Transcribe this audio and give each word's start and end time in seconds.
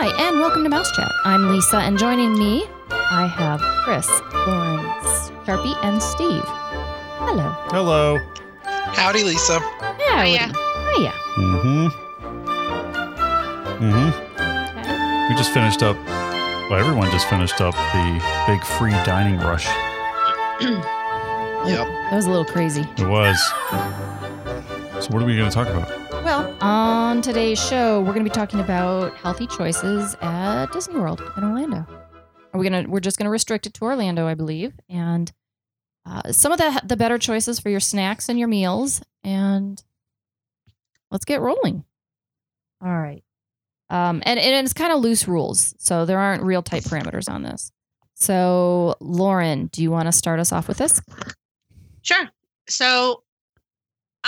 Hi, 0.00 0.28
and 0.28 0.38
welcome 0.38 0.62
to 0.62 0.68
Mouse 0.68 0.92
Chat. 0.92 1.10
I'm 1.24 1.50
Lisa, 1.50 1.78
and 1.78 1.98
joining 1.98 2.38
me, 2.38 2.68
I 2.88 3.26
have 3.26 3.60
Chris, 3.82 4.08
Lauren, 4.46 4.78
Sharpie, 5.44 5.76
and 5.82 6.00
Steve. 6.00 6.44
Hello. 7.18 7.50
Hello. 7.66 8.16
Howdy, 8.62 9.24
Lisa. 9.24 9.58
Howdy. 9.58 10.36
Hiya. 10.36 10.52
Hiya. 10.94 11.10
Mm-hmm. 11.36 11.86
Mm-hmm. 13.90 15.30
We 15.30 15.34
just 15.36 15.52
finished 15.52 15.82
up. 15.82 15.96
Well, 16.70 16.78
everyone 16.78 17.10
just 17.10 17.28
finished 17.28 17.60
up 17.60 17.74
the 17.74 18.22
big 18.46 18.62
free 18.62 18.92
dining 19.04 19.40
rush. 19.40 19.66
Yep. 21.66 21.86
That 21.88 22.14
was 22.14 22.26
a 22.26 22.30
little 22.30 22.44
crazy. 22.44 22.86
It 22.96 23.08
was. 23.08 23.36
So, 25.04 25.10
what 25.10 25.20
are 25.20 25.26
we 25.26 25.36
going 25.36 25.50
to 25.50 25.54
talk 25.54 25.66
about? 25.66 25.88
Well, 26.22 26.56
on 27.08 27.22
today's 27.22 27.58
show, 27.58 28.00
we're 28.00 28.12
going 28.12 28.22
to 28.22 28.30
be 28.30 28.34
talking 28.34 28.60
about 28.60 29.16
healthy 29.16 29.46
choices 29.46 30.14
at 30.20 30.66
Disney 30.72 30.96
World 30.96 31.22
in 31.38 31.42
Orlando. 31.42 31.86
Are 32.52 32.60
we 32.60 32.68
gonna? 32.68 32.86
We're 32.86 33.00
just 33.00 33.16
going 33.16 33.24
to 33.24 33.30
restrict 33.30 33.66
it 33.66 33.72
to 33.74 33.84
Orlando, 33.84 34.26
I 34.26 34.34
believe, 34.34 34.74
and 34.90 35.32
uh, 36.04 36.32
some 36.32 36.52
of 36.52 36.58
the 36.58 36.82
the 36.84 36.98
better 36.98 37.16
choices 37.16 37.60
for 37.60 37.70
your 37.70 37.80
snacks 37.80 38.28
and 38.28 38.38
your 38.38 38.48
meals. 38.48 39.00
And 39.24 39.82
let's 41.10 41.24
get 41.24 41.40
rolling. 41.40 41.82
All 42.84 42.98
right. 42.98 43.24
Um, 43.88 44.22
and, 44.26 44.38
and 44.38 44.66
it's 44.66 44.74
kind 44.74 44.92
of 44.92 45.00
loose 45.00 45.26
rules, 45.26 45.74
so 45.78 46.04
there 46.04 46.18
aren't 46.18 46.42
real 46.42 46.62
tight 46.62 46.82
parameters 46.82 47.30
on 47.30 47.42
this. 47.42 47.72
So, 48.12 48.96
Lauren, 49.00 49.68
do 49.68 49.82
you 49.82 49.90
want 49.90 50.08
to 50.08 50.12
start 50.12 50.40
us 50.40 50.52
off 50.52 50.68
with 50.68 50.76
this? 50.76 51.00
Sure. 52.02 52.28
So 52.68 53.22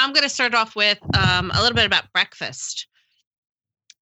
I'm 0.01 0.13
going 0.15 0.23
to 0.23 0.31
start 0.31 0.55
off 0.55 0.75
with 0.75 0.99
um, 1.17 1.51
a 1.55 1.61
little 1.61 1.75
bit 1.75 1.85
about 1.85 2.11
breakfast. 2.13 2.87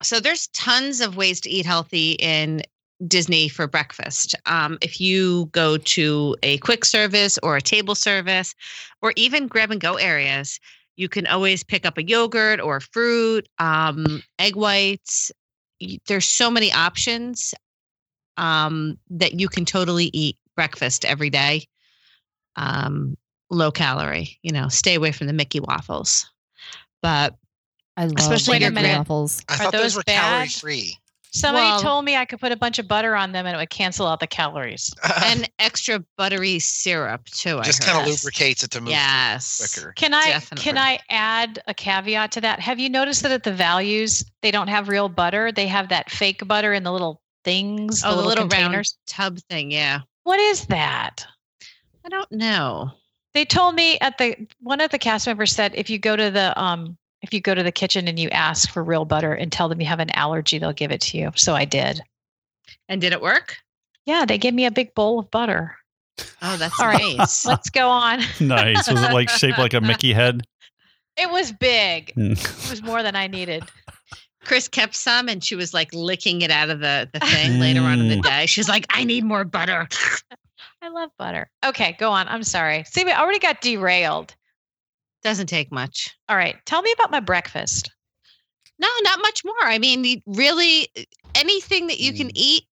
So 0.00 0.20
there's 0.20 0.46
tons 0.48 1.00
of 1.00 1.16
ways 1.16 1.40
to 1.40 1.50
eat 1.50 1.66
healthy 1.66 2.12
in 2.12 2.62
Disney 3.08 3.48
for 3.48 3.66
breakfast. 3.66 4.36
Um, 4.46 4.78
if 4.80 5.00
you 5.00 5.46
go 5.46 5.76
to 5.76 6.36
a 6.44 6.58
quick 6.58 6.84
service 6.84 7.36
or 7.42 7.56
a 7.56 7.60
table 7.60 7.96
service, 7.96 8.54
or 9.02 9.12
even 9.16 9.48
grab 9.48 9.72
and 9.72 9.80
go 9.80 9.96
areas, 9.96 10.60
you 10.96 11.08
can 11.08 11.26
always 11.26 11.64
pick 11.64 11.84
up 11.84 11.98
a 11.98 12.04
yogurt 12.04 12.60
or 12.60 12.78
fruit, 12.78 13.48
um, 13.58 14.22
egg 14.38 14.54
whites. 14.54 15.32
There's 16.06 16.26
so 16.26 16.48
many 16.48 16.72
options 16.72 17.54
um, 18.36 18.98
that 19.10 19.40
you 19.40 19.48
can 19.48 19.64
totally 19.64 20.10
eat 20.12 20.36
breakfast 20.54 21.04
every 21.04 21.30
day. 21.30 21.66
Um, 22.54 23.16
low 23.50 23.70
calorie, 23.70 24.38
you 24.42 24.52
know, 24.52 24.68
stay 24.68 24.94
away 24.94 25.12
from 25.12 25.26
the 25.26 25.32
Mickey 25.32 25.60
waffles. 25.60 26.30
But 27.02 27.34
I 27.96 28.04
love 28.04 28.14
Especially 28.18 28.54
Mickey 28.58 28.64
Wait 28.64 28.68
a 28.68 28.74
minute. 28.74 28.98
waffles. 28.98 29.42
I 29.48 29.54
Are 29.54 29.56
thought 29.56 29.72
those 29.72 29.82
those 29.82 29.96
were 29.96 30.02
bad? 30.04 30.20
calorie 30.20 30.48
free. 30.48 30.98
Somebody 31.30 31.66
Well- 31.66 31.80
told 31.80 32.04
me 32.06 32.16
I 32.16 32.24
could 32.24 32.40
put 32.40 32.52
a 32.52 32.56
bunch 32.56 32.78
of 32.78 32.88
butter 32.88 33.14
on 33.14 33.32
them 33.32 33.44
and 33.46 33.54
it 33.54 33.58
would 33.58 33.68
cancel 33.70 34.06
out 34.06 34.18
the 34.20 34.26
calories. 34.26 34.90
and 35.24 35.48
extra 35.58 36.02
buttery 36.16 36.58
syrup 36.58 37.26
too. 37.26 37.60
just 37.64 37.82
kind 37.84 37.98
of 38.00 38.06
lubricates 38.06 38.62
it 38.62 38.70
to 38.70 38.80
move 38.80 38.90
Yes. 38.90 39.58
quicker. 39.74 39.92
Can 39.92 40.14
I 40.14 40.24
Definitely. 40.28 40.64
can 40.64 40.78
I 40.78 40.98
add 41.10 41.58
a 41.66 41.74
caveat 41.74 42.32
to 42.32 42.40
that? 42.40 42.60
Have 42.60 42.78
you 42.78 42.88
noticed 42.88 43.22
that 43.22 43.30
at 43.32 43.42
the 43.44 43.52
values 43.52 44.24
they 44.42 44.50
don't 44.50 44.68
have 44.68 44.88
real 44.88 45.08
butter? 45.10 45.52
They 45.52 45.66
have 45.66 45.90
that 45.90 46.10
fake 46.10 46.46
butter 46.48 46.72
in 46.72 46.82
the 46.82 46.92
little 46.92 47.20
things, 47.44 48.02
Oh, 48.04 48.16
the 48.16 48.22
little 48.26 48.48
round 48.48 48.84
tub 49.06 49.38
thing. 49.50 49.70
Yeah. 49.70 50.00
What 50.24 50.40
is 50.40 50.66
that? 50.66 51.26
I 52.06 52.08
don't 52.08 52.32
know. 52.32 52.90
They 53.34 53.44
told 53.44 53.74
me 53.74 53.98
at 54.00 54.18
the 54.18 54.36
one 54.60 54.80
of 54.80 54.90
the 54.90 54.98
cast 54.98 55.26
members 55.26 55.52
said 55.52 55.72
if 55.74 55.90
you 55.90 55.98
go 55.98 56.16
to 56.16 56.30
the 56.30 56.58
um 56.60 56.96
if 57.22 57.34
you 57.34 57.40
go 57.40 57.54
to 57.54 57.62
the 57.62 57.72
kitchen 57.72 58.08
and 58.08 58.18
you 58.18 58.28
ask 58.30 58.70
for 58.70 58.82
real 58.82 59.04
butter 59.04 59.32
and 59.32 59.50
tell 59.50 59.68
them 59.68 59.80
you 59.80 59.86
have 59.86 60.00
an 60.00 60.10
allergy, 60.10 60.58
they'll 60.58 60.72
give 60.72 60.90
it 60.92 61.00
to 61.02 61.18
you. 61.18 61.30
So 61.34 61.54
I 61.54 61.64
did. 61.64 62.00
And 62.88 63.00
did 63.00 63.12
it 63.12 63.20
work? 63.20 63.56
Yeah, 64.06 64.24
they 64.24 64.38
gave 64.38 64.54
me 64.54 64.64
a 64.66 64.70
big 64.70 64.94
bowl 64.94 65.18
of 65.18 65.30
butter. 65.30 65.76
Oh, 66.40 66.56
that's 66.56 66.80
All 66.80 66.86
right. 66.86 67.18
nice. 67.18 67.44
Let's 67.46 67.70
go 67.70 67.88
on. 67.88 68.20
Nice. 68.40 68.88
Was 68.88 69.02
it 69.02 69.12
like 69.12 69.28
shaped 69.28 69.58
like 69.58 69.74
a 69.74 69.80
Mickey 69.80 70.12
head? 70.12 70.42
It 71.16 71.28
was 71.30 71.50
big. 71.52 72.14
Mm. 72.16 72.32
It 72.64 72.70
was 72.70 72.82
more 72.82 73.02
than 73.02 73.16
I 73.16 73.26
needed. 73.26 73.64
Chris 74.44 74.68
kept 74.68 74.94
some 74.94 75.28
and 75.28 75.42
she 75.42 75.56
was 75.56 75.74
like 75.74 75.92
licking 75.92 76.42
it 76.42 76.50
out 76.50 76.70
of 76.70 76.78
the, 76.80 77.10
the 77.12 77.20
thing 77.20 77.58
later 77.60 77.80
on 77.82 78.00
in 78.00 78.08
the 78.08 78.16
Mm. 78.16 78.22
day. 78.22 78.46
She's 78.46 78.68
like, 78.68 78.86
I 78.90 79.04
need 79.04 79.24
more 79.24 79.44
butter. 79.44 79.88
I 80.82 80.88
love 80.88 81.10
butter. 81.18 81.50
Okay, 81.64 81.96
go 81.98 82.10
on. 82.10 82.28
I'm 82.28 82.42
sorry. 82.44 82.84
See, 82.84 83.04
we 83.04 83.12
already 83.12 83.38
got 83.38 83.60
derailed. 83.60 84.34
Doesn't 85.22 85.48
take 85.48 85.72
much. 85.72 86.16
All 86.28 86.36
right, 86.36 86.56
tell 86.66 86.82
me 86.82 86.92
about 86.92 87.10
my 87.10 87.20
breakfast. 87.20 87.90
No, 88.78 88.88
not 89.02 89.20
much 89.20 89.44
more. 89.44 89.64
I 89.64 89.78
mean, 89.78 90.22
really 90.26 90.88
anything 91.34 91.88
that 91.88 91.98
you 91.98 92.12
can 92.12 92.28
Mm. 92.28 92.36
eat, 92.36 92.64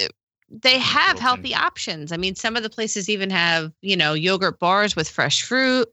uh, 0.00 0.08
they 0.50 0.78
have 0.78 1.20
healthy 1.20 1.54
options. 1.54 2.10
I 2.10 2.16
mean, 2.16 2.34
some 2.34 2.56
of 2.56 2.64
the 2.64 2.70
places 2.70 3.08
even 3.08 3.30
have, 3.30 3.72
you 3.80 3.96
know, 3.96 4.12
yogurt 4.12 4.58
bars 4.58 4.96
with 4.96 5.08
fresh 5.08 5.42
fruit. 5.42 5.88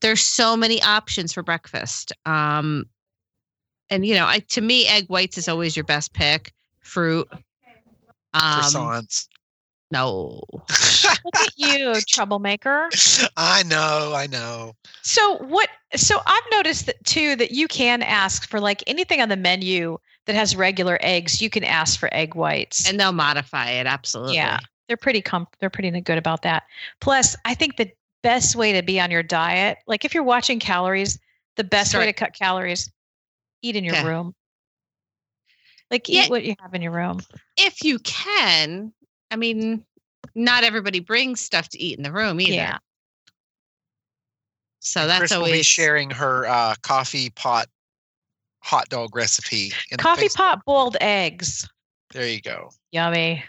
There's 0.00 0.20
so 0.20 0.56
many 0.56 0.82
options 0.82 1.32
for 1.32 1.42
breakfast. 1.44 2.12
Um 2.26 2.86
and 3.90 4.04
you 4.04 4.14
know, 4.14 4.26
I 4.26 4.40
to 4.40 4.60
me 4.60 4.88
egg 4.88 5.06
whites 5.06 5.38
is 5.38 5.48
always 5.48 5.76
your 5.76 5.84
best 5.84 6.12
pick. 6.12 6.52
Fruit. 6.80 7.28
Um 7.32 7.40
Croissants. 8.62 9.28
No. 9.94 10.42
Look 11.24 11.36
at 11.36 11.52
you, 11.56 11.94
troublemaker. 12.08 12.88
I 13.36 13.62
know, 13.62 14.12
I 14.14 14.26
know. 14.26 14.74
So 15.02 15.36
what? 15.38 15.68
So 15.94 16.18
I've 16.26 16.42
noticed 16.50 16.86
that 16.86 17.02
too 17.04 17.36
that 17.36 17.52
you 17.52 17.68
can 17.68 18.02
ask 18.02 18.48
for 18.48 18.60
like 18.60 18.82
anything 18.86 19.20
on 19.20 19.28
the 19.28 19.36
menu 19.36 19.98
that 20.26 20.34
has 20.34 20.56
regular 20.56 20.98
eggs. 21.00 21.40
You 21.40 21.48
can 21.50 21.64
ask 21.64 21.98
for 21.98 22.08
egg 22.12 22.34
whites, 22.34 22.88
And 22.88 22.98
they'll 22.98 23.12
modify 23.12 23.70
it, 23.70 23.86
absolutely. 23.86 24.34
Yeah. 24.36 24.58
they're 24.88 24.96
pretty 24.96 25.22
com- 25.22 25.46
They're 25.60 25.70
pretty 25.70 25.90
good 26.00 26.18
about 26.18 26.42
that. 26.42 26.64
Plus, 27.00 27.36
I 27.44 27.54
think 27.54 27.76
the 27.76 27.90
best 28.22 28.56
way 28.56 28.72
to 28.72 28.82
be 28.82 28.98
on 29.00 29.10
your 29.10 29.22
diet, 29.22 29.78
like 29.86 30.04
if 30.04 30.12
you're 30.14 30.22
watching 30.24 30.58
calories, 30.58 31.18
the 31.56 31.64
best 31.64 31.94
way 31.96 32.06
to 32.06 32.12
cut 32.12 32.34
calories, 32.34 32.90
eat 33.62 33.76
in 33.76 33.84
your 33.84 33.94
Okay. 33.94 34.04
room. 34.06 34.34
Like 35.90 36.08
eat 36.08 36.14
Yeah. 36.16 36.28
what 36.28 36.44
you 36.44 36.54
have 36.60 36.74
in 36.74 36.82
your 36.82 36.92
room. 36.92 37.20
If 37.56 37.84
you 37.84 37.98
can, 38.00 38.92
I 39.30 39.36
mean, 39.36 39.84
not 40.34 40.64
everybody 40.64 41.00
brings 41.00 41.40
stuff 41.40 41.68
to 41.70 41.78
eat 41.82 41.96
in 41.98 42.02
the 42.04 42.12
room 42.12 42.40
either. 42.40 42.52
Yeah. 42.52 42.78
So 44.80 45.06
that's 45.06 45.18
Chris 45.18 45.30
will 45.32 45.44
be 45.44 45.50
always 45.52 45.66
sharing 45.66 46.10
her 46.10 46.46
uh, 46.46 46.74
coffee 46.82 47.30
pot 47.30 47.66
hot 48.60 48.88
dog 48.88 49.14
recipe. 49.16 49.72
In 49.90 49.96
Coffee 49.98 50.26
Facebook. 50.26 50.34
pot 50.36 50.64
boiled 50.66 50.96
eggs. 51.00 51.68
There 52.12 52.26
you 52.28 52.40
go. 52.40 52.70
Yummy. 52.92 53.42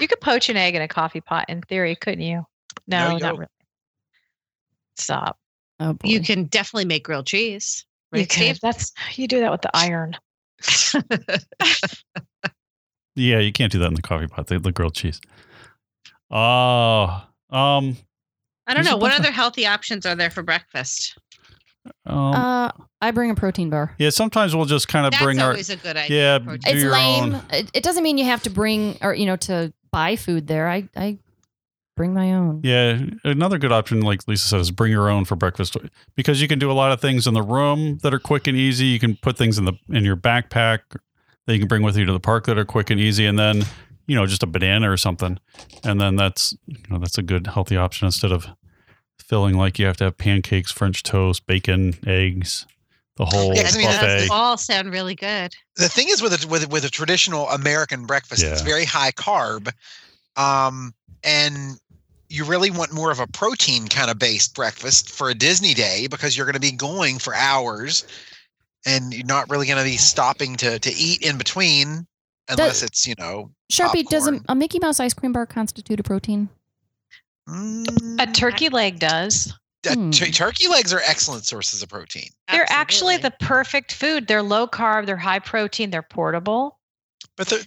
You 0.00 0.08
could 0.08 0.20
poach 0.20 0.48
an 0.48 0.56
egg 0.56 0.74
in 0.74 0.82
a 0.82 0.88
coffee 0.88 1.20
pot 1.20 1.46
in 1.48 1.60
theory, 1.62 1.96
couldn't 1.96 2.20
you? 2.24 2.44
No, 2.86 3.10
No, 3.10 3.18
not 3.18 3.20
yo. 3.20 3.30
really. 3.38 3.46
Stop. 4.96 5.38
Oh 5.80 5.94
boy. 5.94 6.08
you 6.08 6.20
can 6.20 6.44
definitely 6.44 6.84
make 6.84 7.04
grilled 7.04 7.26
cheese. 7.26 7.84
You 8.12 8.20
Right, 8.20 8.28
could. 8.28 8.34
Steve? 8.34 8.60
That's 8.60 8.92
you 9.14 9.26
do 9.26 9.40
that 9.40 9.50
with 9.50 9.62
the 9.62 9.70
iron. 9.74 10.16
Yeah, 13.16 13.38
you 13.38 13.52
can't 13.52 13.70
do 13.72 13.78
that 13.80 13.86
in 13.86 13.94
the 13.94 14.02
coffee 14.02 14.26
pot. 14.26 14.46
The, 14.48 14.58
the 14.58 14.72
grilled 14.72 14.94
cheese. 14.94 15.20
Oh, 16.30 17.22
um, 17.50 17.96
I 18.66 18.74
don't 18.74 18.84
know. 18.84 18.92
What 18.96 19.00
bunch 19.10 19.14
of- 19.14 19.20
other 19.20 19.32
healthy 19.32 19.66
options 19.66 20.06
are 20.06 20.14
there 20.14 20.30
for 20.30 20.42
breakfast? 20.42 21.16
um 22.06 22.34
uh, 22.34 22.70
I 23.02 23.10
bring 23.10 23.30
a 23.30 23.34
protein 23.34 23.68
bar. 23.68 23.94
yeah. 23.98 24.08
Sometimes 24.08 24.56
we'll 24.56 24.64
just 24.64 24.88
kind 24.88 25.04
of 25.04 25.10
That's 25.12 25.22
bring 25.22 25.38
our 25.38 25.50
always 25.50 25.68
a 25.68 25.76
good 25.76 25.98
idea. 25.98 26.38
yeah. 26.38 26.38
protein. 26.38 26.60
Do 26.62 26.70
It's 26.70 26.82
your 26.82 26.92
lame. 26.92 27.34
own. 27.34 27.42
It, 27.50 27.70
it 27.74 27.82
doesn't 27.82 28.02
mean 28.02 28.16
you 28.16 28.24
have 28.24 28.42
to 28.44 28.50
bring 28.50 28.96
or 29.02 29.12
you 29.14 29.26
know 29.26 29.36
to 29.36 29.70
buy 29.92 30.16
food 30.16 30.46
there. 30.46 30.66
I 30.70 30.88
I 30.96 31.18
bring 31.94 32.14
my 32.14 32.32
own. 32.32 32.62
Yeah, 32.64 33.00
another 33.22 33.58
good 33.58 33.70
option, 33.70 34.00
like 34.00 34.26
Lisa 34.26 34.48
said, 34.48 34.60
is 34.60 34.70
bring 34.70 34.92
your 34.92 35.10
own 35.10 35.26
for 35.26 35.36
breakfast 35.36 35.76
because 36.16 36.40
you 36.40 36.48
can 36.48 36.58
do 36.58 36.70
a 36.70 36.72
lot 36.72 36.90
of 36.90 37.02
things 37.02 37.26
in 37.26 37.34
the 37.34 37.42
room 37.42 37.98
that 38.02 38.14
are 38.14 38.18
quick 38.18 38.46
and 38.46 38.56
easy. 38.56 38.86
You 38.86 38.98
can 38.98 39.16
put 39.16 39.36
things 39.36 39.58
in 39.58 39.66
the 39.66 39.74
in 39.90 40.04
your 40.04 40.16
backpack 40.16 40.80
that 41.46 41.52
you 41.54 41.58
can 41.58 41.68
bring 41.68 41.82
with 41.82 41.96
you 41.96 42.04
to 42.04 42.12
the 42.12 42.20
park 42.20 42.46
that 42.46 42.58
are 42.58 42.64
quick 42.64 42.90
and 42.90 43.00
easy, 43.00 43.26
and 43.26 43.38
then 43.38 43.64
you 44.06 44.14
know 44.16 44.26
just 44.26 44.42
a 44.42 44.46
banana 44.46 44.90
or 44.90 44.96
something, 44.96 45.38
and 45.82 46.00
then 46.00 46.16
that's 46.16 46.54
you 46.66 46.76
know 46.90 46.98
that's 46.98 47.18
a 47.18 47.22
good 47.22 47.46
healthy 47.48 47.76
option 47.76 48.06
instead 48.06 48.32
of 48.32 48.46
feeling 49.18 49.56
like 49.56 49.78
you 49.78 49.86
have 49.86 49.96
to 49.96 50.04
have 50.04 50.18
pancakes, 50.18 50.70
French 50.70 51.02
toast, 51.02 51.46
bacon, 51.46 51.94
eggs, 52.06 52.66
the 53.16 53.24
whole 53.24 53.54
Yeah, 53.54 53.62
'cause 53.62 53.74
I 53.74 53.78
mean, 53.78 53.86
buffet. 53.88 54.18
Those 54.20 54.30
all 54.30 54.56
sound 54.58 54.92
really 54.92 55.14
good. 55.14 55.54
The 55.76 55.88
thing 55.88 56.08
is 56.10 56.20
with 56.20 56.44
a, 56.44 56.48
with 56.48 56.68
with 56.70 56.84
a 56.84 56.90
traditional 56.90 57.48
American 57.48 58.04
breakfast, 58.06 58.42
it's 58.42 58.62
very 58.62 58.84
high 58.84 59.12
carb, 59.12 59.72
um, 60.36 60.94
and 61.22 61.78
you 62.28 62.44
really 62.44 62.70
want 62.70 62.92
more 62.92 63.10
of 63.10 63.20
a 63.20 63.26
protein 63.28 63.86
kind 63.86 64.10
of 64.10 64.18
based 64.18 64.54
breakfast 64.54 65.10
for 65.10 65.30
a 65.30 65.34
Disney 65.34 65.72
day 65.74 66.06
because 66.08 66.36
you're 66.36 66.46
going 66.46 66.54
to 66.54 66.60
be 66.60 66.72
going 66.72 67.18
for 67.18 67.34
hours, 67.34 68.04
and 68.86 69.12
you're 69.14 69.26
not 69.26 69.48
really 69.50 69.66
going 69.66 69.78
to 69.78 69.84
be 69.84 69.96
stopping 69.96 70.56
to 70.56 70.78
to 70.78 70.92
eat 70.92 71.22
in 71.22 71.38
between 71.38 72.06
unless 72.48 72.82
it's 72.82 73.06
you 73.06 73.14
know 73.18 73.50
Sharpie, 73.72 74.04
does 74.06 74.26
a, 74.26 74.32
Popcorn. 74.32 74.44
a 74.48 74.54
Mickey 74.54 74.78
Mouse 74.78 75.00
ice 75.00 75.14
cream 75.14 75.32
bar 75.32 75.46
constitute 75.46 75.98
a 76.00 76.02
protein? 76.02 76.48
A 77.48 77.50
mm, 77.50 78.34
turkey 78.34 78.68
leg 78.68 78.98
does. 78.98 79.52
uh, 79.86 79.94
Hmm. 79.94 80.10
turkey 80.10 80.66
legs 80.68 80.92
are 80.94 81.00
excellent 81.06 81.44
sources 81.44 81.82
of 81.82 81.88
protein. 81.90 82.28
They're 82.50 82.66
actually 82.70 83.18
the 83.18 83.32
perfect 83.32 83.92
food. 83.92 84.26
They're 84.28 84.42
low 84.42 84.66
carb, 84.66 85.04
they're 85.06 85.16
high 85.16 85.40
protein, 85.40 85.90
they're 85.90 86.00
portable. 86.02 86.78
But 87.36 87.48
they're, 87.48 87.60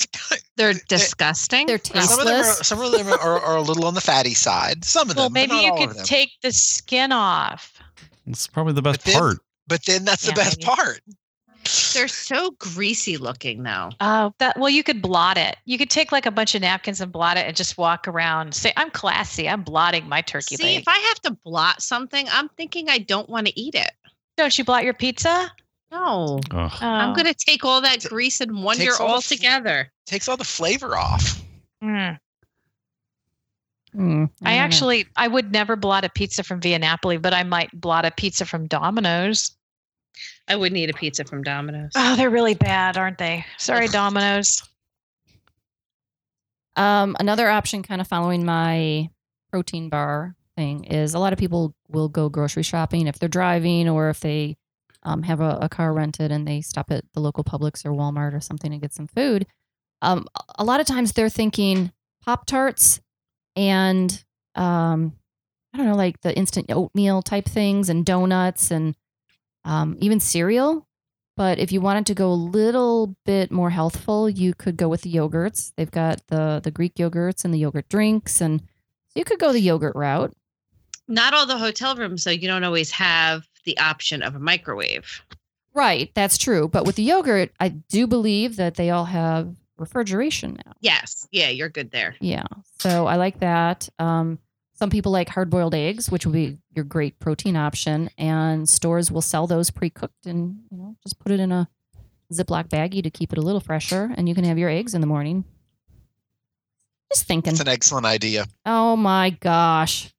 They're 0.55 0.73
disgusting. 0.87 1.67
They're 1.67 1.77
Gross. 1.77 2.09
some 2.09 2.19
of 2.21 2.25
them 2.25 2.35
are 2.35 2.43
Tasteless. 2.43 2.67
some 2.67 2.81
of 2.81 2.91
them 2.93 3.07
are, 3.07 3.39
are 3.39 3.57
a 3.57 3.61
little 3.61 3.85
on 3.85 3.93
the 3.95 4.01
fatty 4.01 4.33
side. 4.33 4.85
Some 4.85 5.09
of 5.09 5.15
them, 5.15 5.23
Well, 5.23 5.29
but 5.29 5.33
maybe 5.33 5.51
not 5.53 5.63
you 5.63 5.71
all 5.73 5.87
could 5.87 6.05
take 6.05 6.31
the 6.41 6.51
skin 6.53 7.11
off. 7.11 7.73
It's 8.25 8.47
probably 8.47 8.73
the 8.73 8.81
best 8.81 9.03
then- 9.03 9.19
part. 9.19 9.37
But 9.67 9.83
then 9.85 10.05
that's 10.05 10.25
the 10.25 10.33
best 10.33 10.59
maybe. 10.59 10.65
part. 10.67 11.01
They're 11.93 12.07
so 12.07 12.51
greasy 12.51 13.17
looking 13.17 13.63
though. 13.63 13.89
Oh, 13.99 14.33
that 14.39 14.57
well, 14.57 14.69
you 14.69 14.83
could 14.83 15.01
blot 15.01 15.37
it. 15.37 15.57
You 15.65 15.77
could 15.77 15.89
take 15.89 16.13
like 16.13 16.25
a 16.25 16.31
bunch 16.31 16.55
of 16.55 16.61
napkins 16.61 17.01
and 17.01 17.11
blot 17.11 17.35
it 17.37 17.45
and 17.45 17.55
just 17.57 17.77
walk 17.77 18.07
around. 18.07 18.53
Say, 18.53 18.71
I'm 18.77 18.89
classy. 18.89 19.49
I'm 19.49 19.63
blotting 19.63 20.07
my 20.07 20.21
turkey 20.21 20.55
See, 20.55 20.63
leg. 20.63 20.81
if 20.81 20.87
I 20.87 20.97
have 20.97 21.19
to 21.23 21.31
blot 21.43 21.81
something, 21.81 22.25
I'm 22.31 22.47
thinking 22.49 22.89
I 22.89 22.99
don't 22.99 23.29
want 23.29 23.47
to 23.47 23.59
eat 23.59 23.75
it. 23.75 23.91
Don't 24.37 24.57
you 24.57 24.63
blot 24.63 24.85
your 24.85 24.93
pizza? 24.93 25.51
No. 25.91 26.39
Ugh. 26.51 26.71
I'm 26.79 27.09
Oh. 27.09 27.13
going 27.15 27.25
to 27.27 27.33
take 27.33 27.65
all 27.65 27.81
that 27.81 28.01
T- 28.01 28.07
grease 28.09 28.39
and 28.39 28.63
wonder 28.63 28.83
takes 28.85 28.99
all 29.01 29.07
the 29.07 29.11
all 29.13 29.17
f- 29.19 29.27
together. 29.27 29.91
Takes 30.05 30.29
all 30.29 30.37
the 30.37 30.43
flavor 30.45 30.95
off. 30.95 31.41
Mm. 31.83 32.17
Hmm, 33.93 34.25
I 34.43 34.55
actually, 34.57 35.07
I 35.15 35.27
would 35.27 35.51
never 35.51 35.75
blot 35.75 36.05
a 36.05 36.09
pizza 36.09 36.43
from 36.43 36.61
Via 36.61 36.77
Napoli, 36.77 37.17
but 37.17 37.33
I 37.33 37.43
might 37.43 37.71
blot 37.79 38.05
a 38.05 38.11
pizza 38.11 38.45
from 38.45 38.67
Domino's. 38.67 39.51
I 40.47 40.55
wouldn't 40.55 40.77
eat 40.77 40.89
a 40.89 40.93
pizza 40.93 41.25
from 41.25 41.43
Domino's. 41.43 41.91
Oh, 41.95 42.15
they're 42.15 42.29
really 42.29 42.53
bad, 42.53 42.97
aren't 42.97 43.17
they? 43.17 43.45
Sorry, 43.57 43.87
Domino's. 43.87 44.61
Um, 46.75 47.15
another 47.19 47.49
option, 47.49 47.83
kind 47.83 48.01
of 48.01 48.07
following 48.07 48.45
my 48.45 49.09
protein 49.51 49.89
bar 49.89 50.35
thing, 50.55 50.85
is 50.85 51.13
a 51.13 51.19
lot 51.19 51.33
of 51.33 51.39
people 51.39 51.73
will 51.89 52.07
go 52.07 52.29
grocery 52.29 52.63
shopping 52.63 53.07
if 53.07 53.19
they're 53.19 53.27
driving 53.27 53.89
or 53.89 54.09
if 54.09 54.19
they 54.19 54.57
um, 55.03 55.23
have 55.23 55.41
a, 55.41 55.57
a 55.61 55.69
car 55.69 55.93
rented 55.93 56.31
and 56.31 56.47
they 56.47 56.61
stop 56.61 56.91
at 56.91 57.03
the 57.13 57.19
local 57.19 57.43
Publix 57.43 57.85
or 57.85 57.91
Walmart 57.91 58.33
or 58.33 58.41
something 58.41 58.71
and 58.71 58.81
get 58.81 58.93
some 58.93 59.07
food. 59.07 59.47
Um, 60.01 60.27
a 60.59 60.63
lot 60.63 60.79
of 60.79 60.85
times 60.85 61.13
they're 61.13 61.29
thinking 61.29 61.91
Pop 62.23 62.45
Tarts 62.45 63.01
and 63.55 64.23
um, 64.53 65.13
I 65.73 65.77
don't 65.77 65.87
know, 65.87 65.95
like 65.95 66.21
the 66.21 66.35
instant 66.35 66.71
oatmeal 66.71 67.21
type 67.21 67.45
things 67.45 67.89
and 67.89 68.05
donuts 68.05 68.71
and 68.71 68.95
um, 69.67 69.97
even 69.99 70.19
cereal. 70.19 70.87
But 71.35 71.59
if 71.59 71.71
you 71.71 71.81
wanted 71.81 72.07
to 72.07 72.15
go 72.15 72.31
a 72.31 72.33
little 72.33 73.15
bit 73.23 73.51
more 73.51 73.69
healthful, 73.69 74.27
you 74.27 74.55
could 74.55 74.75
go 74.75 74.89
with 74.89 75.01
the 75.01 75.13
yogurts. 75.13 75.71
They've 75.75 75.91
got 75.91 76.25
the 76.27 76.59
the 76.63 76.71
Greek 76.71 76.95
yogurts 76.95 77.45
and 77.45 77.53
the 77.53 77.59
yogurt 77.59 77.87
drinks, 77.89 78.41
and 78.41 78.63
you 79.13 79.23
could 79.23 79.39
go 79.39 79.53
the 79.53 79.59
yogurt 79.59 79.95
route. 79.95 80.33
Not 81.07 81.33
all 81.33 81.45
the 81.45 81.57
hotel 81.57 81.95
rooms, 81.95 82.23
though, 82.23 82.31
you 82.31 82.47
don't 82.47 82.63
always 82.63 82.91
have 82.91 83.47
the 83.65 83.77
option 83.77 84.23
of 84.23 84.35
a 84.35 84.39
microwave. 84.39 85.21
Right, 85.73 86.11
that's 86.15 86.39
true. 86.39 86.67
But 86.67 86.85
with 86.85 86.95
the 86.95 87.03
yogurt, 87.03 87.51
I 87.59 87.69
do 87.69 88.07
believe 88.07 88.55
that 88.55 88.75
they 88.75 88.89
all 88.89 89.05
have 89.05 89.55
refrigeration 89.77 90.59
now. 90.65 90.73
Yes. 90.81 91.27
Yeah, 91.31 91.49
you're 91.49 91.69
good 91.69 91.91
there. 91.91 92.15
Yeah, 92.19 92.47
so 92.79 93.05
I 93.05 93.15
like 93.15 93.39
that. 93.41 93.87
Um, 93.99 94.39
some 94.77 94.89
people 94.89 95.11
like 95.11 95.29
hard 95.29 95.49
boiled 95.49 95.73
eggs, 95.73 96.09
which 96.11 96.25
will 96.25 96.33
be 96.33 96.57
your 96.75 96.85
great 96.85 97.19
protein 97.19 97.55
option, 97.55 98.09
and 98.17 98.69
stores 98.69 99.11
will 99.11 99.21
sell 99.21 99.47
those 99.47 99.71
pre 99.71 99.89
cooked, 99.89 100.25
and 100.25 100.59
you 100.71 100.77
know 100.77 100.95
just 101.03 101.19
put 101.19 101.31
it 101.31 101.39
in 101.39 101.51
a 101.51 101.67
Ziploc 102.31 102.69
baggie 102.69 103.03
to 103.03 103.09
keep 103.09 103.31
it 103.33 103.39
a 103.39 103.41
little 103.41 103.61
fresher, 103.61 104.11
and 104.15 104.29
you 104.29 104.35
can 104.35 104.43
have 104.43 104.57
your 104.57 104.69
eggs 104.69 104.93
in 104.93 105.01
the 105.01 105.07
morning. 105.07 105.45
Just 107.11 107.25
thinking. 107.25 107.51
It's 107.51 107.61
an 107.61 107.67
excellent 107.67 108.05
idea. 108.05 108.45
Oh 108.65 108.95
my 108.95 109.31
gosh. 109.31 110.13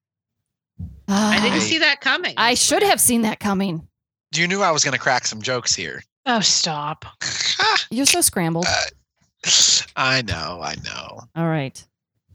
I 1.06 1.40
didn't 1.40 1.60
see 1.60 1.78
that 1.78 2.00
coming. 2.00 2.34
I 2.36 2.54
should 2.54 2.82
have 2.82 3.00
seen 3.00 3.22
that 3.22 3.40
coming. 3.40 3.86
You 4.34 4.46
knew 4.46 4.62
I 4.62 4.70
was 4.70 4.84
going 4.84 4.92
to 4.92 4.98
crack 4.98 5.26
some 5.26 5.40
jokes 5.40 5.74
here. 5.74 6.02
Oh, 6.26 6.40
stop. 6.40 7.06
You're 7.90 8.06
so 8.06 8.20
scrambled. 8.20 8.66
Uh, 8.68 9.50
I 9.96 10.22
know, 10.22 10.60
I 10.62 10.74
know. 10.84 11.20
All 11.34 11.48
right. 11.48 11.82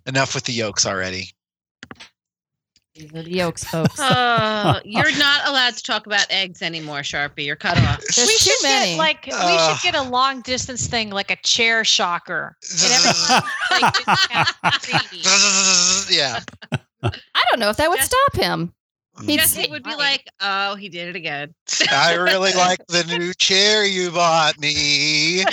Enough 0.08 0.36
with 0.36 0.46
the 0.46 0.54
yolks 0.54 0.86
already. 0.86 1.30
These 2.96 3.10
the 3.10 3.28
yolks, 3.28 3.64
folks. 3.64 4.00
Uh, 4.00 4.80
you're 4.86 5.18
not 5.18 5.48
allowed 5.48 5.76
to 5.76 5.82
talk 5.82 6.06
about 6.06 6.28
eggs 6.30 6.62
anymore, 6.62 7.00
Sharpie. 7.00 7.44
You're 7.46 7.56
cut 7.56 7.76
off. 7.80 8.02
There's 8.16 8.28
we 8.28 8.34
too 8.34 8.52
should 8.52 8.64
many. 8.64 8.92
get 8.92 8.98
like 8.98 9.26
we 9.26 9.32
should 9.32 9.82
get 9.82 9.96
a 9.96 10.04
long 10.04 10.42
distance 10.42 10.86
thing, 10.86 11.10
like 11.10 11.32
a 11.32 11.36
chair 11.38 11.84
shocker. 11.84 12.56
And 12.72 12.92
everyone, 12.92 13.44
like, 13.82 13.94
just 13.96 14.32
have 14.32 14.82
three. 14.82 16.16
yeah. 16.16 16.40
I 17.04 17.44
don't 17.50 17.60
know 17.60 17.70
if 17.70 17.78
that 17.78 17.90
would 17.90 18.00
stop 18.00 18.36
him. 18.36 18.74
Mm. 19.18 19.30
He'd 19.30 19.40
Jesse 19.40 19.70
would 19.70 19.84
be 19.84 19.96
like, 19.96 20.28
"Oh, 20.42 20.76
he 20.76 20.90
did 20.90 21.08
it 21.10 21.16
again." 21.16 21.54
I 21.92 22.16
really 22.16 22.54
like 22.54 22.86
the 22.88 23.04
new 23.18 23.34
chair 23.34 23.86
you 23.86 24.10
bought 24.10 24.58
me. 24.60 25.44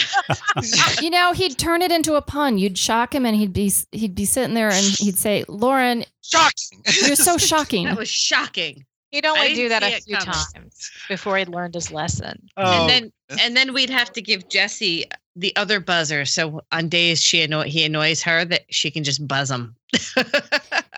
You 1.03 1.11
know, 1.11 1.33
he'd 1.33 1.59
turn 1.59 1.83
it 1.83 1.93
into 1.93 2.15
a 2.15 2.23
pun. 2.23 2.57
You'd 2.57 2.79
shock 2.79 3.15
him, 3.15 3.27
and 3.27 3.37
he'd 3.37 3.53
be 3.53 3.71
he'd 3.93 4.15
be 4.15 4.25
sitting 4.25 4.55
there, 4.55 4.71
and 4.71 4.85
he'd 4.85 5.19
say, 5.19 5.45
"Lauren, 5.49 6.05
Shocking. 6.23 6.83
you're 7.07 7.17
so 7.17 7.37
shocking." 7.39 7.85
That 7.87 7.99
was 7.99 8.09
shocking. 8.09 8.87
He'd 9.11 9.27
I 9.27 9.31
only 9.31 9.55
do 9.55 9.69
that 9.69 9.83
a 9.83 10.01
few 10.01 10.17
coming. 10.17 10.33
times 10.33 10.91
before 11.09 11.37
he 11.37 11.45
learned 11.45 11.75
his 11.75 11.91
lesson. 11.91 12.49
Oh, 12.57 12.89
and 12.89 12.89
then 12.89 13.13
and 13.41 13.57
then 13.57 13.75
we'd 13.75 13.91
have 13.91 14.13
to 14.13 14.23
give 14.23 14.49
Jesse 14.49 15.05
the 15.37 15.55
other 15.57 15.81
buzzer. 15.81 16.25
So 16.25 16.63
on 16.73 16.89
days 16.89 17.23
she 17.23 17.43
annoy 17.43 17.65
he 17.69 17.85
annoys 17.85 18.23
her 18.23 18.45
that 18.47 18.63
she 18.71 18.91
can 18.91 19.05
just 19.05 19.27
buzz 19.27 19.51
him. 19.51 19.75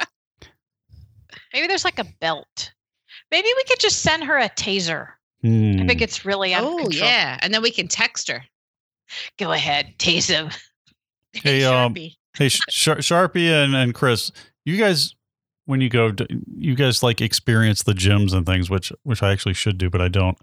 Maybe 1.52 1.66
there's 1.66 1.84
like 1.84 1.98
a 1.98 2.06
belt. 2.20 2.72
Maybe 3.30 3.48
we 3.56 3.64
could 3.64 3.80
just 3.80 4.00
send 4.02 4.24
her 4.24 4.38
a 4.38 4.48
taser 4.50 5.08
Hmm. 5.42 5.80
if 5.80 5.90
it 5.90 5.94
gets 5.96 6.24
really 6.24 6.54
out 6.54 6.62
of 6.62 6.68
oh 6.70 6.76
control. 6.78 6.92
yeah, 7.08 7.38
and 7.42 7.52
then 7.52 7.62
we 7.62 7.70
can 7.72 7.88
text 7.88 8.28
her. 8.30 8.44
Go 9.38 9.52
ahead, 9.52 9.94
tase 9.98 10.28
him. 10.28 10.50
Hey, 11.34 11.64
um, 11.64 11.94
Sharpie. 11.94 12.16
Hey, 12.36 12.48
Sh- 12.50 12.60
Shar- 12.68 12.96
Sharpie 12.98 13.48
and, 13.48 13.74
and 13.74 13.94
Chris, 13.94 14.30
you 14.66 14.76
guys, 14.76 15.14
when 15.64 15.80
you 15.80 15.88
go, 15.88 16.12
you 16.58 16.74
guys 16.74 17.02
like 17.02 17.22
experience 17.22 17.82
the 17.84 17.94
gyms 17.94 18.34
and 18.34 18.44
things, 18.44 18.68
which 18.68 18.92
which 19.02 19.22
I 19.22 19.32
actually 19.32 19.54
should 19.54 19.78
do, 19.78 19.88
but 19.88 20.02
I 20.02 20.08
don't. 20.08 20.36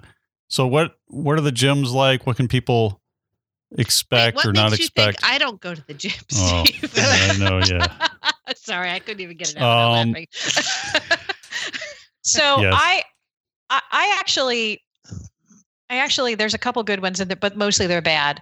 So 0.47 0.65
what 0.65 0.95
what 1.05 1.37
are 1.37 1.41
the 1.41 1.51
gyms 1.51 1.93
like? 1.93 2.25
What 2.25 2.37
can 2.37 2.47
people 2.47 2.89
Wait, 2.89 2.98
expect 3.77 4.35
what 4.35 4.45
or 4.45 4.53
not 4.53 4.73
expect? 4.73 5.19
I 5.23 5.37
don't 5.37 5.59
go 5.61 5.75
to 5.75 5.85
the 5.85 5.93
gym? 5.93 6.11
Oh, 6.35 6.63
I 6.95 7.37
know, 7.37 7.59
yeah. 7.59 8.07
Sorry, 8.55 8.91
I 8.91 8.99
couldn't 8.99 9.21
even 9.21 9.37
get 9.37 9.51
it 9.51 9.57
out 9.57 9.95
Um. 9.95 10.15
So 12.21 12.61
Yes. 12.61 12.73
I, 12.77 13.03
I, 13.69 13.81
I 13.91 14.17
actually, 14.19 14.83
I 15.89 15.95
actually, 15.95 16.35
there's 16.35 16.53
a 16.53 16.59
couple 16.59 16.83
good 16.83 17.01
ones 17.01 17.19
in 17.19 17.27
there, 17.27 17.37
but 17.37 17.57
mostly 17.57 17.87
they're 17.87 18.01
bad. 18.01 18.41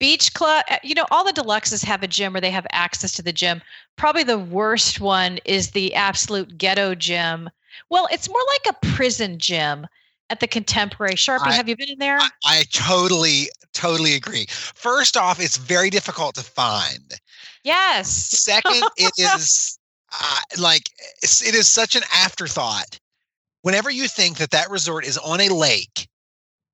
Beach 0.00 0.32
club, 0.32 0.64
uh, 0.70 0.78
you 0.82 0.94
know, 0.94 1.06
all 1.10 1.24
the 1.24 1.32
deluxes 1.32 1.84
have 1.84 2.02
a 2.02 2.08
gym 2.08 2.34
or 2.34 2.40
they 2.40 2.50
have 2.50 2.66
access 2.72 3.12
to 3.12 3.22
the 3.22 3.32
gym. 3.32 3.60
Probably 3.96 4.24
the 4.24 4.38
worst 4.38 5.00
one 5.00 5.38
is 5.44 5.70
the 5.70 5.94
absolute 5.94 6.56
ghetto 6.56 6.94
gym. 6.94 7.50
Well, 7.90 8.08
it's 8.10 8.28
more 8.28 8.40
like 8.64 8.74
a 8.74 8.86
prison 8.94 9.38
gym 9.38 9.86
at 10.30 10.40
the 10.40 10.46
Contemporary. 10.46 11.14
Sharpie, 11.14 11.48
I- 11.48 11.52
have 11.52 11.68
you 11.68 11.76
been 11.76 11.90
in 11.90 11.98
there? 11.98 12.18
I, 12.18 12.30
I 12.44 12.64
totally, 12.72 13.48
totally 13.74 14.14
agree. 14.14 14.46
First 14.48 15.16
off, 15.16 15.40
it's 15.40 15.56
very 15.58 15.90
difficult 15.90 16.34
to 16.36 16.42
find. 16.42 17.12
yes. 17.64 18.08
Second, 18.08 18.82
it 18.96 19.12
is 19.18 19.78
uh, 20.18 20.40
like 20.58 20.88
it's, 21.22 21.68
such 21.68 21.96
an 21.96 22.02
afterthought. 22.14 22.98
Whenever 23.62 23.90
you 23.90 24.08
think 24.08 24.38
that 24.38 24.52
that 24.52 24.70
resort 24.70 25.04
is 25.04 25.18
on 25.18 25.40
a 25.40 25.48
lake 25.50 26.08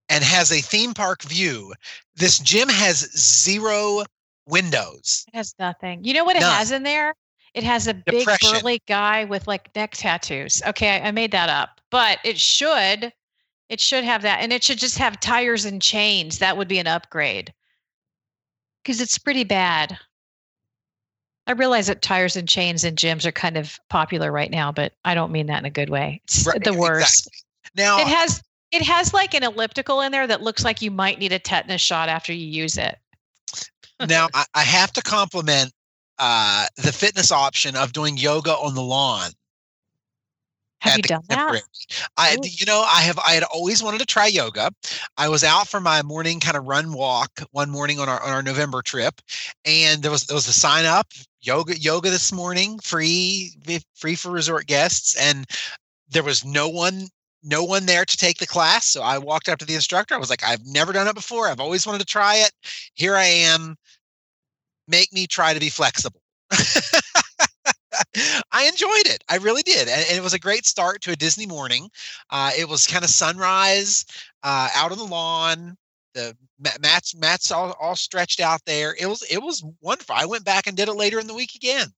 and 0.08 0.22
has 0.22 0.52
a 0.52 0.60
theme 0.60 0.94
park 0.94 1.22
view, 1.22 1.74
this 2.14 2.38
gym 2.38 2.68
has 2.68 3.10
zero 3.18 4.04
windows. 4.46 5.24
It 5.32 5.36
has 5.36 5.54
nothing. 5.58 6.04
You 6.04 6.14
know 6.14 6.24
what 6.24 6.36
it 6.36 6.40
None. 6.40 6.52
has 6.52 6.70
in 6.70 6.84
there? 6.84 7.14
It 7.54 7.64
has 7.64 7.88
a 7.88 7.94
big 7.94 8.20
Depression. 8.20 8.52
burly 8.52 8.82
guy 8.86 9.24
with 9.24 9.48
like 9.48 9.74
neck 9.74 9.92
tattoos. 9.94 10.62
Okay, 10.66 11.00
I, 11.00 11.08
I 11.08 11.10
made 11.10 11.32
that 11.32 11.48
up, 11.48 11.80
but 11.90 12.18
it 12.22 12.38
should, 12.38 13.12
it 13.68 13.80
should 13.80 14.04
have 14.04 14.22
that, 14.22 14.40
and 14.40 14.52
it 14.52 14.62
should 14.62 14.78
just 14.78 14.98
have 14.98 15.20
tires 15.20 15.64
and 15.64 15.82
chains. 15.82 16.38
That 16.38 16.56
would 16.56 16.68
be 16.68 16.78
an 16.78 16.86
upgrade 16.86 17.52
because 18.82 19.00
it's 19.00 19.18
pretty 19.18 19.44
bad. 19.44 19.98
I 21.48 21.52
realize 21.52 21.86
that 21.86 22.02
tires 22.02 22.36
and 22.36 22.48
chains 22.48 22.82
in 22.84 22.96
gyms 22.96 23.24
are 23.24 23.32
kind 23.32 23.56
of 23.56 23.78
popular 23.88 24.32
right 24.32 24.50
now, 24.50 24.72
but 24.72 24.92
I 25.04 25.14
don't 25.14 25.30
mean 25.30 25.46
that 25.46 25.60
in 25.60 25.64
a 25.64 25.70
good 25.70 25.90
way. 25.90 26.20
It's 26.24 26.46
Right, 26.46 26.62
the 26.62 26.74
worst. 26.74 27.28
exactly. 27.28 27.84
Now, 27.84 28.00
It 28.00 28.08
has 28.08 28.42
it 28.72 28.82
has 28.82 29.14
like 29.14 29.34
an 29.34 29.44
elliptical 29.44 30.00
in 30.00 30.10
there 30.10 30.26
that 30.26 30.42
looks 30.42 30.64
like 30.64 30.82
you 30.82 30.90
might 30.90 31.18
need 31.18 31.32
a 31.32 31.38
tetanus 31.38 31.80
shot 31.80 32.08
after 32.08 32.32
you 32.32 32.46
use 32.46 32.76
it. 32.76 32.98
now 34.08 34.28
I, 34.34 34.44
I 34.54 34.62
have 34.62 34.92
to 34.94 35.02
compliment 35.02 35.72
uh, 36.18 36.66
the 36.76 36.92
fitness 36.92 37.30
option 37.30 37.76
of 37.76 37.92
doing 37.92 38.16
yoga 38.16 38.52
on 38.52 38.74
the 38.74 38.82
lawn. 38.82 39.30
Have 40.80 40.96
you 40.96 41.02
done 41.02 41.22
that? 41.28 41.62
I, 42.16 42.34
Ooh. 42.34 42.40
you 42.44 42.66
know, 42.66 42.86
I 42.86 43.02
have. 43.02 43.18
I 43.18 43.32
had 43.32 43.44
always 43.44 43.82
wanted 43.82 43.98
to 43.98 44.06
try 44.06 44.26
yoga. 44.26 44.70
I 45.16 45.28
was 45.28 45.42
out 45.42 45.68
for 45.68 45.80
my 45.80 46.02
morning 46.02 46.38
kind 46.38 46.56
of 46.56 46.66
run 46.66 46.92
walk 46.92 47.30
one 47.52 47.70
morning 47.70 47.98
on 47.98 48.08
our 48.08 48.22
on 48.22 48.30
our 48.30 48.42
November 48.42 48.82
trip, 48.82 49.20
and 49.64 50.02
there 50.02 50.10
was 50.10 50.26
there 50.26 50.34
was 50.34 50.48
a 50.48 50.52
sign 50.52 50.84
up 50.84 51.08
yoga 51.40 51.78
yoga 51.78 52.10
this 52.10 52.32
morning 52.32 52.78
free 52.80 53.52
free 53.94 54.16
for 54.16 54.30
resort 54.32 54.66
guests 54.66 55.14
and 55.20 55.46
there 56.08 56.24
was 56.24 56.44
no 56.44 56.68
one 56.68 57.06
no 57.42 57.62
one 57.62 57.86
there 57.86 58.04
to 58.04 58.16
take 58.16 58.38
the 58.38 58.46
class. 58.46 58.86
So 58.86 59.02
I 59.02 59.18
walked 59.18 59.48
up 59.48 59.58
to 59.60 59.64
the 59.64 59.74
instructor. 59.74 60.14
I 60.14 60.18
was 60.18 60.30
like, 60.30 60.42
I've 60.44 60.66
never 60.66 60.92
done 60.92 61.06
it 61.06 61.14
before. 61.14 61.48
I've 61.48 61.60
always 61.60 61.86
wanted 61.86 62.00
to 62.00 62.04
try 62.04 62.36
it. 62.36 62.50
Here 62.94 63.14
I 63.14 63.24
am. 63.24 63.76
Make 64.88 65.12
me 65.12 65.26
try 65.26 65.54
to 65.54 65.60
be 65.60 65.68
flexible. 65.68 66.20
I 68.52 68.66
enjoyed 68.66 69.06
it. 69.06 69.24
I 69.28 69.36
really 69.36 69.62
did. 69.62 69.88
And, 69.88 70.04
and, 70.08 70.16
it 70.16 70.22
was 70.22 70.34
a 70.34 70.38
great 70.38 70.66
start 70.66 71.02
to 71.02 71.12
a 71.12 71.16
Disney 71.16 71.46
morning. 71.46 71.88
Uh, 72.30 72.50
it 72.56 72.68
was 72.68 72.86
kind 72.86 73.04
of 73.04 73.10
sunrise 73.10 74.04
uh, 74.42 74.68
out 74.74 74.92
on 74.92 74.98
the 74.98 75.04
lawn. 75.04 75.76
The 76.14 76.34
mats 76.80 77.14
mats 77.14 77.50
all, 77.50 77.76
all 77.78 77.96
stretched 77.96 78.40
out 78.40 78.64
there. 78.64 78.96
It 78.98 79.06
was 79.06 79.22
it 79.30 79.42
was 79.42 79.62
wonderful. 79.82 80.14
I 80.16 80.24
went 80.24 80.44
back 80.44 80.66
and 80.66 80.74
did 80.74 80.88
it 80.88 80.94
later 80.94 81.20
in 81.20 81.26
the 81.26 81.34
week 81.34 81.54
again. 81.54 81.88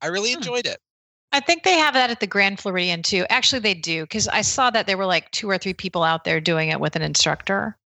I 0.00 0.08
really 0.08 0.32
hmm. 0.32 0.38
enjoyed 0.38 0.66
it. 0.66 0.78
I 1.32 1.40
think 1.40 1.62
they 1.62 1.78
have 1.78 1.94
that 1.94 2.10
at 2.10 2.20
the 2.20 2.26
Grand 2.26 2.60
Floridian 2.60 3.02
too. 3.02 3.24
Actually, 3.30 3.60
they 3.60 3.74
do 3.74 4.02
because 4.02 4.28
I 4.28 4.42
saw 4.42 4.70
that 4.70 4.86
there 4.86 4.98
were 4.98 5.06
like 5.06 5.30
two 5.30 5.48
or 5.48 5.58
three 5.58 5.74
people 5.74 6.02
out 6.02 6.24
there 6.24 6.40
doing 6.40 6.68
it 6.68 6.80
with 6.80 6.96
an 6.96 7.02
instructor. 7.02 7.78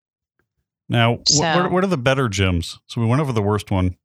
Now, 0.89 1.19
so, 1.27 1.41
what, 1.41 1.71
what, 1.71 1.83
are 1.83 1.88
the 1.88 1.97
better 1.97 2.27
gyms? 2.27 2.77
So 2.88 3.01
we 3.01 3.07
went 3.07 3.21
over 3.21 3.31
the 3.31 3.41
worst 3.41 3.71
one. 3.71 3.97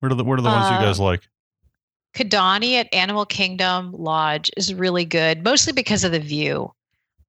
What 0.00 0.12
are 0.12 0.14
the 0.14 0.24
what 0.24 0.38
are 0.38 0.42
the 0.42 0.48
ones 0.48 0.66
uh, 0.66 0.78
you 0.78 0.86
guys 0.86 1.00
like? 1.00 1.22
Kidani 2.16 2.74
at 2.74 2.92
Animal 2.94 3.26
Kingdom 3.26 3.92
Lodge 3.92 4.50
is 4.56 4.72
really 4.72 5.04
good, 5.04 5.44
mostly 5.44 5.72
because 5.72 6.02
of 6.02 6.12
the 6.12 6.18
view. 6.18 6.72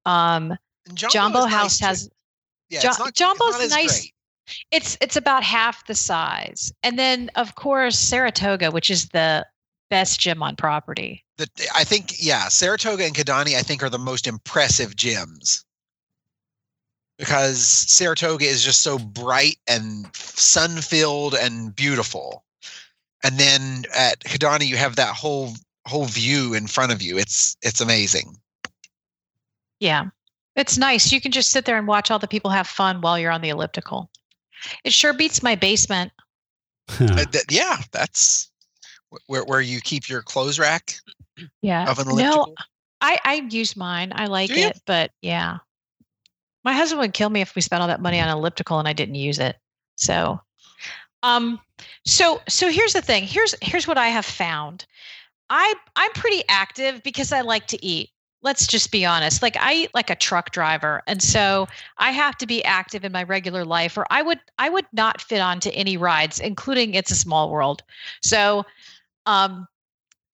Um, 0.06 0.58
Jambo 0.94 1.46
House 1.46 1.82
nice 1.82 1.88
has 1.88 2.10
yeah, 2.70 2.80
jo- 2.80 2.94
not, 2.98 3.14
Jambo's 3.14 3.70
nice. 3.70 4.02
Great. 4.02 4.14
It's 4.72 4.98
it's 5.02 5.18
about 5.18 5.44
half 5.44 5.86
the 5.88 5.96
size, 5.96 6.72
and 6.82 6.98
then 6.98 7.30
of 7.36 7.56
course 7.56 8.00
Saratoga, 8.00 8.72
which 8.72 8.90
is 8.90 9.10
the 9.10 9.46
best 9.90 10.22
gym 10.22 10.42
on 10.42 10.56
property. 10.56 11.26
The, 11.36 11.50
I 11.76 11.84
think 11.84 12.14
yeah, 12.18 12.48
Saratoga 12.48 13.04
and 13.04 13.14
Kidani 13.14 13.56
I 13.56 13.64
think 13.64 13.84
are 13.84 13.90
the 13.90 14.00
most 14.00 14.26
impressive 14.26 14.96
gyms 14.96 15.66
because 17.18 17.60
Saratoga 17.60 18.46
is 18.46 18.64
just 18.64 18.82
so 18.82 18.98
bright 18.98 19.58
and 19.68 20.08
sun 20.16 20.78
filled 20.78 21.36
and 21.36 21.76
beautiful 21.76 22.46
and 23.24 23.38
then 23.38 23.84
at 23.96 24.20
Kidani 24.22 24.68
you 24.68 24.78
have 24.78 24.96
that 24.96 25.16
whole 25.16 25.54
whole 25.86 26.06
view 26.06 26.54
in 26.54 26.68
front 26.68 26.92
of 26.92 27.02
you. 27.02 27.18
It's 27.18 27.58
it's 27.62 27.82
amazing. 27.82 28.38
Yeah. 29.80 30.06
It's 30.56 30.78
nice. 30.78 31.12
You 31.12 31.22
can 31.22 31.32
just 31.32 31.52
sit 31.52 31.66
there 31.66 31.78
and 31.78 31.88
watch 31.88 32.10
all 32.10 32.20
the 32.20 32.28
people 32.28 32.50
have 32.52 32.68
fun 32.68 33.02
while 33.02 33.20
you're 33.20 33.32
on 33.32 33.42
the 33.42 33.50
elliptical. 33.50 34.10
It 34.84 34.92
sure 34.92 35.14
beats 35.14 35.44
my 35.44 35.56
basement. 35.56 36.12
uh, 37.00 37.26
th- 37.26 37.46
yeah, 37.50 37.78
that's 37.92 38.52
where 39.28 39.44
where 39.44 39.62
you 39.62 39.80
keep 39.82 40.10
your 40.10 40.22
clothes 40.22 40.58
rack. 40.58 40.96
Yeah. 41.62 41.90
Of 41.90 42.00
an 42.00 42.10
elliptical. 42.10 42.48
No, 42.48 42.56
I 43.02 43.20
I 43.24 43.36
use 43.50 43.76
mine. 43.76 44.12
I 44.16 44.26
like 44.26 44.50
it, 44.50 44.80
but 44.86 45.12
yeah. 45.22 45.58
My 46.64 46.74
husband 46.74 47.00
would 47.00 47.14
kill 47.14 47.30
me 47.30 47.42
if 47.42 47.56
we 47.56 47.62
spent 47.62 47.82
all 47.82 47.88
that 47.88 48.02
money 48.02 48.20
on 48.20 48.28
elliptical 48.28 48.80
and 48.80 48.88
I 48.88 48.94
didn't 48.94 49.16
use 49.16 49.40
it. 49.40 49.56
So, 49.96 50.42
um, 51.28 51.60
so 52.06 52.42
so 52.48 52.70
here's 52.72 52.94
the 52.94 53.02
thing. 53.02 53.24
Here's 53.24 53.54
here's 53.62 53.88
what 53.88 53.98
I 53.98 54.08
have 54.08 54.26
found. 54.26 54.86
I 55.50 55.74
I'm 55.96 56.12
pretty 56.14 56.44
active 56.48 57.04
because 57.04 57.32
I 57.32 57.42
like 57.42 57.68
to 57.68 57.86
eat. 57.86 58.10
Let's 58.44 58.68
just 58.68 58.92
be 58.92 59.06
honest. 59.06 59.42
Like 59.42 59.58
I 59.58 59.74
eat 59.74 59.90
like 59.94 60.10
a 60.10 60.16
truck 60.16 60.52
driver, 60.52 61.02
and 61.06 61.22
so 61.22 61.68
I 61.98 62.12
have 62.12 62.38
to 62.38 62.48
be 62.48 62.64
active 62.64 63.04
in 63.04 63.12
my 63.12 63.24
regular 63.24 63.66
life, 63.66 63.98
or 63.98 64.06
I 64.10 64.22
would 64.22 64.40
I 64.58 64.70
would 64.70 64.86
not 64.94 65.22
fit 65.22 65.42
onto 65.42 65.70
any 65.74 65.98
rides, 65.98 66.40
including 66.40 66.94
It's 66.94 67.12
a 67.12 67.16
Small 67.16 67.50
World. 67.50 67.84
So, 68.22 68.64
um, 69.26 69.68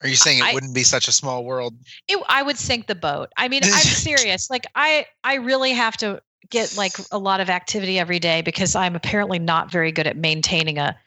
are 0.04 0.10
you 0.10 0.16
saying 0.16 0.40
it 0.40 0.46
I, 0.46 0.54
wouldn't 0.54 0.76
be 0.76 0.84
such 0.84 1.08
a 1.08 1.12
small 1.14 1.46
world? 1.46 1.76
It, 2.08 2.22
I 2.28 2.44
would 2.44 2.58
sink 2.58 2.88
the 2.88 2.96
boat. 2.96 3.30
I 3.38 3.48
mean, 3.48 3.64
I'm 3.64 3.70
serious. 3.72 4.50
Like 4.50 4.66
I 4.76 5.08
I 5.24 5.36
really 5.36 5.72
have 5.72 5.98
to 5.98 6.22
get 6.50 6.78
like 6.78 6.94
a 7.12 7.18
lot 7.18 7.40
of 7.40 7.50
activity 7.50 8.00
every 8.00 8.20
day 8.20 8.42
because 8.42 8.76
I'm 8.76 8.96
apparently 8.96 9.40
not 9.40 9.72
very 9.72 9.92
good 9.92 10.08
at 10.08 10.18
maintaining 10.18 10.78
a 10.78 10.98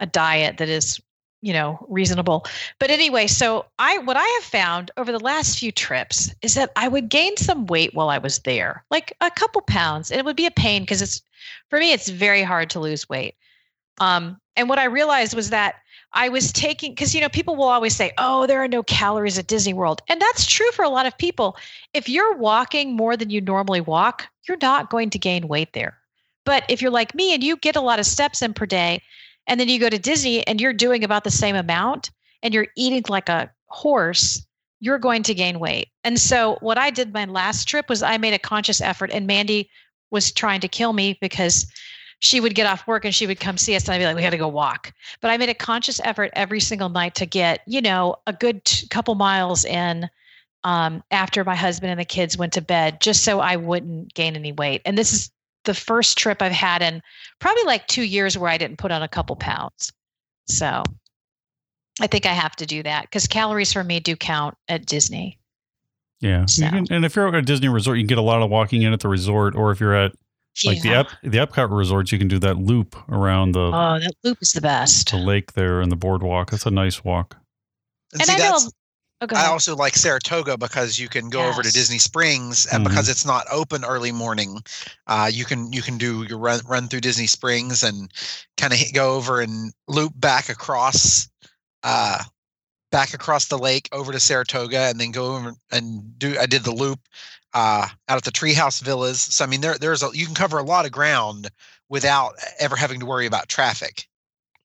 a 0.00 0.06
diet 0.06 0.56
that 0.56 0.68
is 0.68 1.00
you 1.42 1.52
know 1.52 1.84
reasonable. 1.88 2.44
But 2.78 2.90
anyway 2.90 3.26
so 3.26 3.66
i 3.78 3.98
what 3.98 4.16
i 4.16 4.26
have 4.26 4.44
found 4.44 4.90
over 4.96 5.12
the 5.12 5.18
last 5.20 5.58
few 5.58 5.72
trips 5.72 6.34
is 6.42 6.54
that 6.54 6.70
i 6.76 6.88
would 6.88 7.08
gain 7.08 7.36
some 7.36 7.66
weight 7.66 7.94
while 7.94 8.08
i 8.08 8.18
was 8.18 8.40
there 8.40 8.84
like 8.90 9.14
a 9.20 9.30
couple 9.30 9.60
pounds 9.62 10.10
and 10.10 10.18
it 10.18 10.24
would 10.24 10.36
be 10.36 10.46
a 10.46 10.50
pain 10.50 10.82
because 10.82 11.02
it's 11.02 11.22
for 11.68 11.78
me 11.78 11.92
it's 11.92 12.08
very 12.08 12.42
hard 12.42 12.70
to 12.70 12.80
lose 12.80 13.08
weight. 13.08 13.34
Um, 13.98 14.40
and 14.56 14.68
what 14.68 14.78
i 14.78 14.84
realized 14.84 15.34
was 15.34 15.50
that 15.50 15.76
i 16.12 16.28
was 16.28 16.52
taking 16.52 16.92
because 16.92 17.14
you 17.14 17.20
know 17.20 17.28
people 17.28 17.56
will 17.56 17.68
always 17.68 17.94
say 17.94 18.12
oh 18.18 18.46
there 18.46 18.62
are 18.62 18.68
no 18.68 18.82
calories 18.82 19.38
at 19.38 19.46
disney 19.46 19.72
world 19.72 20.00
and 20.08 20.20
that's 20.20 20.46
true 20.46 20.70
for 20.72 20.84
a 20.84 20.88
lot 20.88 21.06
of 21.06 21.16
people 21.18 21.56
if 21.94 22.08
you're 22.08 22.36
walking 22.36 22.96
more 22.96 23.16
than 23.16 23.30
you 23.30 23.40
normally 23.40 23.80
walk 23.80 24.26
you're 24.48 24.58
not 24.60 24.90
going 24.90 25.10
to 25.10 25.18
gain 25.18 25.48
weight 25.48 25.72
there 25.72 25.96
but 26.44 26.64
if 26.68 26.80
you're 26.80 26.90
like 26.90 27.14
me 27.14 27.34
and 27.34 27.44
you 27.44 27.56
get 27.56 27.76
a 27.76 27.80
lot 27.80 27.98
of 27.98 28.06
steps 28.06 28.42
in 28.42 28.54
per 28.54 28.66
day 28.66 29.00
and 29.46 29.58
then 29.58 29.68
you 29.68 29.78
go 29.78 29.90
to 29.90 29.98
Disney 29.98 30.46
and 30.46 30.60
you're 30.60 30.72
doing 30.72 31.04
about 31.04 31.24
the 31.24 31.30
same 31.30 31.56
amount 31.56 32.10
and 32.42 32.54
you're 32.54 32.68
eating 32.76 33.02
like 33.08 33.28
a 33.28 33.50
horse, 33.66 34.46
you're 34.80 34.98
going 34.98 35.22
to 35.24 35.34
gain 35.34 35.58
weight. 35.58 35.88
And 36.04 36.18
so 36.18 36.56
what 36.60 36.78
I 36.78 36.90
did 36.90 37.12
my 37.12 37.24
last 37.26 37.66
trip 37.66 37.88
was 37.88 38.02
I 38.02 38.16
made 38.16 38.32
a 38.32 38.38
conscious 38.38 38.80
effort 38.80 39.10
and 39.12 39.26
Mandy 39.26 39.68
was 40.10 40.32
trying 40.32 40.60
to 40.60 40.68
kill 40.68 40.92
me 40.92 41.18
because 41.20 41.66
she 42.20 42.40
would 42.40 42.54
get 42.54 42.66
off 42.66 42.86
work 42.86 43.04
and 43.04 43.14
she 43.14 43.26
would 43.26 43.40
come 43.40 43.56
see 43.58 43.74
us 43.74 43.86
and 43.86 43.94
I'd 43.94 43.98
be 43.98 44.04
like, 44.04 44.14
we 44.14 44.22
got 44.22 44.30
to 44.30 44.36
go 44.36 44.48
walk. 44.48 44.92
But 45.20 45.30
I 45.30 45.36
made 45.36 45.48
a 45.48 45.54
conscious 45.54 46.00
effort 46.04 46.30
every 46.34 46.60
single 46.60 46.90
night 46.90 47.14
to 47.16 47.26
get, 47.26 47.62
you 47.66 47.80
know, 47.80 48.16
a 48.26 48.32
good 48.32 48.64
t- 48.64 48.86
couple 48.88 49.14
miles 49.14 49.64
in 49.64 50.08
um, 50.62 51.02
after 51.10 51.42
my 51.44 51.54
husband 51.54 51.90
and 51.90 51.98
the 51.98 52.04
kids 52.04 52.36
went 52.36 52.52
to 52.52 52.60
bed, 52.60 53.00
just 53.00 53.24
so 53.24 53.40
I 53.40 53.56
wouldn't 53.56 54.12
gain 54.12 54.36
any 54.36 54.52
weight. 54.52 54.82
And 54.84 54.98
this 54.98 55.12
is 55.14 55.30
the 55.64 55.74
first 55.74 56.18
trip 56.18 56.42
I've 56.42 56.52
had 56.52 56.82
in 56.82 57.02
probably 57.38 57.64
like 57.64 57.86
two 57.86 58.02
years 58.02 58.36
where 58.36 58.50
I 58.50 58.58
didn't 58.58 58.78
put 58.78 58.92
on 58.92 59.02
a 59.02 59.08
couple 59.08 59.36
pounds. 59.36 59.90
So 60.46 60.82
I 62.00 62.06
think 62.06 62.26
I 62.26 62.32
have 62.32 62.54
to 62.56 62.66
do 62.66 62.82
that 62.82 63.04
because 63.04 63.26
calories 63.26 63.72
for 63.72 63.82
me 63.82 63.98
do 63.98 64.14
count 64.14 64.56
at 64.68 64.84
Disney. 64.84 65.38
Yeah. 66.20 66.44
So. 66.44 66.68
Can, 66.68 66.86
and 66.90 67.04
if 67.06 67.16
you're 67.16 67.28
at 67.28 67.34
a 67.34 67.40
Disney 67.40 67.68
resort, 67.68 67.96
you 67.96 68.02
can 68.02 68.08
get 68.08 68.18
a 68.18 68.22
lot 68.22 68.42
of 68.42 68.50
walking 68.50 68.82
in 68.82 68.92
at 68.92 69.00
the 69.00 69.08
resort, 69.08 69.54
or 69.54 69.70
if 69.70 69.80
you're 69.80 69.94
at 69.94 70.12
like 70.64 70.82
the 70.82 70.90
Ep, 70.90 71.08
the 71.22 71.38
Epcot 71.38 71.76
resorts, 71.76 72.12
you 72.12 72.18
can 72.18 72.28
do 72.28 72.38
that 72.40 72.58
loop 72.58 72.96
around 73.08 73.52
the. 73.52 73.60
Oh, 73.60 73.98
that 73.98 74.12
loop 74.24 74.38
is 74.40 74.52
the 74.52 74.60
best. 74.60 75.10
The 75.10 75.16
lake 75.16 75.52
there 75.52 75.80
and 75.80 75.90
the 75.90 75.96
boardwalk. 75.96 76.50
That's 76.50 76.66
a 76.66 76.70
nice 76.70 77.04
walk. 77.04 77.36
And, 78.12 78.22
and 78.22 78.30
see, 78.30 78.42
I 78.42 78.50
know 78.50 78.58
Oh, 79.22 79.26
I 79.36 79.46
also 79.48 79.76
like 79.76 79.96
Saratoga 79.96 80.56
because 80.56 80.98
you 80.98 81.08
can 81.08 81.28
go 81.28 81.40
yes. 81.40 81.52
over 81.52 81.62
to 81.62 81.70
Disney 81.70 81.98
Springs, 81.98 82.64
and 82.64 82.82
mm-hmm. 82.82 82.90
because 82.90 83.10
it's 83.10 83.26
not 83.26 83.44
open 83.52 83.84
early 83.84 84.12
morning, 84.12 84.62
uh, 85.08 85.28
you 85.30 85.44
can 85.44 85.70
you 85.74 85.82
can 85.82 85.98
do 85.98 86.22
your 86.22 86.38
run 86.38 86.60
run 86.66 86.88
through 86.88 87.02
Disney 87.02 87.26
Springs 87.26 87.82
and 87.82 88.10
kind 88.56 88.72
of 88.72 88.78
go 88.94 89.16
over 89.16 89.42
and 89.42 89.74
loop 89.88 90.12
back 90.16 90.48
across, 90.48 91.28
uh, 91.82 92.22
back 92.90 93.12
across 93.12 93.48
the 93.48 93.58
lake 93.58 93.90
over 93.92 94.10
to 94.10 94.20
Saratoga, 94.20 94.88
and 94.88 94.98
then 94.98 95.10
go 95.10 95.36
over 95.36 95.52
and 95.70 96.18
do. 96.18 96.38
I 96.40 96.46
did 96.46 96.64
the 96.64 96.74
loop 96.74 97.00
uh, 97.54 97.86
out 98.08 98.16
at 98.16 98.24
the 98.24 98.30
Treehouse 98.30 98.82
Villas. 98.82 99.20
So 99.20 99.44
I 99.44 99.46
mean, 99.46 99.60
there 99.60 99.78
there's 99.78 100.02
a 100.02 100.10
you 100.12 100.26
can 100.26 100.34
cover 100.34 100.58
a 100.58 100.64
lot 100.64 100.86
of 100.86 100.92
ground 100.92 101.50
without 101.88 102.34
ever 102.58 102.76
having 102.76 103.00
to 103.00 103.06
worry 103.06 103.26
about 103.26 103.48
traffic. 103.48 104.06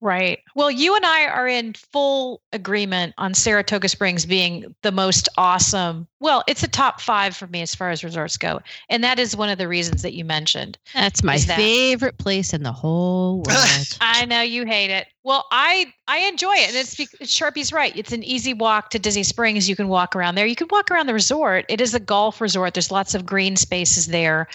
Right. 0.01 0.39
Well, 0.55 0.69
you 0.69 0.95
and 0.95 1.05
I 1.05 1.25
are 1.25 1.47
in 1.47 1.73
full 1.73 2.41
agreement 2.51 3.13
on 3.17 3.33
Saratoga 3.33 3.87
Springs 3.87 4.25
being 4.25 4.75
the 4.81 4.91
most 4.91 5.29
awesome. 5.37 6.07
Well, 6.19 6.43
it's 6.47 6.63
a 6.63 6.67
top 6.67 6.99
five 6.99 7.35
for 7.35 7.47
me 7.47 7.61
as 7.61 7.73
far 7.73 7.89
as 7.89 8.03
resorts 8.03 8.37
go. 8.37 8.59
And 8.89 9.03
that 9.03 9.19
is 9.19 9.35
one 9.35 9.49
of 9.49 9.57
the 9.57 9.67
reasons 9.67 10.01
that 10.01 10.13
you 10.13 10.25
mentioned. 10.25 10.77
That's 10.93 11.23
my 11.23 11.37
that. 11.37 11.57
favorite 11.57 12.17
place 12.17 12.53
in 12.53 12.63
the 12.63 12.71
whole 12.71 13.37
world. 13.47 13.97
I 14.01 14.25
know 14.25 14.41
you 14.41 14.65
hate 14.65 14.91
it. 14.91 15.07
Well, 15.23 15.45
I 15.51 15.93
I 16.07 16.19
enjoy 16.19 16.53
it. 16.53 16.69
And 16.69 16.77
it's 16.77 17.31
Sharpie's 17.31 17.71
right. 17.71 17.95
It's 17.95 18.11
an 18.11 18.23
easy 18.23 18.53
walk 18.53 18.89
to 18.91 18.99
Disney 18.99 19.23
Springs. 19.23 19.69
You 19.69 19.75
can 19.75 19.87
walk 19.87 20.15
around 20.15 20.35
there. 20.35 20.45
You 20.45 20.55
can 20.55 20.67
walk 20.69 20.91
around 20.91 21.07
the 21.07 21.13
resort. 21.13 21.65
It 21.69 21.79
is 21.81 21.95
a 21.95 21.99
golf 21.99 22.41
resort. 22.41 22.73
There's 22.73 22.91
lots 22.91 23.15
of 23.15 23.25
green 23.25 23.55
spaces 23.55 24.07
there. 24.07 24.47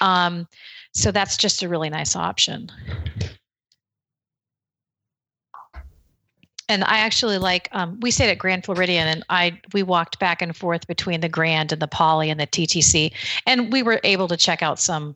Um, 0.00 0.46
so 0.94 1.10
that's 1.10 1.36
just 1.36 1.62
a 1.62 1.68
really 1.68 1.88
nice 1.88 2.14
option. 2.14 2.70
And 6.72 6.84
I 6.84 6.98
actually 6.98 7.38
like 7.38 7.68
um, 7.72 7.98
we 8.00 8.10
stayed 8.10 8.30
at 8.30 8.38
Grand 8.38 8.64
Floridian 8.64 9.06
and 9.06 9.24
I 9.28 9.60
we 9.72 9.82
walked 9.82 10.18
back 10.18 10.42
and 10.42 10.56
forth 10.56 10.86
between 10.86 11.20
the 11.20 11.28
Grand 11.28 11.72
and 11.72 11.80
the 11.80 11.88
Poly 11.88 12.30
and 12.30 12.40
the 12.40 12.46
TTC 12.46 13.12
and 13.46 13.72
we 13.72 13.82
were 13.82 14.00
able 14.04 14.28
to 14.28 14.36
check 14.36 14.62
out 14.62 14.80
some 14.80 15.14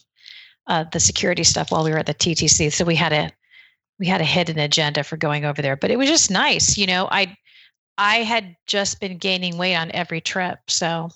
uh, 0.69 0.85
the 0.93 1.01
security 1.01 1.45
stuff 1.45 1.71
while 1.71 1.85
we 1.85 1.91
were 1.91 1.99
at 1.99 2.07
the 2.07 2.15
TTC 2.15 2.73
so 2.73 2.85
we 2.85 2.95
had 2.95 3.13
a 3.13 3.33
we 3.99 4.07
had 4.07 4.21
a 4.21 4.25
hidden 4.25 4.59
agenda 4.59 5.03
for 5.03 5.17
going 5.17 5.45
over 5.45 5.63
there 5.63 5.77
but 5.77 5.91
it 5.91 5.97
was 5.97 6.09
just 6.09 6.31
nice 6.31 6.77
you 6.77 6.87
know 6.87 7.09
I 7.11 7.37
I 7.99 8.17
had 8.19 8.57
just 8.67 9.01
been 9.01 9.19
gaining 9.19 9.57
weight 9.57 9.75
on 9.75 9.91
every 9.93 10.21
trip. 10.21 10.59
So 10.69 11.11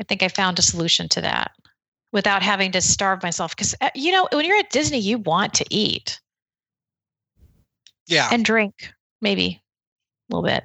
I 0.00 0.04
think 0.04 0.22
I 0.22 0.28
found 0.28 0.58
a 0.58 0.62
solution 0.62 1.08
to 1.10 1.20
that 1.22 1.52
without 2.12 2.42
having 2.42 2.72
to 2.72 2.80
starve 2.80 3.22
myself. 3.22 3.56
Because 3.56 3.74
uh, 3.80 3.90
you 3.94 4.12
know 4.12 4.28
when 4.32 4.44
you're 4.44 4.58
at 4.58 4.70
Disney 4.70 4.98
you 4.98 5.18
want 5.18 5.54
to 5.54 5.64
eat 5.70 6.20
yeah. 8.06 8.28
and 8.30 8.44
drink 8.44 8.92
maybe 9.24 9.60
a 10.30 10.34
little 10.34 10.48
bit. 10.48 10.64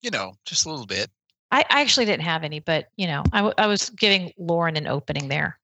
You 0.00 0.10
know, 0.10 0.32
just 0.46 0.64
a 0.64 0.70
little 0.70 0.86
bit. 0.86 1.10
I, 1.50 1.64
I 1.68 1.82
actually 1.82 2.06
didn't 2.06 2.24
have 2.24 2.44
any, 2.44 2.60
but 2.60 2.88
you 2.96 3.06
know, 3.06 3.22
I, 3.32 3.38
w- 3.38 3.54
I 3.58 3.66
was 3.66 3.90
giving 3.90 4.32
Lauren 4.38 4.76
an 4.76 4.86
opening 4.86 5.28
there. 5.28 5.58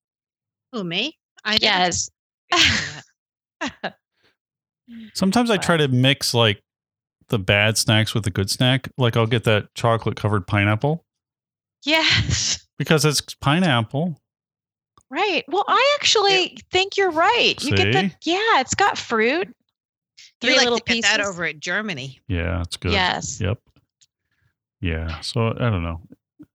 Oh, 0.74 0.84
me? 0.84 1.16
I 1.44 1.52
never 1.52 1.64
Yes. 1.64 2.10
Sometimes 5.14 5.50
I 5.50 5.56
try 5.56 5.76
to 5.76 5.88
mix 5.88 6.34
like 6.34 6.62
the 7.28 7.38
bad 7.38 7.78
snacks 7.78 8.12
with 8.12 8.24
the 8.24 8.30
good 8.30 8.50
snack. 8.50 8.90
Like 8.98 9.16
I'll 9.16 9.26
get 9.26 9.44
that 9.44 9.72
chocolate 9.74 10.16
covered 10.16 10.46
pineapple 10.46 11.04
yes. 11.84 12.66
because 12.78 13.04
it's 13.04 13.20
pineapple. 13.40 14.20
Right. 15.10 15.44
Well, 15.48 15.64
I 15.66 15.96
actually 15.98 16.56
think 16.70 16.96
you're 16.96 17.10
right. 17.10 17.54
You 17.62 17.74
get 17.74 17.92
the 17.92 18.12
yeah, 18.22 18.60
it's 18.60 18.74
got 18.74 18.96
fruit. 18.96 19.48
Three 20.40 20.56
like 20.56 20.64
little 20.64 20.78
to 20.78 20.85
get 20.85 21.02
that 21.02 21.16
pieces. 21.18 21.30
over 21.32 21.44
at 21.44 21.61
Germany. 21.61 22.20
Yeah, 22.28 22.62
it's 22.62 22.76
good. 22.76 22.92
Yes. 22.92 23.40
Yep. 23.40 23.59
Yeah. 24.80 25.20
So 25.20 25.49
I 25.49 25.70
don't 25.70 25.82
know. 25.82 26.00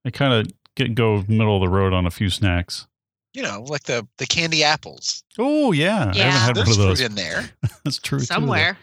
I 0.06 0.10
kind 0.10 0.34
of 0.34 0.48
get 0.76 0.96
go 0.96 1.24
middle 1.28 1.56
of 1.56 1.62
the 1.62 1.70
road 1.70 1.94
on 1.94 2.06
a 2.06 2.12
few 2.12 2.30
snacks. 2.30 2.88
You 3.34 3.44
know, 3.44 3.64
like 3.68 3.84
the 3.84 4.08
the 4.18 4.26
candy 4.26 4.64
apples. 4.64 5.24
Oh 5.38 5.72
yeah, 5.72 6.12
I 6.14 6.18
Yeah. 6.18 6.32
haven't 6.32 6.58
had 6.58 6.58
one 6.58 6.72
of 6.72 6.78
those. 6.78 7.00
fruit 7.00 7.10
in 7.10 7.16
there. 7.16 7.50
That's 7.84 7.98
true. 8.00 8.20
too, 8.20 8.26
though. 8.26 8.34
Somewhere. 8.36 8.78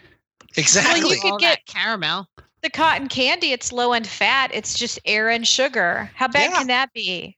Exactly. 0.55 1.15
you 1.15 1.21
could 1.21 1.31
All 1.31 1.37
get- 1.39 1.65
caramel. 1.65 2.27
The 2.61 2.69
cotton 2.69 3.09
candy, 3.09 3.51
it's 3.51 3.73
low 3.73 3.91
in 3.91 4.05
fat. 4.05 4.51
It's 4.53 4.77
just 4.79 4.97
air 5.03 5.29
and 5.29 5.45
sugar. 5.45 6.09
How 6.15 6.29
bad 6.29 6.51
Yeah. 6.51 6.57
can 6.59 6.67
that 6.67 6.93
be? 6.93 7.35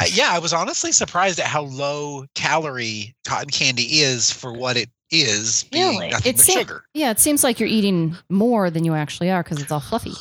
I, 0.00 0.06
yeah, 0.12 0.30
I 0.32 0.38
was 0.40 0.52
honestly 0.52 0.90
surprised 0.90 1.38
at 1.38 1.46
how 1.46 1.62
low 1.62 2.24
calorie 2.34 3.14
cotton 3.24 3.50
candy 3.50 4.00
is 4.00 4.32
for 4.32 4.52
what 4.52 4.76
it 4.76 4.88
is, 5.10 5.64
being 5.64 5.90
Really? 5.98 6.08
nothing 6.10 6.30
It's 6.30 6.46
but 6.46 6.52
sa- 6.52 6.58
sugar. 6.60 6.84
Yeah, 6.94 7.10
it 7.10 7.18
seems 7.20 7.44
like 7.44 7.60
you're 7.60 7.68
eating 7.68 8.16
more 8.28 8.70
than 8.70 8.84
you 8.84 8.94
actually 8.94 9.30
are 9.30 9.42
because 9.42 9.60
it's 9.60 9.70
all 9.72 9.80
fluffy. 9.80 10.14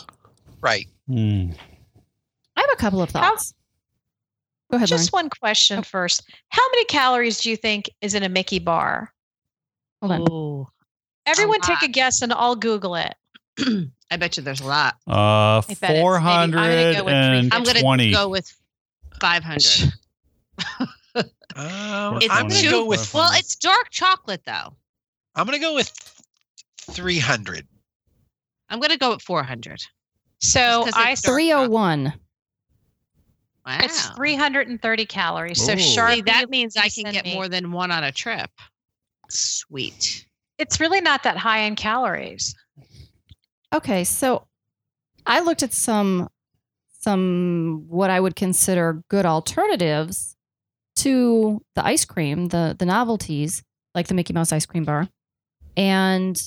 Right. 0.62 0.88
Mm. 1.10 1.56
I 2.56 2.62
have 2.62 2.70
a 2.72 2.76
couple 2.76 3.02
of 3.02 3.12
How- 3.12 3.22
thoughts. 3.32 3.54
Go 4.72 4.78
ahead, 4.78 4.88
Just 4.90 5.14
Lauren. 5.14 5.26
one 5.26 5.30
question 5.40 5.80
Oh. 5.80 5.84
first. 5.84 6.24
How 6.50 6.68
many 6.72 6.86
calories 6.86 7.40
do 7.42 7.50
you 7.50 7.58
think 7.58 7.90
is 8.02 8.16
in 8.16 8.24
a 8.24 8.30
Mickey 8.30 8.60
bar? 8.60 9.14
Hold 10.02 10.12
on. 10.14 10.22
Ooh. 10.32 10.68
Everyone 11.26 11.62
take 11.62 11.82
a 11.84 11.88
guess 11.88 12.22
and 12.22 12.34
I'll 12.34 12.56
Google 12.56 12.96
it. 12.96 13.14
I 14.12 14.18
bet 14.18 14.36
you 14.38 14.44
there's 14.44 14.62
a 14.62 14.66
lot. 14.66 14.96
Uh, 15.08 15.14
I 15.14 15.62
bet 15.68 15.70
it's 15.70 15.82
maybe- 15.82 16.00
I'm 16.00 16.04
gonna 16.04 16.20
hundred 16.20 16.96
go 16.98 17.04
with 17.06 17.14
and 17.14 17.54
I'm 17.54 17.64
going 17.64 17.76
to 17.76 17.82
twenty. 17.82 18.12
go 18.12 18.28
with 18.30 18.52
500. 19.22 19.94
Um, 21.16 22.18
It's 22.18 22.28
I'm 22.32 22.48
gonna 22.48 22.64
go 22.64 22.86
with 22.86 23.14
well, 23.14 23.32
it's 23.34 23.56
dark 23.56 23.90
chocolate, 23.92 24.42
though. 24.46 24.76
I'm 25.36 25.46
gonna 25.46 25.60
go 25.60 25.76
with 25.76 25.92
three 26.90 27.20
hundred. 27.20 27.68
I'm 28.74 28.80
going 28.80 28.90
to 28.90 28.98
go 28.98 29.12
with 29.12 29.22
400. 29.22 29.84
So 30.40 30.88
I 30.96 31.12
it's 31.12 31.22
dark 31.22 31.36
301. 31.36 32.14
Wow. 33.66 33.78
it's 33.82 34.10
330 34.10 35.06
calories. 35.06 35.64
So 35.64 35.74
Ooh. 35.74 35.78
sharp. 35.78 36.26
That 36.26 36.50
means 36.50 36.76
I 36.76 36.90
can 36.90 37.12
get 37.12 37.24
me. 37.24 37.36
more 37.36 37.48
than 37.48 37.72
one 37.72 37.92
on 37.92 38.04
a 38.04 38.12
trip. 38.12 38.50
Sweet. 39.30 40.26
It's 40.58 40.80
really 40.80 41.02
not 41.02 41.22
that 41.24 41.38
high 41.38 41.60
in 41.60 41.76
calories. 41.76 42.56
Okay, 43.72 44.04
so 44.04 44.48
I 45.26 45.40
looked 45.42 45.62
at 45.62 45.72
some 45.72 46.30
some 47.00 47.86
what 47.90 48.10
I 48.10 48.20
would 48.20 48.36
consider 48.36 49.04
good 49.10 49.26
alternatives 49.26 50.33
to 50.98 51.62
the 51.76 51.86
ice 51.86 52.06
cream, 52.06 52.48
the 52.48 52.76
the 52.78 52.86
novelties 52.86 53.64
like 53.96 54.08
the 54.08 54.14
Mickey 54.14 54.34
Mouse 54.34 54.52
ice 54.52 54.66
cream 54.66 54.84
bar, 54.86 55.08
and 55.78 56.42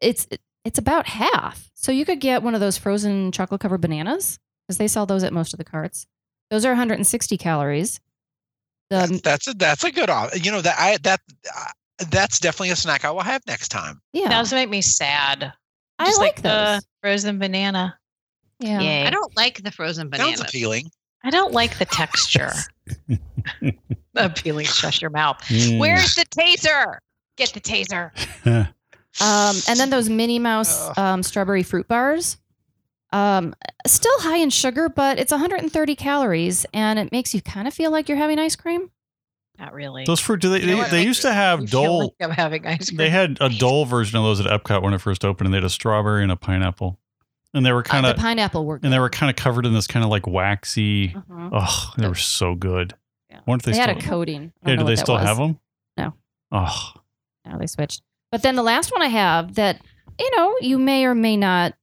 it's 0.00 0.26
it's 0.64 0.78
about 0.78 1.06
half. 1.06 1.70
So 1.74 1.92
you 1.92 2.04
could 2.04 2.20
get 2.20 2.42
one 2.42 2.54
of 2.54 2.60
those 2.60 2.78
frozen 2.78 3.30
chocolate 3.32 3.60
covered 3.60 3.80
bananas 3.80 4.38
because 4.66 4.78
they 4.78 4.88
sell 4.88 5.06
those 5.06 5.22
at 5.22 5.32
most 5.32 5.52
of 5.52 5.58
the 5.58 5.64
carts. 5.64 6.06
Those 6.50 6.64
are 6.64 6.70
160 6.70 7.36
calories. 7.36 8.00
That's, 8.90 9.10
The 9.10 9.18
that's 9.22 9.48
a 9.48 9.54
that's 9.54 9.84
a 9.84 9.90
good 9.90 10.10
op- 10.10 10.34
You 10.42 10.50
know 10.52 10.60
that 10.60 10.76
I 10.78 10.96
that 11.02 11.20
uh, 11.56 11.64
that's 12.10 12.38
definitely 12.40 12.70
a 12.70 12.76
snack 12.76 13.04
I 13.04 13.10
will 13.10 13.20
have 13.22 13.42
next 13.46 13.68
time. 13.68 14.00
yeah, 14.12 14.28
Those 14.28 14.52
make 14.52 14.68
me 14.70 14.80
sad. 14.82 15.52
I 15.98 16.06
Just 16.06 16.20
like 16.20 16.36
the 16.36 16.42
those. 16.42 16.86
frozen 17.02 17.38
banana. 17.38 17.98
Yeah. 18.60 18.80
Yay. 18.80 19.06
I 19.06 19.10
don't 19.10 19.34
like 19.36 19.62
the 19.62 19.70
frozen 19.70 20.08
banana. 20.10 20.36
Sounds 20.36 20.48
appealing. 20.48 20.90
I 21.24 21.30
don't 21.30 21.52
like 21.52 21.78
the 21.78 21.86
texture. 21.86 22.52
Appealing. 24.14 24.66
Shut 24.66 25.00
your 25.02 25.10
mouth. 25.10 25.38
Mm. 25.48 25.78
Where's 25.78 26.14
the 26.14 26.24
taser? 26.26 26.98
Get 27.36 27.52
the 27.52 27.60
taser. 27.60 28.10
Um, 29.20 29.54
and 29.68 29.78
then 29.78 29.90
those 29.90 30.08
Minnie 30.08 30.40
Mouse 30.40 30.90
um, 30.98 31.22
strawberry 31.22 31.62
fruit 31.62 31.86
bars. 31.86 32.36
Um, 33.12 33.54
still 33.86 34.18
high 34.18 34.38
in 34.38 34.50
sugar, 34.50 34.88
but 34.88 35.20
it's 35.20 35.30
130 35.30 35.94
calories, 35.94 36.66
and 36.74 36.98
it 36.98 37.12
makes 37.12 37.32
you 37.32 37.40
kind 37.40 37.68
of 37.68 37.74
feel 37.74 37.92
like 37.92 38.08
you're 38.08 38.18
having 38.18 38.40
ice 38.40 38.56
cream. 38.56 38.90
Not 39.56 39.72
really. 39.72 40.02
Those 40.04 40.18
fruit. 40.18 40.40
Do 40.40 40.50
they? 40.50 40.62
You 40.62 40.66
know 40.76 40.82
they, 40.82 40.90
they 40.90 41.02
used 41.04 41.22
to 41.22 41.32
have 41.32 41.60
You 41.60 41.66
Dole. 41.68 41.98
like 42.00 42.10
I'm 42.20 42.32
having 42.32 42.66
ice 42.66 42.88
cream. 42.88 42.96
They 42.96 43.08
had 43.08 43.38
a 43.40 43.48
Dole 43.48 43.84
version 43.84 44.18
of 44.18 44.24
those 44.24 44.40
at 44.44 44.46
Epcot 44.46 44.82
when 44.82 44.92
it 44.94 45.00
first 45.00 45.24
opened, 45.24 45.46
and 45.46 45.54
they 45.54 45.58
had 45.58 45.64
a 45.64 45.70
strawberry 45.70 46.24
and 46.24 46.32
a 46.32 46.36
pineapple, 46.36 46.98
and 47.54 47.64
they 47.64 47.72
were 47.72 47.82
kind 47.82 48.04
Uh, 48.04 48.10
of 48.10 48.16
the 48.16 48.20
pineapple 48.22 48.70
and 48.82 48.92
they 48.92 48.98
were 48.98 49.08
kind 49.10 49.30
of 49.30 49.36
covered 49.36 49.64
in 49.66 49.72
this 49.72 49.86
kind 49.86 50.04
of 50.04 50.10
like 50.10 50.26
waxy. 50.26 51.08
Mhm. 51.10 51.50
Oh, 51.52 51.92
they 51.96 52.08
were 52.08 52.14
so 52.14 52.54
good. 52.54 52.94
Yeah. 53.30 53.40
If 53.46 53.62
they, 53.62 53.72
They, 53.72 53.78
had 53.78 53.90
a 53.90 54.00
coating. 54.00 54.52
Yeah, 54.66 54.76
do 54.76 54.84
they 54.84 54.96
still 54.96 55.14
was. 55.14 55.24
have 55.24 55.36
them? 55.38 55.58
No. 55.96 56.14
Oh, 56.52 56.92
No, 57.46 57.58
they 57.58 57.66
switched. 57.66 58.02
But 58.30 58.42
then 58.42 58.56
the 58.56 58.62
last 58.62 58.90
one 58.92 59.02
I 59.02 59.08
have 59.08 59.54
that 59.54 59.80
you 60.18 60.30
know 60.36 60.56
you 60.60 60.78
may 60.78 61.04
or 61.06 61.14
may 61.14 61.36
not 61.36 61.74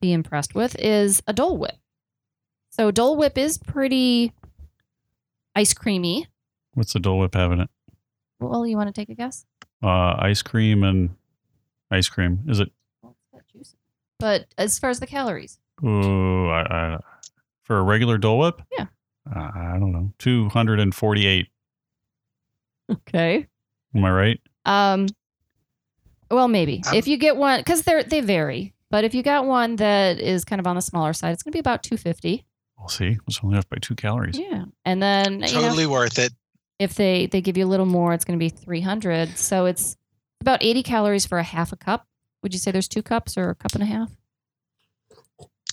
be 0.00 0.12
impressed 0.12 0.54
with 0.54 0.76
is 0.78 1.22
a 1.26 1.32
Dole 1.32 1.56
Whip. 1.58 1.76
So 2.70 2.90
Dole 2.90 3.16
Whip 3.16 3.36
is 3.38 3.58
pretty 3.58 4.32
ice 5.54 5.74
creamy. 5.74 6.26
what's 6.74 6.92
the 6.92 7.00
Dole 7.00 7.18
Whip 7.18 7.34
having 7.34 7.60
it? 7.60 7.68
Well, 8.38 8.66
you 8.66 8.76
want 8.76 8.88
to 8.88 8.92
take 8.98 9.08
a 9.10 9.14
guess? 9.14 9.44
Uh, 9.82 10.14
ice 10.18 10.40
cream 10.42 10.82
and 10.84 11.10
ice 11.90 12.08
cream. 12.08 12.40
Is 12.48 12.60
it? 12.60 12.70
Well, 13.02 13.14
it's 13.20 13.26
got 13.32 13.46
juice. 13.52 13.74
But 14.20 14.46
as 14.58 14.78
far 14.78 14.90
as 14.90 15.00
the 15.00 15.06
calories, 15.06 15.58
Ooh, 15.84 16.48
I, 16.48 16.60
I, 16.62 16.98
for 17.62 17.78
a 17.78 17.82
regular 17.82 18.18
Dole 18.18 18.38
Whip? 18.38 18.62
Yeah. 18.76 18.86
Uh, 19.34 19.50
I 19.54 19.76
don't 19.78 19.92
know. 19.92 20.12
Two 20.18 20.48
hundred 20.48 20.80
and 20.80 20.94
forty-eight. 20.94 21.48
okay. 22.90 23.46
Am 23.94 24.04
I 24.04 24.10
right? 24.10 24.40
Um, 24.64 25.08
well, 26.30 26.48
maybe 26.48 26.82
if 26.92 27.08
you 27.08 27.16
get 27.16 27.36
one 27.36 27.60
because 27.60 27.82
they're 27.82 28.02
they 28.02 28.20
vary. 28.20 28.74
But 28.90 29.04
if 29.04 29.14
you 29.14 29.22
got 29.22 29.46
one 29.46 29.76
that 29.76 30.18
is 30.18 30.44
kind 30.44 30.58
of 30.58 30.66
on 30.66 30.74
the 30.74 30.82
smaller 30.82 31.12
side, 31.12 31.32
it's 31.32 31.44
going 31.44 31.52
to 31.52 31.56
be 31.56 31.60
about 31.60 31.84
250. 31.84 32.44
We'll 32.76 32.88
see. 32.88 33.18
It's 33.28 33.38
only 33.44 33.56
off 33.56 33.68
by 33.68 33.76
two 33.80 33.94
calories. 33.94 34.36
Yeah, 34.36 34.64
and 34.84 35.00
then 35.00 35.34
you 35.34 35.40
know 35.40 35.46
Totally 35.62 35.86
worth 35.86 36.18
it. 36.18 36.32
if 36.78 36.94
they 36.94 37.26
they 37.26 37.40
give 37.40 37.56
you 37.56 37.64
a 37.64 37.68
little 37.68 37.86
more, 37.86 38.12
it's 38.14 38.24
going 38.24 38.38
to 38.38 38.42
be 38.42 38.48
300. 38.48 39.36
So 39.38 39.66
it's 39.66 39.96
about 40.40 40.62
80 40.62 40.82
calories 40.82 41.26
for 41.26 41.38
a 41.38 41.42
half 41.44 41.72
a 41.72 41.76
cup. 41.76 42.06
Would 42.42 42.52
you 42.54 42.58
say 42.58 42.70
there's 42.70 42.88
two 42.88 43.02
cups 43.02 43.36
or 43.36 43.50
a 43.50 43.54
cup 43.54 43.72
and 43.74 43.82
a 43.82 43.86
half? 43.86 44.10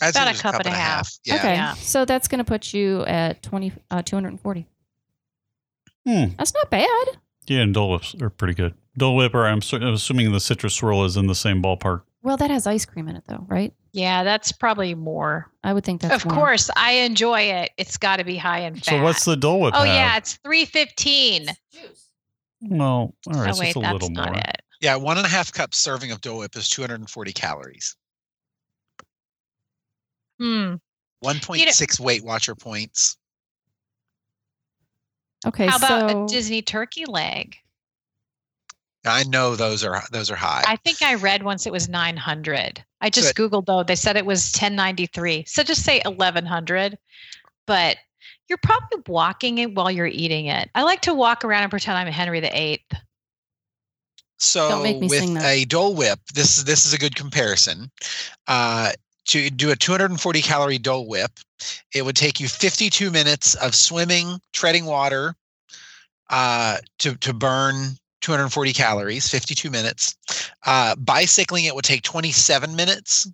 I'd 0.02 0.10
About 0.10 0.24
a 0.24 0.26
there's 0.26 0.42
cup 0.42 0.56
and 0.56 0.66
a 0.68 0.72
half. 0.72 1.12
Yeah. 1.26 1.36
Okay, 1.36 1.54
Yeah. 1.56 1.74
so 1.76 2.06
that's 2.06 2.28
going 2.28 2.40
to 2.40 2.44
put 2.46 2.74
you 2.74 3.04
at 3.06 3.42
20 3.42 3.72
uh, 3.90 4.02
240. 4.04 4.68
Hmm. 6.06 6.26
That's 6.38 6.54
not 6.54 6.70
bad. 6.70 6.88
Yeah, 7.48 7.62
and 7.62 7.74
Dole 7.74 7.92
Whips 7.92 8.16
are 8.22 8.30
pretty 8.30 8.54
good. 8.54 8.74
Dole 8.98 9.16
Whip, 9.16 9.34
or 9.34 9.46
I'm, 9.46 9.60
I'm 9.74 9.94
assuming 9.94 10.32
the 10.32 10.40
citrus 10.40 10.74
swirl 10.76 11.04
is 11.06 11.18
in 11.18 11.28
the 11.28 11.36
same 11.36 11.62
ballpark. 11.64 12.02
Well, 12.24 12.38
that 12.38 12.50
has 12.52 12.68
ice 12.68 12.86
cream 12.86 13.08
in 13.08 13.16
it 13.16 13.24
though, 13.28 13.46
right? 13.48 13.74
Yeah, 13.94 14.24
that's 14.24 14.52
probably 14.52 14.94
more. 14.96 15.50
I 15.64 15.72
would 15.74 15.84
think 15.86 16.02
that's 16.02 16.24
of 16.24 16.30
more. 16.30 16.36
course, 16.36 16.70
I 16.76 16.94
enjoy 16.94 17.42
it. 17.42 17.72
It's 17.78 17.96
got 17.98 18.18
to 18.18 18.24
be 18.26 18.36
high 18.38 18.60
in 18.62 18.76
fat. 18.76 18.86
So 18.86 19.02
what's 19.04 19.24
the 19.26 19.38
Dole 19.38 19.62
Whip? 19.62 19.74
Oh 19.76 19.80
have? 19.84 19.88
yeah, 19.88 20.18
it's 20.18 20.34
three 20.44 20.66
fifteen. 20.66 21.48
Well, 22.62 23.14
all 23.28 23.34
right, 23.34 23.50
oh 23.50 23.54
so 23.54 23.60
wait, 23.62 23.68
it's 23.70 23.76
a 23.78 23.80
that's 23.80 23.94
little 23.94 24.10
not 24.10 24.30
more. 24.34 24.40
it. 24.40 24.62
Yeah, 24.80 24.96
one 24.96 25.18
and 25.18 25.26
a 25.26 25.30
half 25.30 25.52
cup 25.52 25.74
serving 25.74 26.12
of 26.12 26.22
Dole 26.22 26.40
Whip 26.40 26.56
is 26.56 26.70
240 26.70 27.34
calories. 27.34 27.96
Hmm. 30.40 30.76
1.6 31.24 32.00
Weight 32.00 32.24
Watcher 32.24 32.56
points. 32.56 33.18
Okay, 35.46 35.68
How 35.68 35.78
about 35.78 36.10
so 36.12 36.26
a 36.26 36.28
Disney 36.28 36.62
turkey 36.62 37.06
leg? 37.06 37.56
I 39.06 39.24
know 39.24 39.56
those 39.56 39.84
are 39.84 40.04
those 40.12 40.30
are 40.30 40.36
high. 40.36 40.64
I 40.68 40.76
think 40.78 41.02
I 41.02 41.16
read 41.16 41.44
once 41.44 41.66
it 41.66 41.72
was 41.72 41.88
nine 41.88 42.18
hundred. 42.18 42.84
I 43.00 43.10
just 43.10 43.36
Good. 43.36 43.52
googled 43.52 43.66
though; 43.66 43.84
they 43.84 43.96
said 43.96 44.18
it 44.18 44.26
was 44.26 44.52
ten 44.52 44.76
ninety 44.76 45.06
three. 45.06 45.46
So 45.48 45.64
just 45.64 45.84
say 45.84 46.02
eleven 46.04 46.46
hundred. 46.46 46.98
But 47.66 47.98
you're 48.50 48.60
probably 48.62 49.04
walking 49.08 49.60
it 49.60 49.74
while 49.74 49.92
you're 49.92 50.08
eating 50.08 50.48
it. 50.48 50.70
I 50.76 50.84
like 50.84 51.02
to 51.02 51.14
walk 51.14 51.46
around 51.46 51.64
and 51.64 51.70
pretend 51.70 51.98
I'm 51.98 52.08
Henry 52.08 52.40
the 52.40 52.58
Eighth. 52.58 52.92
So 54.38 54.70
Don't 54.70 54.84
make 54.84 55.00
me 55.00 55.08
with 55.08 55.44
a 55.44 55.66
Dole 55.66 55.96
Whip, 55.96 56.20
this 56.34 56.58
is 56.58 56.64
this 56.64 56.86
is 56.86 56.94
a 56.94 56.98
good 56.98 57.16
comparison. 57.16 57.90
Uh, 58.48 58.92
to 59.26 59.50
do 59.50 59.72
a 59.72 59.76
240 59.76 60.42
calorie 60.42 60.78
Dole 60.78 61.08
Whip, 61.08 61.32
it 61.94 62.04
would 62.04 62.16
take 62.16 62.40
you 62.40 62.48
52 62.48 63.12
minutes 63.12 63.56
of 63.56 63.76
swimming, 63.76 64.40
treading 64.54 64.86
water, 64.86 65.36
uh, 66.30 66.78
to 67.00 67.16
to 67.16 67.34
burn 67.34 67.98
240 68.22 68.74
calories. 68.74 69.30
52 69.30 69.70
minutes. 69.70 70.16
Uh, 70.66 70.96
bicycling 70.96 71.66
it 71.66 71.76
would 71.76 71.86
take 71.86 72.04
27 72.04 72.76
minutes. 72.76 73.28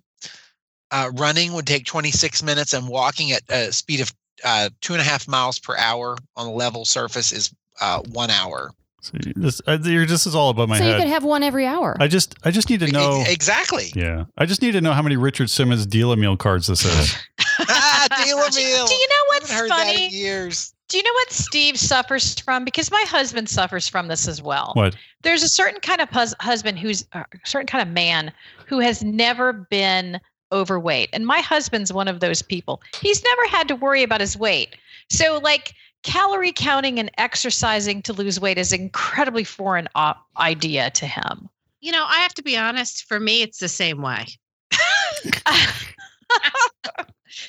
Uh, 0.90 1.10
running 1.14 1.52
would 1.52 1.66
take 1.66 1.84
26 1.84 2.42
minutes, 2.42 2.72
and 2.72 2.88
walking 2.88 3.32
at 3.32 3.42
a 3.48 3.72
speed 3.72 4.00
of 4.00 4.12
uh, 4.44 4.70
two 4.80 4.92
and 4.92 5.00
a 5.00 5.04
half 5.04 5.26
miles 5.26 5.58
per 5.58 5.76
hour 5.76 6.16
on 6.36 6.46
a 6.46 6.52
level 6.52 6.84
surface 6.84 7.32
is 7.32 7.52
uh, 7.80 8.00
one 8.12 8.30
hour. 8.30 8.70
See, 9.04 9.32
this, 9.36 9.60
uh, 9.66 9.78
you're, 9.82 10.06
this 10.06 10.26
is 10.26 10.34
all 10.34 10.48
above 10.48 10.68
my 10.70 10.78
so 10.78 10.84
you 10.84 10.90
head. 10.92 11.00
could 11.00 11.08
have 11.08 11.24
one 11.24 11.42
every 11.42 11.66
hour. 11.66 11.94
I 12.00 12.08
just, 12.08 12.36
I 12.42 12.50
just 12.50 12.70
need 12.70 12.80
to 12.80 12.90
know. 12.90 13.22
exactly. 13.26 13.92
Yeah, 13.94 14.24
I 14.38 14.46
just 14.46 14.62
need 14.62 14.72
to 14.72 14.80
know 14.80 14.92
how 14.92 15.02
many 15.02 15.16
Richard 15.16 15.50
Simmons 15.50 15.84
deal 15.86 16.10
a 16.10 16.16
meal 16.16 16.36
cards 16.38 16.66
this 16.68 16.84
is. 16.86 17.14
ah, 17.60 18.06
deal 18.24 18.38
a 18.38 18.50
Do 18.50 18.56
meal. 18.56 18.86
you 18.88 19.08
know 19.08 19.24
what's 19.28 19.50
haven't 19.50 19.62
heard 19.62 19.70
that 19.78 19.86
funny? 19.86 20.06
in 20.06 20.10
years. 20.12 20.72
Do 20.88 20.96
you 20.98 21.02
know 21.02 21.12
what 21.12 21.30
Steve 21.32 21.76
suffers 21.78 22.38
from? 22.40 22.64
Because 22.64 22.90
my 22.90 23.04
husband 23.08 23.48
suffers 23.48 23.88
from 23.88 24.08
this 24.08 24.26
as 24.28 24.40
well. 24.42 24.70
What? 24.74 24.96
There's 25.22 25.42
a 25.42 25.48
certain 25.48 25.80
kind 25.80 26.00
of 26.00 26.08
hus- 26.10 26.34
husband 26.40 26.78
who's 26.78 27.04
uh, 27.12 27.24
a 27.32 27.46
certain 27.46 27.66
kind 27.66 27.86
of 27.86 27.92
man 27.92 28.32
who 28.66 28.78
has 28.80 29.02
never 29.02 29.52
been 29.52 30.20
overweight. 30.52 31.08
And 31.12 31.26
my 31.26 31.40
husband's 31.40 31.92
one 31.92 32.06
of 32.08 32.20
those 32.20 32.42
people. 32.42 32.80
He's 33.00 33.22
never 33.24 33.48
had 33.48 33.66
to 33.68 33.76
worry 33.76 34.02
about 34.02 34.20
his 34.20 34.36
weight. 34.36 34.76
So, 35.10 35.38
like, 35.42 35.74
calorie 36.04 36.52
counting 36.52 37.00
and 37.00 37.10
exercising 37.18 38.02
to 38.02 38.12
lose 38.12 38.38
weight 38.38 38.58
is 38.58 38.72
incredibly 38.72 39.42
foreign 39.42 39.88
op- 39.96 40.24
idea 40.38 40.90
to 40.90 41.06
him. 41.06 41.48
You 41.80 41.92
know, 41.92 42.04
I 42.06 42.18
have 42.18 42.34
to 42.34 42.42
be 42.42 42.56
honest. 42.56 43.04
For 43.08 43.18
me, 43.18 43.42
it's 43.42 43.58
the 43.58 43.68
same 43.68 44.00
way. 44.00 44.26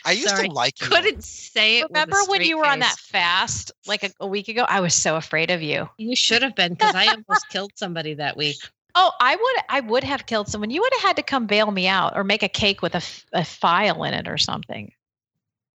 I 0.04 0.12
used 0.12 0.30
Sorry. 0.30 0.48
to 0.48 0.54
like 0.54 0.82
you. 0.82 0.88
Couldn't 0.88 1.24
say 1.24 1.80
it. 1.80 1.84
with 1.84 1.92
a 1.92 1.94
Remember 2.02 2.18
when 2.28 2.42
you 2.42 2.58
were 2.58 2.66
on 2.66 2.80
that 2.80 2.98
fast 2.98 3.72
like 3.86 4.04
a, 4.04 4.10
a 4.20 4.28
week 4.28 4.48
ago? 4.48 4.66
I 4.68 4.80
was 4.80 4.94
so 4.94 5.16
afraid 5.16 5.52
of 5.52 5.62
you. 5.62 5.88
You 5.98 6.16
should 6.16 6.42
have 6.42 6.56
been 6.56 6.74
because 6.74 6.96
I 6.96 7.08
almost 7.08 7.48
killed 7.50 7.72
somebody 7.76 8.14
that 8.16 8.36
week. 8.36 8.58
Oh, 8.96 9.12
I 9.20 9.36
would 9.36 9.64
I 9.70 9.80
would 9.82 10.04
have 10.04 10.26
killed 10.26 10.48
someone. 10.48 10.70
You 10.70 10.82
would 10.82 10.94
have 10.94 11.02
had 11.02 11.16
to 11.18 11.24
come 11.24 11.48
bail 11.48 11.72
me 11.72 11.88
out 11.88 12.16
or 12.16 12.24
make 12.24 12.44
a 12.44 12.50
cake 12.50 12.82
with 12.82 12.96
a, 12.96 13.02
a 13.34 13.44
file 13.44 14.04
in 14.04 14.14
it 14.14 14.28
or 14.28 14.38
something. 14.38 14.92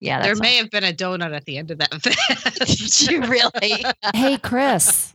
Yeah, 0.01 0.23
there 0.23 0.31
that's 0.31 0.41
may 0.41 0.57
have 0.57 0.71
been 0.71 0.85
a 0.85 0.93
donut 0.93 1.35
at 1.35 1.45
the 1.45 1.59
end 1.59 1.71
of 1.71 1.79
that 1.79 1.93
fest. 2.03 3.03
you 3.11 3.23
really. 3.23 3.85
hey, 4.15 4.39
Chris, 4.39 5.13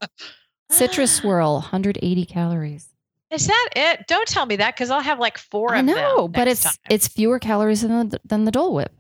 citrus 0.70 1.16
swirl, 1.16 1.56
180 1.56 2.26
calories. 2.26 2.90
Is 3.32 3.48
that 3.48 3.70
it? 3.76 4.08
Don't 4.08 4.28
tell 4.28 4.46
me 4.46 4.56
that 4.58 4.76
because 4.76 4.92
I'll 4.92 5.02
have 5.02 5.20
like 5.20 5.38
four 5.38 5.76
I 5.76 5.80
of 5.80 5.88
them. 5.88 5.96
No, 5.96 6.28
but 6.28 6.48
it's 6.48 6.64
time. 6.64 6.74
it's 6.90 7.08
fewer 7.08 7.40
calories 7.40 7.82
than 7.82 8.10
the, 8.10 8.20
than 8.24 8.46
the 8.46 8.52
Dole 8.52 8.76
Whip. 8.76 8.94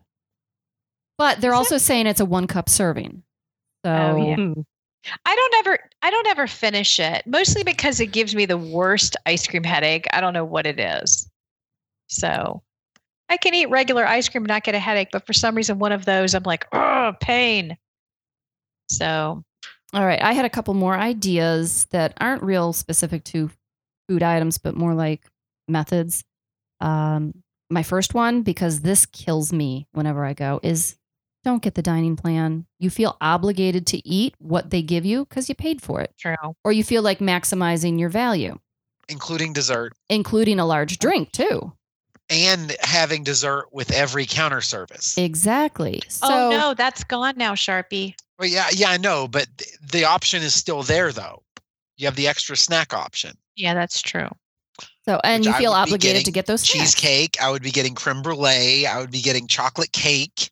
But 1.17 1.39
they're 1.39 1.52
Is 1.52 1.56
it? 1.56 1.58
also 1.58 1.78
saying 1.78 2.08
it's 2.08 2.19
a 2.19 2.26
one 2.26 2.48
cup 2.48 2.67
serving. 2.67 3.24
So 3.86 3.91
Oh, 3.91 4.15
yeah. 4.17 4.36
Hmm. 4.36 4.54
I 5.24 5.36
don't 5.36 5.54
ever 5.60 5.80
I 6.02 6.10
don't 6.10 6.28
ever 6.28 6.48
finish 6.48 7.00
it. 7.00 7.28
Mostly 7.28 7.63
because 7.63 8.00
it 8.00 8.08
gives 8.08 8.34
me 8.34 8.48
the 8.48 8.58
worst 8.58 9.15
ice 9.28 9.48
cream 9.48 9.63
headache. 9.63 10.08
I 10.12 10.19
don't 10.19 10.34
know 10.34 10.43
what 10.43 10.65
it 10.65 10.80
is. 10.80 11.30
So 12.08 12.63
I 13.30 13.38
can 13.38 13.54
eat 13.54 13.70
regular 13.70 14.06
ice 14.06 14.30
cream 14.30 14.44
and 14.44 14.50
not 14.50 14.64
get 14.64 14.76
a 14.76 14.80
headache, 14.80 15.10
but 15.12 15.26
for 15.26 15.34
some 15.34 15.56
reason 15.56 15.80
one 15.80 15.92
of 15.92 16.06
those 16.06 16.34
I'm 16.34 16.44
like, 16.44 16.68
oh 16.72 17.14
pain. 17.20 17.78
So 18.90 19.44
All 19.94 20.06
right. 20.06 20.22
I 20.22 20.34
had 20.34 20.46
a 20.46 20.50
couple 20.50 20.74
more 20.74 20.96
ideas 20.96 21.88
that 21.92 22.14
aren't 22.20 22.44
real 22.44 22.74
specific 22.74 23.24
to 23.26 23.50
food 24.08 24.24
items, 24.24 24.58
but 24.58 24.76
more 24.76 24.94
like 24.94 25.22
methods. 25.68 26.24
Um, 26.82 27.34
my 27.70 27.84
first 27.84 28.14
one, 28.14 28.44
because 28.44 28.82
this 28.82 29.06
kills 29.06 29.52
me 29.52 29.88
whenever 29.92 30.24
I 30.24 30.34
go, 30.34 30.60
is 30.62 30.96
don't 31.44 31.62
get 31.62 31.76
the 31.76 31.82
dining 31.82 32.16
plan. 32.16 32.66
You 32.80 32.90
feel 32.90 33.18
obligated 33.22 33.88
to 33.88 34.08
eat 34.08 34.36
what 34.40 34.70
they 34.70 34.82
give 34.82 35.06
you 35.06 35.26
because 35.26 35.48
you 35.48 35.56
paid 35.56 35.82
for 35.82 36.02
it, 36.02 36.14
true. 36.20 36.36
or 36.64 36.72
you 36.72 36.84
feel 36.84 37.04
like 37.04 37.20
maximizing 37.20 38.00
your 38.00 38.10
value, 38.10 38.58
including 39.08 39.54
dessert 39.54 39.94
including 40.10 40.60
a 40.60 40.66
large 40.66 40.98
drink 41.00 41.32
too. 41.32 41.72
And 42.30 42.76
having 42.82 43.24
dessert 43.24 43.68
with 43.72 43.92
every 43.92 44.26
counter 44.26 44.62
service. 44.62 45.18
Exactly. 45.18 46.02
So, 46.10 46.28
oh 46.30 46.50
no, 46.50 46.74
that's 46.74 47.04
gone 47.04 47.36
now, 47.38 47.54
Sharpie. 47.54 48.16
Well, 48.40 48.50
yeah, 48.50 48.68
yeah, 48.74 48.90
I 48.90 48.98
know, 48.98 49.28
but 49.28 49.48
th- 49.58 49.78
the 49.92 50.06
option 50.06 50.42
is 50.42 50.54
still 50.54 50.84
there 50.84 51.12
though. 51.12 51.44
You 51.98 52.08
have 52.08 52.16
the 52.16 52.28
extra 52.28 52.58
snack 52.58 52.94
option. 52.94 53.38
Yeah, 53.56 53.74
that's 53.74 54.02
true. 54.02 54.28
so 55.06 55.20
and 55.24 55.42
which 55.42 55.48
you 55.48 55.54
I 55.54 55.58
feel 55.60 55.72
obligated 55.72 56.26
to 56.26 56.32
get 56.32 56.46
those 56.46 56.62
snacks. 56.62 56.94
Cheesecake. 56.96 57.38
I 57.42 57.50
would 57.52 57.64
be 57.64 57.72
getting 57.72 57.96
creme 57.96 58.22
brulee. 58.22 58.86
I 58.86 59.00
would 59.00 59.12
be 59.12 59.22
getting 59.22 59.48
chocolate 59.48 59.92
cake. 59.94 60.50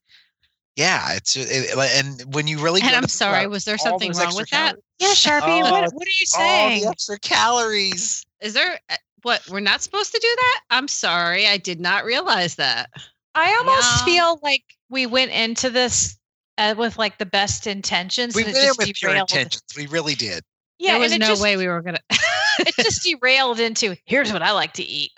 Yeah, 0.76 1.14
it's 1.14 1.36
it, 1.36 1.48
it- 1.50 1.78
and 1.78 2.34
when 2.34 2.48
you 2.48 2.60
really 2.60 2.82
And 2.82 2.96
I'm 2.96 3.08
sorry, 3.08 3.42
about 3.42 3.52
was 3.52 3.66
there 3.66 3.78
something 3.78 4.12
wrong 4.14 4.28
extra 4.28 4.42
with 4.42 4.50
that? 4.52 4.76
Yeah, 5.00 5.10
Sharpie, 5.10 5.62
Oh, 5.64 5.72
what, 5.72 5.94
what 5.94 6.08
are 6.08 6.12
you 6.12 6.26
calories, 6.32 6.34
all 6.38 6.70
saying? 6.70 6.82
the 6.84 6.88
extra 6.90 7.20
calories. 7.20 8.26
Is 8.42 8.54
there 8.54 8.80
uh, 8.90 8.96
what 9.24 9.42
we're 9.50 9.60
not 9.60 9.82
supposed 9.82 10.12
to 10.14 10.20
do 10.20 10.28
that? 10.36 10.62
I'm 10.70 10.88
sorry, 10.88 11.48
I 11.48 11.58
did 11.58 11.80
not 11.80 12.06
realize 12.06 12.56
that. 12.56 12.90
I 13.36 13.56
almost 13.56 13.88
Yeah. 14.00 14.06
feel 14.06 14.40
like 14.44 14.64
we 14.90 15.06
went 15.06 15.32
into 15.32 15.70
this 15.70 16.18
uh, 16.58 16.76
with 16.78 16.98
like 16.98 17.18
the 17.18 17.26
best 17.26 17.66
intentions. 17.66 18.36
We 18.36 18.44
and 18.44 18.54
went 18.54 18.58
it 18.58 18.62
in 18.62 18.68
just 18.68 18.80
with 18.80 18.94
pure 18.94 19.16
intentions. 19.16 19.64
We 19.76 19.88
really 19.88 20.16
did. 20.16 20.44
Yeah, 20.80 20.94
there 20.94 21.02
was 21.02 21.18
no 21.18 21.28
just, 21.28 21.42
way 21.42 21.58
we 21.58 21.68
were 21.68 21.82
gonna. 21.82 22.00
it 22.60 22.76
just 22.76 23.04
derailed 23.04 23.60
into 23.60 23.96
here's 24.06 24.32
what 24.32 24.42
I 24.42 24.52
like 24.52 24.74
to 24.74 24.84
eat. 24.84 25.12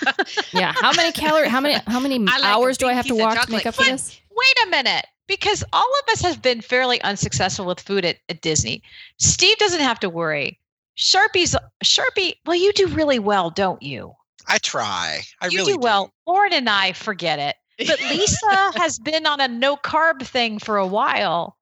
yeah. 0.52 0.72
How 0.74 0.92
many 0.92 1.12
calories? 1.12 1.50
How 1.50 1.60
many? 1.60 1.80
How 1.86 2.00
many 2.00 2.18
like 2.18 2.44
hours 2.44 2.78
do 2.78 2.86
I 2.86 2.92
have 2.92 3.06
to 3.06 3.14
piece 3.14 3.20
of 3.20 3.26
walk 3.26 3.44
to 3.46 3.50
make 3.50 3.64
chocolate. 3.64 3.66
up 3.66 3.74
for 3.74 3.90
this? 3.90 4.20
Wait 4.30 4.66
a 4.66 4.70
minute, 4.70 5.06
because 5.26 5.64
all 5.72 5.90
of 6.02 6.12
us 6.12 6.22
have 6.22 6.40
been 6.40 6.60
fairly 6.60 7.00
unsuccessful 7.02 7.66
with 7.66 7.80
food 7.80 8.04
at, 8.04 8.18
at 8.28 8.40
Disney. 8.40 8.82
Steve 9.18 9.56
doesn't 9.58 9.80
have 9.80 9.98
to 10.00 10.08
worry. 10.08 10.58
Sharpie's 10.98 11.54
Sharpie. 11.84 12.34
Well, 12.44 12.56
you 12.56 12.72
do 12.72 12.88
really 12.88 13.18
well, 13.18 13.50
don't 13.50 13.82
you? 13.82 14.12
I 14.48 14.58
try. 14.58 15.20
I 15.40 15.46
you 15.46 15.58
really 15.58 15.74
do 15.74 15.78
well. 15.78 16.12
Lauren 16.26 16.52
and 16.52 16.68
I 16.68 16.92
forget 16.92 17.38
it. 17.38 17.56
But 17.86 18.00
Lisa 18.10 18.72
has 18.76 18.98
been 18.98 19.26
on 19.26 19.40
a 19.40 19.48
no 19.48 19.76
carb 19.76 20.22
thing 20.26 20.58
for 20.58 20.76
a 20.76 20.86
while. 20.86 21.56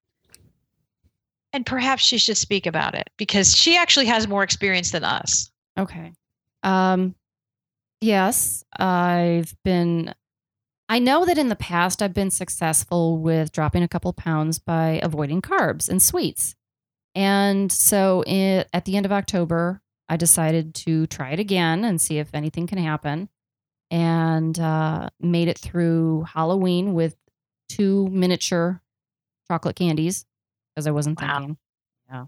And 1.53 1.66
perhaps 1.66 2.03
she 2.03 2.18
should 2.18 2.37
speak 2.37 2.66
about 2.66 2.94
it 2.94 3.09
because 3.16 3.55
she 3.55 3.77
actually 3.77 4.07
has 4.07 4.27
more 4.27 4.42
experience 4.42 4.90
than 4.90 5.05
us. 5.05 5.51
Okay. 5.79 6.12
Um, 6.62 7.14
yes, 8.01 8.64
I've 8.79 9.55
been. 9.64 10.14
I 10.88 10.99
know 10.99 11.25
that 11.25 11.38
in 11.38 11.49
the 11.49 11.57
past 11.57 12.01
I've 12.01 12.14
been 12.14 12.31
successful 12.31 13.18
with 13.18 13.53
dropping 13.53 13.83
a 13.83 13.88
couple 13.88 14.12
pounds 14.12 14.59
by 14.59 15.01
avoiding 15.03 15.42
carbs 15.42 15.88
and 15.88 16.01
sweets. 16.01 16.55
And 17.16 17.72
so 17.72 18.22
it, 18.26 18.68
at 18.72 18.85
the 18.85 18.96
end 18.96 19.07
of 19.07 19.11
October, 19.12 19.81
I 20.09 20.16
decided 20.16 20.74
to 20.74 21.07
try 21.09 21.31
it 21.31 21.40
again 21.40 21.83
and 21.85 22.00
see 22.00 22.18
if 22.18 22.29
anything 22.35 22.66
can 22.68 22.79
happen. 22.79 23.29
And 23.90 24.59
uh, 24.59 25.09
made 25.20 25.48
it 25.48 25.59
through 25.59 26.24
Halloween 26.33 26.92
with 26.92 27.16
two 27.68 28.09
miniature 28.09 28.83
chocolate 29.48 29.76
candies 29.76 30.26
because 30.74 30.87
I 30.87 30.90
wasn't 30.90 31.20
Wow. 31.22 31.38
thinking. 31.38 31.57
Yeah. 32.11 32.24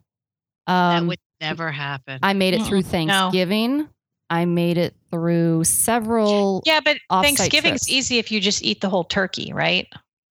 that 0.67 0.99
Um, 0.99 1.07
would 1.09 1.19
never 1.41 1.71
happen. 1.73 2.21
I 2.23 2.33
made 2.33 2.55
it 2.55 2.63
through 2.63 2.83
Mm-mm, 2.83 3.07
no. 3.07 3.13
Thanksgiving. 3.13 3.89
I 4.31 4.45
made 4.45 4.79
it 4.79 4.95
through 5.11 5.65
several. 5.65 6.63
Yeah, 6.65 6.81
but 6.85 6.99
Thanksgiving's 7.11 7.81
trips. 7.87 7.91
easy 7.91 8.19
if 8.19 8.31
you 8.31 8.41
just 8.41 8.63
eat 8.63 8.81
the 8.81 8.89
whole 8.89 9.05
turkey, 9.05 9.53
right? 9.53 9.87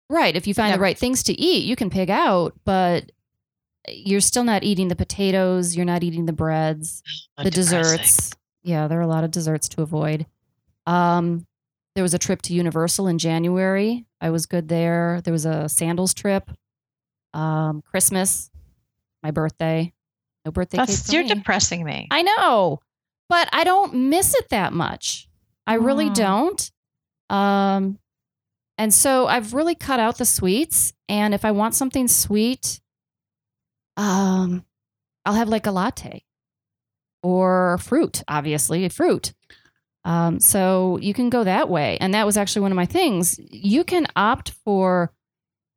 Right. 0.09 0.35
If 0.35 0.47
you 0.47 0.53
find 0.53 0.73
the 0.73 0.79
right 0.79 0.97
things 0.97 1.23
to 1.23 1.33
eat, 1.33 1.65
you 1.65 1.75
can 1.75 1.89
pig 1.89 2.09
out, 2.09 2.53
but 2.63 3.11
you're 3.87 4.21
still 4.21 4.43
not 4.43 4.63
eating 4.63 4.87
the 4.87 4.95
potatoes. 4.95 5.75
You're 5.75 5.85
not 5.85 6.03
eating 6.03 6.25
the 6.25 6.33
breads, 6.33 7.01
the 7.41 7.49
desserts. 7.51 8.31
Yeah, 8.63 8.87
there 8.87 8.99
are 8.99 9.03
a 9.03 9.07
lot 9.07 9.23
of 9.23 9.31
desserts 9.31 9.69
to 9.69 9.81
avoid. 9.81 10.25
Um, 10.85 11.45
there 11.95 12.03
was 12.03 12.13
a 12.13 12.19
trip 12.19 12.41
to 12.43 12.53
Universal 12.53 13.07
in 13.07 13.17
January. 13.17 14.05
I 14.21 14.29
was 14.29 14.45
good 14.45 14.67
there. 14.67 15.21
There 15.23 15.31
was 15.31 15.45
a 15.45 15.67
sandals 15.69 16.13
trip. 16.13 16.49
Um, 17.33 17.81
Christmas, 17.89 18.49
my 19.23 19.31
birthday. 19.31 19.93
No 20.45 20.51
birthday 20.51 20.77
That's 20.77 21.11
you're 21.11 21.23
me. 21.23 21.29
depressing 21.33 21.83
me. 21.83 22.07
I 22.11 22.21
know, 22.21 22.79
but 23.29 23.49
I 23.51 23.63
don't 23.63 24.09
miss 24.09 24.33
it 24.35 24.49
that 24.49 24.73
much. 24.73 25.27
I 25.65 25.73
really 25.75 26.09
Mm. 26.09 26.15
don't. 26.15 26.71
Um, 27.29 27.99
and 28.77 28.93
so 28.93 29.27
I've 29.27 29.53
really 29.53 29.75
cut 29.75 29.99
out 29.99 30.17
the 30.17 30.25
sweets. 30.25 30.93
And 31.09 31.33
if 31.33 31.43
I 31.43 31.51
want 31.51 31.75
something 31.75 32.07
sweet, 32.07 32.79
um, 33.97 34.63
I'll 35.25 35.33
have 35.33 35.49
like 35.49 35.65
a 35.65 35.71
latte 35.71 36.23
or 37.21 37.77
fruit, 37.79 38.23
obviously, 38.27 38.87
fruit. 38.89 39.33
Um, 40.05 40.39
so 40.39 40.97
you 41.01 41.13
can 41.13 41.29
go 41.29 41.43
that 41.43 41.67
way. 41.67 41.97
And 41.99 42.13
that 42.13 42.25
was 42.25 42.37
actually 42.37 42.61
one 42.61 42.71
of 42.71 42.77
my 42.77 42.85
things. 42.85 43.37
You 43.39 43.83
can 43.83 44.07
opt 44.15 44.51
for 44.63 45.11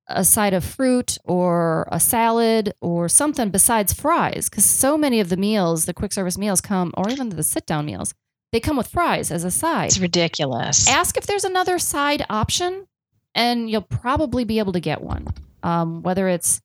a 0.06 0.24
side 0.24 0.54
of 0.54 0.64
fruit 0.64 1.18
or 1.24 1.88
a 1.90 1.98
salad 1.98 2.72
or 2.80 3.08
something 3.08 3.50
besides 3.50 3.92
fries 3.92 4.48
because 4.48 4.64
so 4.64 4.96
many 4.96 5.18
of 5.20 5.30
the 5.30 5.36
meals, 5.36 5.86
the 5.86 5.94
quick 5.94 6.12
service 6.12 6.38
meals 6.38 6.60
come, 6.60 6.92
or 6.96 7.10
even 7.10 7.30
the 7.30 7.42
sit 7.42 7.66
down 7.66 7.86
meals, 7.86 8.14
they 8.52 8.60
come 8.60 8.76
with 8.76 8.88
fries 8.88 9.30
as 9.30 9.44
a 9.44 9.50
side. 9.50 9.86
It's 9.86 9.98
ridiculous. 9.98 10.88
Ask 10.88 11.16
if 11.16 11.26
there's 11.26 11.44
another 11.44 11.78
side 11.78 12.24
option, 12.28 12.86
and 13.34 13.70
you'll 13.70 13.82
probably 13.82 14.44
be 14.44 14.58
able 14.58 14.72
to 14.72 14.80
get 14.80 15.00
one. 15.00 15.28
Um, 15.62 16.02
whether 16.02 16.28
it's 16.28 16.60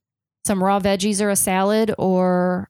some 0.46 0.64
raw 0.64 0.80
veggies 0.80 1.22
or 1.22 1.30
a 1.30 1.36
salad 1.36 1.94
or 1.98 2.70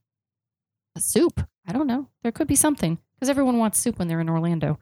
a 0.96 1.00
soup. 1.00 1.46
I 1.68 1.74
don't 1.74 1.88
know. 1.88 2.08
There 2.24 2.32
could 2.32 2.48
be 2.48 2.56
something 2.56 2.98
because 3.16 3.30
everyone 3.30 3.58
wants 3.58 3.80
soup 3.80 4.00
when 4.00 4.08
they're 4.08 4.22
in 4.22 4.30
Orlando. 4.30 4.80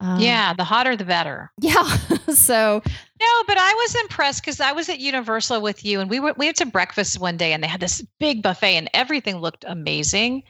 Um, 0.00 0.20
yeah, 0.20 0.52
the 0.52 0.64
hotter 0.64 0.96
the 0.96 1.04
better. 1.04 1.52
Yeah. 1.60 1.82
so 2.34 2.82
No, 3.20 3.42
but 3.46 3.56
I 3.56 3.72
was 3.74 3.94
impressed 4.02 4.42
because 4.42 4.60
I 4.60 4.72
was 4.72 4.88
at 4.88 4.98
Universal 4.98 5.60
with 5.60 5.84
you, 5.84 6.00
and 6.00 6.10
we 6.10 6.18
went 6.18 6.38
we 6.38 6.46
went 6.46 6.56
to 6.56 6.66
breakfast 6.66 7.20
one 7.20 7.36
day, 7.36 7.52
and 7.52 7.62
they 7.62 7.68
had 7.68 7.80
this 7.80 8.04
big 8.18 8.42
buffet, 8.42 8.76
and 8.76 8.90
everything 8.94 9.38
looked 9.38 9.64
amazing. 9.68 10.42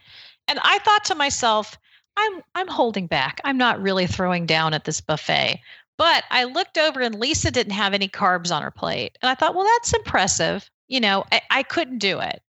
And 0.47 0.59
I 0.63 0.79
thought 0.79 1.05
to 1.05 1.15
myself, 1.15 1.77
I'm 2.17 2.41
I'm 2.55 2.67
holding 2.67 3.05
back. 3.05 3.41
I'm 3.43 3.57
not 3.57 3.81
really 3.81 4.07
throwing 4.07 4.45
down 4.45 4.73
at 4.73 4.85
this 4.85 5.01
buffet. 5.01 5.61
But 5.99 6.23
I 6.31 6.45
looked 6.45 6.79
over, 6.79 7.01
and 7.01 7.19
Lisa 7.19 7.51
didn't 7.51 7.73
have 7.73 7.93
any 7.93 8.07
carbs 8.07 8.51
on 8.51 8.63
her 8.63 8.71
plate, 8.71 9.17
and 9.21 9.29
I 9.29 9.35
thought, 9.35 9.53
well, 9.53 9.67
that's 9.75 9.93
impressive. 9.93 10.67
You 10.87 10.99
know, 10.99 11.23
I, 11.31 11.41
I 11.49 11.63
couldn't 11.63 11.99
do 11.99 12.19
it. 12.19 12.41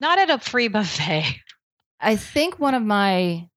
Not 0.00 0.18
at 0.18 0.30
a 0.30 0.38
free 0.38 0.68
buffet. 0.68 1.24
I 2.00 2.16
think 2.16 2.58
one 2.58 2.74
of 2.74 2.82
my 2.82 3.48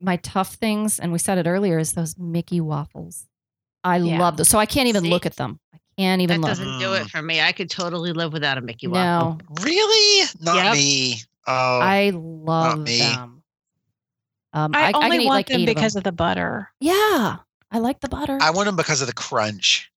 my 0.00 0.16
tough 0.16 0.54
things, 0.54 0.98
and 0.98 1.12
we 1.12 1.18
said 1.18 1.36
it 1.38 1.46
earlier, 1.46 1.78
is 1.78 1.92
those 1.92 2.16
Mickey 2.16 2.60
waffles. 2.60 3.26
I 3.84 3.98
Yeah. 3.98 4.18
love 4.18 4.36
those. 4.38 4.48
So 4.48 4.58
I 4.58 4.64
can't 4.66 4.88
even 4.88 5.02
See? 5.04 5.10
look 5.10 5.26
at 5.26 5.36
them. 5.36 5.60
I 5.74 5.78
can't 5.98 6.22
even 6.22 6.40
That 6.40 6.46
look. 6.46 6.50
doesn't 6.58 6.78
do 6.78 6.94
it 6.94 7.04
Mm. 7.06 7.10
for 7.10 7.20
me. 7.22 7.40
I 7.42 7.52
could 7.52 7.68
totally 7.68 8.12
live 8.12 8.32
without 8.32 8.56
a 8.56 8.62
Mickey 8.62 8.86
waffle. 8.86 9.38
No, 9.38 9.38
Really? 9.62 10.28
Not 10.40 10.56
Yep. 10.64 10.72
me. 10.72 11.22
Oh, 11.46 11.80
I 11.80 12.10
love 12.14 12.78
me. 12.78 12.98
them. 12.98 13.42
Um, 14.52 14.74
I, 14.74 14.92
only 14.92 15.18
can 15.18 15.26
want 15.26 15.36
like 15.36 15.46
them 15.48 15.60
eight 15.62 15.66
because 15.66 15.94
of, 15.96 16.00
of 16.00 16.04
the 16.04 16.12
butter. 16.12 16.70
Yeah, 16.80 17.36
I 17.70 17.78
like 17.78 18.00
the 18.00 18.08
butter. 18.08 18.38
I 18.40 18.50
want 18.50 18.66
them 18.66 18.76
because 18.76 19.00
of 19.00 19.06
the 19.06 19.12
crunch. 19.12 19.89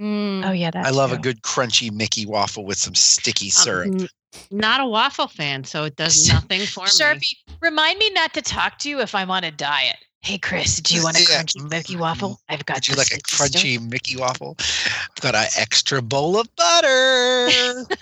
Mm. 0.00 0.46
Oh 0.46 0.52
yeah, 0.52 0.70
that's 0.70 0.86
I 0.86 0.90
love 0.90 1.12
a 1.12 1.18
good 1.18 1.42
crunchy 1.42 1.90
Mickey 1.90 2.24
waffle 2.26 2.64
with 2.64 2.78
some 2.78 2.94
sticky 2.94 3.50
syrup. 3.50 3.92
I'm 3.92 4.08
not 4.50 4.80
a 4.80 4.86
waffle 4.86 5.26
fan, 5.26 5.64
so 5.64 5.84
it 5.84 5.96
does 5.96 6.28
nothing 6.32 6.60
for 6.60 6.84
me. 6.84 6.90
Sharpie, 6.90 7.34
remind 7.60 7.98
me 7.98 8.10
not 8.10 8.32
to 8.34 8.42
talk 8.42 8.78
to 8.80 8.88
you 8.88 9.00
if 9.00 9.14
I'm 9.14 9.30
on 9.30 9.44
a 9.44 9.50
diet. 9.50 9.96
Hey, 10.20 10.38
Chris, 10.38 10.76
do 10.76 10.94
you 10.94 11.02
want 11.02 11.16
a 11.16 11.22
Yeah. 11.22 11.42
crunchy 11.42 11.70
Mickey 11.70 11.96
waffle? 11.96 12.40
I've 12.48 12.64
got. 12.66 12.76
Would 12.76 12.88
you 12.88 12.94
like 12.94 13.06
a 13.08 13.14
sticky 13.14 13.30
stuff." 13.30 13.62
crunchy 13.62 13.90
Mickey 13.90 14.16
waffle? 14.16 14.56
I've 14.58 15.22
got 15.22 15.34
an 15.34 15.46
extra 15.56 16.02
bowl 16.02 16.38
of 16.38 16.48
butter. 16.56 17.48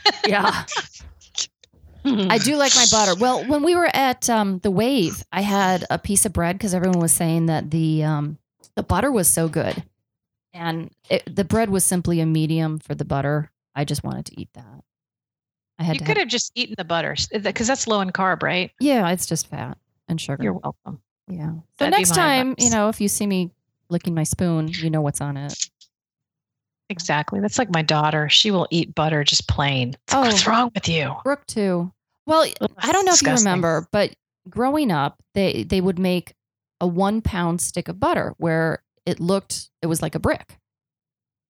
yeah, 0.26 0.64
I 2.04 2.38
do 2.38 2.56
like 2.56 2.74
my 2.74 2.86
butter. 2.90 3.14
Well, 3.18 3.46
when 3.46 3.62
we 3.62 3.74
were 3.74 3.90
at 3.94 4.28
um, 4.30 4.58
the 4.60 4.70
Wave, 4.70 5.22
I 5.32 5.40
had 5.42 5.84
a 5.90 5.98
piece 5.98 6.24
of 6.26 6.32
bread 6.32 6.56
because 6.56 6.74
everyone 6.74 7.00
was 7.00 7.12
saying 7.12 7.46
that 7.46 7.70
the 7.70 8.04
um, 8.04 8.38
the 8.74 8.82
butter 8.82 9.10
was 9.10 9.28
so 9.28 9.48
good, 9.48 9.82
and 10.56 10.90
it, 11.10 11.22
the 11.34 11.44
bread 11.44 11.70
was 11.70 11.84
simply 11.84 12.20
a 12.20 12.26
medium 12.26 12.78
for 12.78 12.94
the 12.94 13.04
butter. 13.04 13.50
I 13.74 13.84
just 13.84 14.02
wanted 14.02 14.26
to 14.26 14.40
eat 14.40 14.48
that. 14.54 14.82
I 15.78 15.82
had 15.84 15.96
You 15.96 16.00
could 16.00 16.08
have- 16.16 16.18
have 16.18 16.28
just 16.28 16.50
eaten 16.54 16.74
the 16.78 16.84
butter 16.84 17.14
because 17.32 17.66
that's 17.66 17.86
low 17.86 18.00
in 18.00 18.10
carb, 18.10 18.42
right? 18.42 18.70
yeah, 18.80 19.08
it's 19.10 19.26
just 19.26 19.46
fat 19.48 19.76
and 20.08 20.20
sugar. 20.20 20.42
You're 20.42 20.54
welcome. 20.54 21.00
yeah. 21.28 21.52
So 21.78 21.88
next 21.88 22.14
time, 22.14 22.54
you 22.58 22.70
know, 22.70 22.88
if 22.88 23.00
you 23.00 23.08
see 23.08 23.26
me 23.26 23.50
licking 23.90 24.14
my 24.14 24.24
spoon, 24.24 24.68
you 24.68 24.88
know 24.90 25.02
what's 25.02 25.20
on 25.20 25.36
it. 25.36 25.52
Exactly. 26.88 27.40
That's 27.40 27.58
like 27.58 27.70
my 27.72 27.82
daughter. 27.82 28.28
She 28.28 28.50
will 28.50 28.68
eat 28.70 28.94
butter 28.94 29.24
just 29.24 29.48
plain. 29.48 29.96
Oh. 30.12 30.20
What's 30.22 30.46
wrong 30.46 30.70
with 30.74 30.88
you? 30.88 31.14
Brooke 31.24 31.46
too. 31.46 31.92
Well, 32.26 32.46
Ugh, 32.60 32.70
I 32.78 32.92
don't 32.92 33.04
know 33.04 33.12
if 33.12 33.22
you 33.22 33.32
remember, 33.34 33.86
but 33.92 34.14
growing 34.48 34.90
up, 34.92 35.20
they 35.34 35.64
they 35.64 35.80
would 35.80 35.98
make 35.98 36.34
a 36.80 36.86
one 36.86 37.20
pound 37.22 37.60
stick 37.60 37.88
of 37.88 37.98
butter 37.98 38.34
where 38.38 38.82
it 39.06 39.20
looked 39.20 39.70
it 39.82 39.86
was 39.86 40.02
like 40.02 40.14
a 40.14 40.20
brick, 40.20 40.58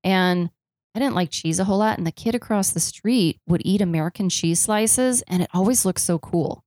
and 0.05 0.51
I 0.95 0.99
didn't 0.99 1.15
like 1.15 1.31
cheese 1.31 1.59
a 1.59 1.65
whole 1.65 1.79
lot. 1.79 1.99
And 1.99 2.07
the 2.07 2.13
kid 2.13 2.35
across 2.35 2.71
the 2.71 2.81
street 2.81 3.41
would 3.47 3.63
eat 3.65 3.81
American 3.81 4.29
cheese 4.29 4.61
slices, 4.61 5.23
and 5.23 5.43
it 5.43 5.51
always 5.53 5.85
looked 5.85 6.01
so 6.01 6.19
cool. 6.19 6.65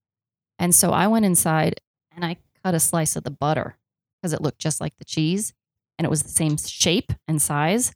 And 0.57 0.75
so 0.75 0.91
I 0.91 1.07
went 1.07 1.25
inside 1.25 1.79
and 2.15 2.25
I 2.25 2.37
cut 2.63 2.75
a 2.75 2.79
slice 2.79 3.15
of 3.15 3.23
the 3.23 3.31
butter 3.31 3.77
because 4.21 4.33
it 4.33 4.41
looked 4.41 4.59
just 4.59 4.81
like 4.81 4.97
the 4.97 5.05
cheese, 5.05 5.53
and 5.97 6.05
it 6.05 6.09
was 6.09 6.23
the 6.23 6.29
same 6.29 6.57
shape 6.57 7.13
and 7.27 7.41
size. 7.41 7.93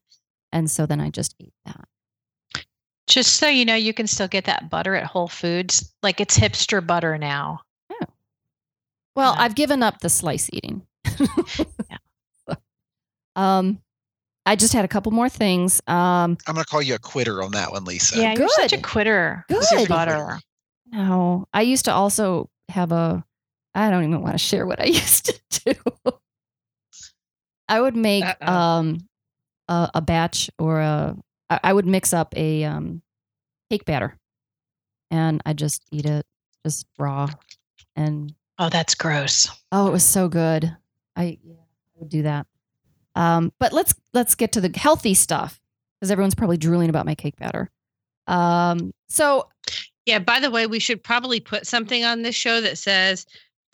And 0.51 0.69
so 0.71 0.85
then 0.85 1.01
I 1.01 1.09
just 1.09 1.35
ate 1.41 1.53
that. 1.65 1.87
Just 3.07 3.35
so 3.35 3.47
you 3.49 3.65
know, 3.65 3.75
you 3.75 3.93
can 3.93 4.07
still 4.07 4.29
get 4.29 4.45
that 4.45 4.69
butter 4.69 4.95
at 4.95 5.03
Whole 5.05 5.27
Foods. 5.27 5.93
Like 6.01 6.21
it's 6.21 6.37
hipster 6.39 6.85
butter 6.85 7.17
now. 7.17 7.59
Oh. 7.91 8.05
Well, 9.15 9.33
Yeah. 9.35 9.41
I've 9.41 9.55
given 9.55 9.83
up 9.83 9.99
the 9.99 10.09
slice 10.09 10.49
eating. 10.53 10.83
Um, 13.35 13.79
I 14.45 14.55
just 14.55 14.73
had 14.73 14.83
a 14.85 14.87
couple 14.87 15.11
more 15.11 15.29
things. 15.29 15.81
Um, 15.87 16.37
I'm 16.47 16.53
going 16.55 16.57
to 16.57 16.65
call 16.65 16.81
you 16.81 16.95
a 16.95 16.99
quitter 16.99 17.41
on 17.41 17.51
that 17.51 17.71
one, 17.71 17.85
Lisa. 17.85 18.17
yeah, 18.19 18.33
you're 18.37 18.49
such 18.49 18.73
a 18.73 18.81
quitter 18.81 19.45
with 19.49 19.65
your 19.71 19.81
Good. 19.81 19.89
butter. 19.89 20.39
no, 20.91 21.47
I 21.53 21.61
used 21.61 21.85
to 21.85 21.93
also 21.93 22.49
have 22.69 22.91
a. 22.91 23.23
I 23.75 23.89
don't 23.89 24.03
even 24.03 24.21
want 24.21 24.33
to 24.35 24.37
share 24.39 24.67
what 24.67 24.79
I 24.79 24.85
used 24.87 25.25
to 25.25 25.73
do. 25.73 26.11
I 27.69 27.79
would 27.81 27.95
make 27.95 28.23
Uh-oh. 28.25 28.53
um 28.53 29.07
a, 29.67 29.89
a 29.95 30.01
batch 30.01 30.49
or 30.59 30.79
a. 30.81 31.15
I 31.49 31.59
I 31.63 31.73
would 31.73 31.85
mix 31.85 32.13
up 32.13 32.33
a 32.37 32.63
um 32.65 33.01
cake 33.69 33.85
batter, 33.85 34.17
and 35.09 35.41
I 35.45 35.53
just 35.53 35.83
eat 35.91 36.05
it 36.05 36.25
just 36.65 36.85
raw, 36.99 37.29
and 37.95 38.33
Oh, 38.59 38.69
that's 38.69 38.93
gross. 38.93 39.49
Oh, 39.71 39.87
it 39.87 39.91
was 39.91 40.03
so 40.03 40.27
good. 40.27 40.75
I, 41.15 41.39
yeah, 41.43 41.53
I 41.55 41.99
would 41.99 42.09
do 42.09 42.21
that. 42.23 42.45
Um, 43.15 43.51
but 43.59 43.73
let's 43.73 43.93
let's 44.13 44.35
get 44.35 44.51
to 44.53 44.61
the 44.61 44.71
healthy 44.77 45.13
stuff 45.13 45.59
because 45.99 46.11
everyone's 46.11 46.35
probably 46.35 46.57
drooling 46.57 46.89
about 46.89 47.05
my 47.05 47.15
cake 47.15 47.35
batter. 47.37 47.69
Um, 48.27 48.93
so 49.09 49.49
Yeah, 50.05 50.19
by 50.19 50.39
the 50.39 50.49
way, 50.51 50.65
we 50.67 50.79
should 50.79 51.03
probably 51.03 51.39
put 51.39 51.67
something 51.67 52.03
on 52.03 52.21
this 52.23 52.35
show 52.35 52.59
that 52.61 52.77
says 52.77 53.25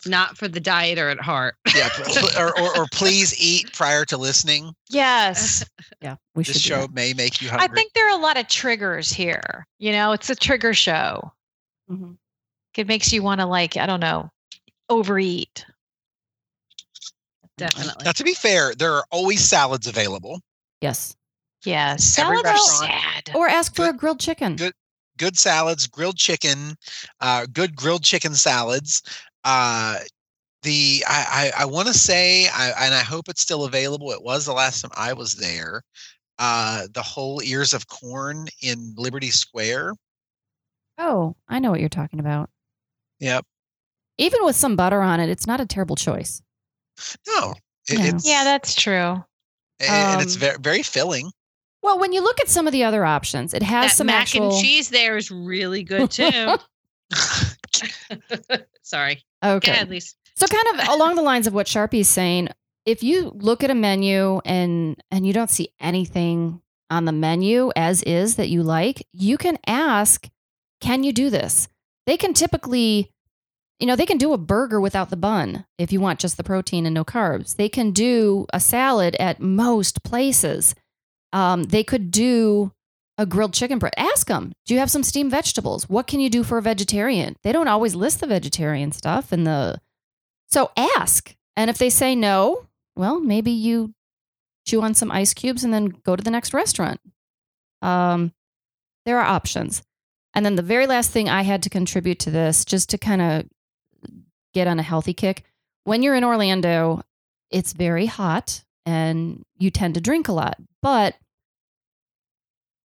not 0.06 0.36
for 0.38 0.48
the 0.48 0.60
diet 0.60 0.98
or 0.98 1.08
at 1.10 1.20
heart. 1.20 1.56
Yeah, 1.74 1.88
pl- 1.90 2.04
pl- 2.14 2.40
or, 2.42 2.58
or, 2.58 2.78
or 2.78 2.86
please 2.92 3.38
eat 3.40 3.72
prior 3.74 4.04
to 4.06 4.16
listening. 4.16 4.72
Yes. 4.88 5.64
yeah, 6.00 6.16
we 6.34 6.42
This 6.44 6.60
should. 6.60 6.68
do 6.74 6.80
show 6.82 6.88
may 6.92 7.12
make 7.12 7.40
you 7.42 7.48
hungry. 7.50 7.68
I 7.70 7.74
think 7.74 7.92
there 7.92 8.06
are 8.08 8.18
a 8.18 8.22
lot 8.22 8.38
of 8.38 8.48
triggers 8.48 9.12
here. 9.12 9.66
You 9.78 9.92
know, 9.92 10.12
it's 10.12 10.30
a 10.30 10.34
trigger 10.34 10.72
show. 10.74 11.32
Mhm. 11.90 12.16
It 12.76 12.86
makes 12.86 13.12
you 13.12 13.22
want 13.22 13.40
to 13.40 13.46
like, 13.46 13.76
I 13.76 13.84
don't 13.86 14.00
know, 14.00 14.30
overeat. 14.88 15.66
Definitely. 17.60 18.04
now, 18.04 18.12
to 18.12 18.24
be 18.24 18.34
fair, 18.34 18.74
there 18.74 18.92
are 18.94 19.04
always 19.10 19.40
salads 19.44 19.86
available. 19.86 20.40
Yes, 20.80 21.14
Yes. 21.64 22.18
Every 22.18 22.36
Salad 22.38 22.46
are 22.46 22.52
restaurant- 22.54 22.92
sad. 23.26 23.36
or 23.36 23.48
ask 23.48 23.74
for 23.76 23.88
a 23.88 23.92
grilled 23.92 24.18
chicken. 24.20 24.56
good- 24.56 24.72
Good 25.18 25.36
salads, 25.38 25.86
grilled 25.86 26.16
chicken, 26.16 26.76
uh, 27.20 27.44
good 27.52 27.76
grilled 27.76 28.02
chicken 28.02 28.34
salads. 28.34 29.02
Uh, 29.44 29.98
the 30.62 31.04
I 31.06 31.52
I, 31.56 31.62
I 31.62 31.64
want 31.66 31.88
to 31.88 31.94
say, 31.94 32.48
I, 32.48 32.70
and 32.86 32.94
I 32.94 33.00
hope 33.02 33.28
it's 33.28 33.42
still 33.42 33.64
available. 33.64 34.10
It 34.12 34.22
was 34.22 34.46
the 34.46 34.54
last 34.54 34.80
time 34.80 34.90
I 34.96 35.12
was 35.12 35.34
there. 35.34 35.82
Uh, 36.38 36.86
the 36.94 37.02
whole 37.02 37.42
ears 37.42 37.74
of 37.74 37.86
corn 37.88 38.48
in 38.62 38.94
Liberty 38.96 39.30
Square. 39.30 39.92
Oh, 40.96 41.36
I 41.48 41.58
know 41.58 41.70
what 41.70 41.80
you're 41.80 41.90
talking 41.90 42.18
about. 42.20 42.48
Yep. 43.18 43.44
Even 44.16 44.42
with 44.44 44.56
some 44.56 44.74
butter 44.76 45.02
on 45.02 45.20
it, 45.20 45.28
it's 45.28 45.46
not 45.46 45.60
a 45.60 45.66
terrible 45.66 45.96
choice. 45.96 46.40
No, 47.28 47.54
it, 47.88 47.98
No. 47.98 48.04
it's 48.04 48.26
yeah, 48.28 48.44
that's 48.44 48.74
true. 48.74 49.24
and 49.80 50.20
it's 50.22 50.34
Um, 50.34 50.40
very 50.40 50.56
very 50.60 50.82
filling. 50.82 51.30
Well, 51.82 51.98
when 51.98 52.12
you 52.12 52.22
look 52.22 52.38
at 52.40 52.48
some 52.48 52.66
of 52.66 52.72
the 52.72 52.84
other 52.84 53.04
options, 53.06 53.54
it 53.54 53.62
has 53.62 53.90
that 53.92 53.96
some 53.96 54.06
mac 54.08 54.22
actual. 54.22 54.50
and 54.54 54.62
cheese 54.64 54.90
there 54.90 55.16
is 55.16 55.30
really 55.30 55.82
good 55.82 56.10
too. 56.10 56.56
Sorry. 58.82 59.22
Go 59.42 59.54
Okay. 59.56 59.72
at 59.72 59.88
least. 59.88 60.16
So 60.36 60.46
kind 60.46 60.80
of 60.80 60.88
along 60.94 61.16
the 61.16 61.22
lines 61.22 61.46
of 61.46 61.54
what 61.54 61.68
Sharpie's 61.68 62.08
saying, 62.08 62.48
if 62.86 63.02
you 63.02 63.32
look 63.34 63.62
at 63.64 63.70
a 63.70 63.74
menu 63.74 64.40
and 64.44 65.02
and 65.10 65.26
you 65.26 65.32
don't 65.32 65.50
see 65.50 65.70
anything 65.80 66.60
on 66.90 67.04
the 67.04 67.12
menu 67.12 67.70
as 67.76 68.02
is 68.02 68.36
that 68.36 68.48
you 68.48 68.62
like, 68.62 69.06
you 69.12 69.38
can 69.38 69.58
ask, 69.66 70.28
can 70.80 71.02
you 71.04 71.12
do 71.12 71.30
this? 71.30 71.68
They 72.06 72.16
can 72.16 72.34
typically 72.34 73.10
you 73.80 73.86
know, 73.86 73.96
they 73.96 74.06
can 74.06 74.18
do 74.18 74.32
a 74.32 74.38
burger 74.38 74.80
without 74.80 75.08
the 75.08 75.16
bun 75.16 75.64
if 75.78 75.90
you 75.90 76.00
want 76.00 76.20
just 76.20 76.36
the 76.36 76.44
protein 76.44 76.84
and 76.84 76.94
no 76.94 77.04
carbs. 77.04 77.56
They 77.56 77.68
can 77.68 77.92
do 77.92 78.46
a 78.52 78.60
salad 78.60 79.16
at 79.16 79.40
most 79.40 80.04
places. 80.04 80.74
Um, 81.32 81.64
they 81.64 81.82
could 81.82 82.10
do 82.10 82.72
a 83.16 83.24
grilled 83.24 83.54
chicken 83.54 83.78
breast. 83.78 83.94
Ask 83.96 84.26
them, 84.28 84.52
do 84.66 84.74
you 84.74 84.80
have 84.80 84.90
some 84.90 85.02
steamed 85.02 85.30
vegetables? 85.30 85.88
What 85.88 86.06
can 86.06 86.20
you 86.20 86.28
do 86.28 86.42
for 86.42 86.58
a 86.58 86.62
vegetarian? 86.62 87.36
They 87.42 87.52
don't 87.52 87.68
always 87.68 87.94
list 87.94 88.20
the 88.20 88.26
vegetarian 88.26 88.92
stuff 88.92 89.32
and 89.32 89.46
the 89.46 89.80
so 90.48 90.70
ask. 90.76 91.34
And 91.56 91.70
if 91.70 91.78
they 91.78 91.90
say 91.90 92.14
no, 92.14 92.66
well, 92.96 93.18
maybe 93.20 93.50
you 93.50 93.94
chew 94.66 94.82
on 94.82 94.94
some 94.94 95.10
ice 95.10 95.32
cubes 95.32 95.64
and 95.64 95.72
then 95.72 95.86
go 96.04 96.16
to 96.16 96.22
the 96.22 96.30
next 96.30 96.52
restaurant. 96.52 97.00
Um, 97.82 98.32
there 99.06 99.18
are 99.18 99.26
options. 99.26 99.82
And 100.34 100.44
then 100.44 100.56
the 100.56 100.62
very 100.62 100.86
last 100.86 101.10
thing 101.10 101.28
I 101.28 101.42
had 101.42 101.62
to 101.62 101.70
contribute 101.70 102.18
to 102.20 102.30
this, 102.30 102.64
just 102.64 102.90
to 102.90 102.98
kind 102.98 103.22
of 103.22 103.46
get 104.52 104.66
on 104.66 104.78
a 104.78 104.84
healthy 104.84 105.14
kick, 105.14 105.44
when 105.84 106.02
you're 106.02 106.14
in 106.14 106.24
Orlando, 106.24 107.02
it's 107.50 107.72
very 107.72 108.06
hot 108.06 108.64
and 108.86 109.44
you 109.58 109.70
tend 109.70 109.94
to 109.94 110.00
drink 110.00 110.28
a 110.28 110.32
lot. 110.32 110.56
But 110.82 111.14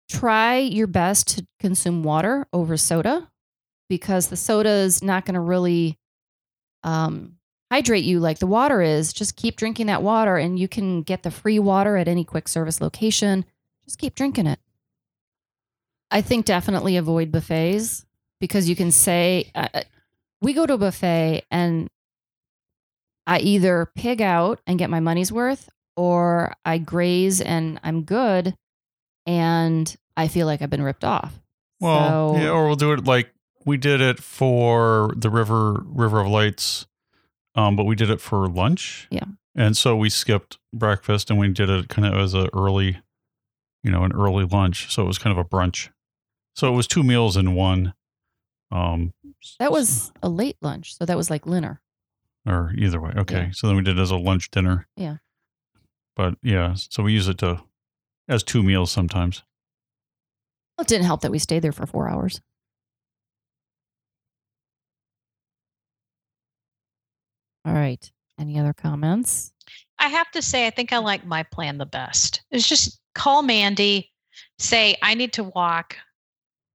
try 0.10 0.58
your 0.58 0.88
best 0.88 1.28
to 1.30 1.48
consume 1.60 2.04
water 2.04 2.48
over 2.54 2.78
soda 2.78 3.30
because 3.90 4.28
the 4.28 4.38
soda 4.38 4.70
is 4.70 5.04
not 5.04 5.26
going 5.26 5.36
to 5.36 5.40
really 5.40 5.98
um, 6.84 7.38
hydrate 7.72 8.04
you 8.04 8.20
like 8.20 8.40
the 8.40 8.48
water 8.48 8.82
is, 8.82 9.14
just 9.14 9.36
keep 9.36 9.56
drinking 9.56 9.88
that 9.88 10.04
water 10.04 10.38
and 10.38 10.60
you 10.60 10.68
can 10.68 11.02
get 11.02 11.24
the 11.24 11.32
free 11.32 11.60
water 11.60 11.98
at 11.98 12.08
any 12.08 12.24
quick 12.24 12.48
service 12.48 12.82
location. 12.82 13.46
Just 13.86 14.00
keep 14.00 14.16
drinking 14.16 14.48
it. 14.48 14.60
I 16.12 16.22
think 16.22 16.46
definitely 16.46 16.98
avoid 16.98 17.32
buffets 17.32 18.06
because 18.40 18.70
you 18.70 18.76
can 18.76 18.92
say, 18.92 19.52
uh, 19.56 19.82
we 20.46 20.54
go 20.54 20.66
to 20.66 20.74
a 20.76 20.78
buffet 20.78 21.44
and 21.52 21.88
I 23.28 23.40
either 23.40 23.88
pig 23.96 24.22
out 24.22 24.60
and 24.68 24.78
get 24.80 24.90
my 24.90 25.00
money's 25.00 25.32
worth 25.32 25.70
or 25.98 26.54
I 26.64 26.78
graze 26.78 27.42
and 27.42 27.80
I'm 27.84 28.04
good 28.04 28.54
and 29.26 29.94
I 30.16 30.28
feel 30.28 30.46
like 30.46 30.62
I've 30.62 30.70
been 30.70 30.84
ripped 30.84 31.04
off. 31.04 31.34
Well, 31.80 32.36
So- 32.36 32.42
yeah, 32.42 32.50
or 32.50 32.68
we'll 32.68 32.76
do 32.76 32.94
it 32.94 33.06
like 33.06 33.34
we 33.66 33.78
did 33.78 34.00
it 34.02 34.20
for 34.22 35.12
the 35.18 35.30
river 35.32 35.82
River 35.88 36.22
of 36.22 36.28
Lights, 36.28 36.86
um, 37.56 37.76
but 37.76 37.86
we 37.86 37.96
did 37.96 38.10
it 38.12 38.22
for 38.22 38.48
lunch. 38.48 39.08
Yeah. 39.10 39.26
and 39.58 39.76
so 39.78 39.96
we 39.96 40.10
skipped 40.10 40.58
breakfast 40.74 41.30
and 41.32 41.40
we 41.40 41.48
did 41.48 41.70
it 41.70 41.88
kind 41.88 42.06
of 42.06 42.14
as 42.14 42.34
a 42.34 42.50
early, 42.54 42.98
you 43.84 43.90
know, 43.90 44.04
an 44.04 44.12
early 44.14 44.44
lunch. 44.46 44.94
So 44.94 45.02
it 45.04 45.08
was 45.08 45.18
kind 45.18 45.32
of 45.38 45.44
a 45.44 45.48
brunch. 45.48 45.90
So 46.56 46.68
it 46.72 46.76
was 46.76 46.88
two 46.88 47.04
meals 47.04 47.36
in 47.38 47.56
one. 47.56 47.94
Um, 48.76 49.14
That 49.60 49.72
was 49.72 50.12
a 50.22 50.28
late 50.30 50.58
lunch. 50.62 50.98
So 50.98 51.06
that 51.06 51.16
was 51.18 51.30
like 51.30 51.46
dinner. 51.46 51.82
or 52.46 52.74
either 52.78 53.00
way. 53.02 53.12
Okay, 53.18 53.46
Yeah. 53.46 53.52
so 53.52 53.68
then 53.68 53.76
we 53.78 53.82
did 53.84 53.98
it 53.98 54.02
as 54.02 54.12
a 54.12 54.18
lunch 54.18 54.52
dinner. 54.52 54.88
Yeah. 54.98 55.18
but 56.16 56.38
yeah, 56.42 56.74
so 56.76 57.04
we 57.04 57.12
use 57.14 57.28
it 57.28 57.38
to 57.40 57.62
as 58.28 58.44
two 58.44 58.64
meals 58.64 58.92
sometimes. 58.92 59.44
Well, 60.78 60.84
it 60.84 60.88
didn't 60.88 61.06
help 61.06 61.22
that 61.22 61.32
we 61.32 61.40
stayed 61.40 61.62
there 61.62 61.72
for 61.72 61.86
four 61.86 62.08
hours. 62.10 62.42
All 67.66 67.74
right. 67.74 68.12
Any 68.40 68.60
other 68.60 68.74
comments? 68.74 69.52
I 70.00 70.10
have 70.10 70.30
to 70.32 70.42
say, 70.42 70.68
I 70.68 70.70
think 70.70 70.92
I 70.94 70.98
like 70.98 71.26
my 71.26 71.44
plan 71.44 71.78
the 71.78 71.86
best. 71.86 72.44
It's 72.52 72.68
just 72.68 73.00
call 73.16 73.42
Mandy, 73.42 74.12
say, 74.60 74.96
I 75.02 75.14
need 75.16 75.34
to 75.34 75.46
walk 75.46 75.96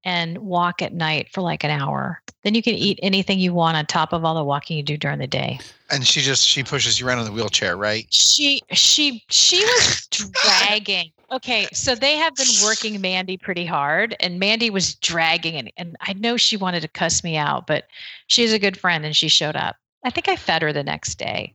and 0.05 0.39
walk 0.39 0.81
at 0.83 0.93
night 0.93 1.29
for 1.31 1.41
like 1.41 1.65
an 1.65 1.71
hour. 1.71 2.23
Then 2.43 2.55
you 2.55 2.63
can 2.63 2.75
mm. 2.75 2.79
eat 2.79 3.01
anything 3.03 3.39
you 3.39 3.53
want 3.53 3.77
on 3.77 3.87
top 3.87 4.13
of 4.13 4.25
all 4.25 4.35
the 4.35 4.45
walking 4.45 4.77
you 4.77 4.83
do 4.83 4.97
during 4.97 5.19
the 5.19 5.27
day. 5.27 5.61
And 5.91 6.07
she 6.07 6.21
just 6.21 6.47
she 6.47 6.63
pushes 6.63 6.99
you 6.99 7.07
around 7.07 7.19
in 7.19 7.25
the 7.27 7.33
wheelchair, 7.33 7.77
right? 7.77 8.07
She 8.11 8.63
she 8.73 9.25
she 9.29 9.61
was 9.61 10.07
dragging. 10.11 11.13
Okay, 11.33 11.69
so 11.73 11.95
they 11.95 12.17
have 12.17 12.35
been 12.35 12.47
working 12.65 13.01
Mandy 13.01 13.37
pretty 13.37 13.65
hard, 13.65 14.17
and 14.21 14.41
Mandy 14.41 14.71
was 14.71 14.95
dragging, 14.95 15.55
and, 15.55 15.73
and 15.77 15.97
I 16.01 16.13
know 16.15 16.37
she 16.37 16.57
wanted 16.57 16.81
to 16.81 16.89
cuss 16.89 17.23
me 17.23 17.37
out, 17.37 17.67
but 17.67 17.85
she's 18.27 18.53
a 18.53 18.59
good 18.59 18.77
friend, 18.77 19.05
and 19.05 19.15
she 19.15 19.29
showed 19.29 19.55
up. 19.55 19.77
I 20.05 20.11
think 20.11 20.29
I 20.29 20.35
fed 20.35 20.63
her 20.63 20.73
the 20.73 20.83
next 20.83 21.17
day, 21.17 21.55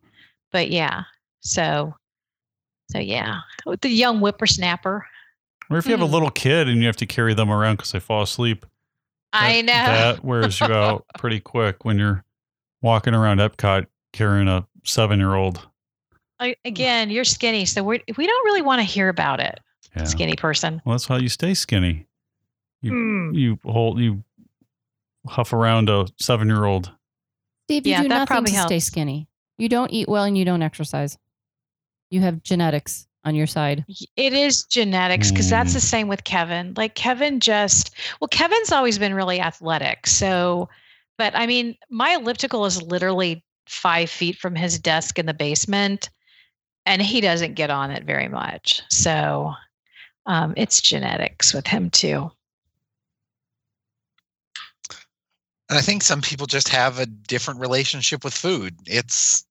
but 0.52 0.70
yeah. 0.70 1.04
So, 1.42 1.94
so 2.90 3.00
yeah, 3.00 3.40
with 3.66 3.82
the 3.82 3.90
young 3.90 4.20
whippersnapper. 4.20 5.06
Or 5.70 5.78
if 5.78 5.86
you 5.86 5.92
have 5.92 6.02
a 6.02 6.06
Hmm. 6.08 6.14
little 6.14 6.30
kid 6.30 6.68
and 6.70 6.80
you 6.82 6.88
have 6.88 6.96
to 6.98 7.06
carry 7.06 7.34
them 7.34 7.50
around 7.50 7.78
because 7.78 7.92
they 7.92 8.00
fall 8.00 8.22
asleep, 8.22 8.66
I 9.34 9.62
know. 9.62 9.74
that 9.74 10.24
wears 10.24 10.60
you 10.60 10.68
out 10.68 11.06
pretty 11.18 11.40
quick 11.40 11.84
when 11.86 11.98
you're 11.98 12.24
walking 12.82 13.14
around 13.14 13.40
Epcot 13.40 13.88
carrying 14.14 14.48
a 14.48 14.66
seven 14.84 15.20
year 15.20 15.34
old. 15.36 15.68
Again, 16.64 17.10
you're 17.10 17.24
skinny, 17.24 17.66
so 17.66 17.84
we 17.84 18.04
we 18.18 18.28
don't 18.28 18.46
really 18.46 18.62
want 18.62 18.80
to 18.80 18.84
hear 18.84 19.10
about 19.10 19.40
it, 19.40 19.60
Yeah. 19.96 20.04
skinny 20.04 20.36
person. 20.36 20.82
Well, 20.86 20.94
that's 20.94 21.06
how 21.08 21.18
you 21.18 21.30
stay 21.30 21.54
skinny. 21.54 22.06
You 22.82 22.92
Mm. 22.92 23.36
you 23.36 23.60
hold 23.66 24.00
you 24.00 24.24
huff 25.28 25.54
around 25.54 25.90
a 25.90 26.06
seven 26.20 26.48
year 26.48 26.66
old. 26.66 26.92
Steve, 27.64 27.88
you 27.88 27.92
Yeah, 27.94 28.04
do 28.04 28.10
that 28.10 28.16
nothing 28.16 28.28
probably 28.28 28.52
to 28.52 28.62
stay 28.62 28.80
skinny. 28.80 29.28
You 29.58 29.70
don't 29.70 29.92
eat 29.92 30.08
well 30.08 30.24
and 30.26 30.38
you 30.38 30.46
don't 30.46 30.62
exercise. 30.62 31.18
You 32.12 32.20
have 32.22 32.44
genetics 32.44 33.08
on 33.26 33.36
your 33.36 33.48
side. 33.48 33.84
It 34.16 34.34
is 34.34 34.64
genetics 34.64 35.32
because 35.32 35.50
that's 35.50 35.72
Mm. 35.72 35.76
the 35.76 35.82
same 35.82 36.08
with 36.08 36.24
Kevin. 36.24 36.74
Like 36.78 36.96
Kevin 36.96 37.40
just, 37.40 37.92
well, 38.22 38.28
Kevin's 38.28 38.72
always 38.72 39.00
been 39.00 39.14
really 39.16 39.42
athletic. 39.42 40.08
So, 40.08 40.70
but 41.18 41.36
I 41.36 41.48
mean, 41.48 41.76
my 41.90 42.12
elliptical 42.12 42.66
is 42.66 42.82
literally 42.82 43.44
five 43.68 44.10
feet 44.10 44.38
from 44.38 44.56
his 44.56 44.78
desk 44.80 45.18
in 45.18 45.26
the 45.26 45.34
basement, 45.34 46.10
and 46.86 47.02
he 47.02 47.20
doesn't 47.20 47.56
get 47.56 47.72
on 47.72 47.90
it 47.90 48.04
very 48.04 48.28
much. 48.28 48.82
So, 48.92 49.54
um, 50.28 50.54
it's 50.56 50.82
genetics 50.82 51.54
with 51.54 51.68
him 51.68 51.90
too. 51.90 52.32
And 55.68 55.80
I 55.80 55.82
think 55.82 56.04
some 56.04 56.22
people 56.22 56.46
just 56.46 56.70
have 56.70 57.00
a 57.00 57.08
different 57.08 57.60
relationship 57.60 58.24
with 58.24 58.36
food. 58.36 58.76
It's 58.86 59.44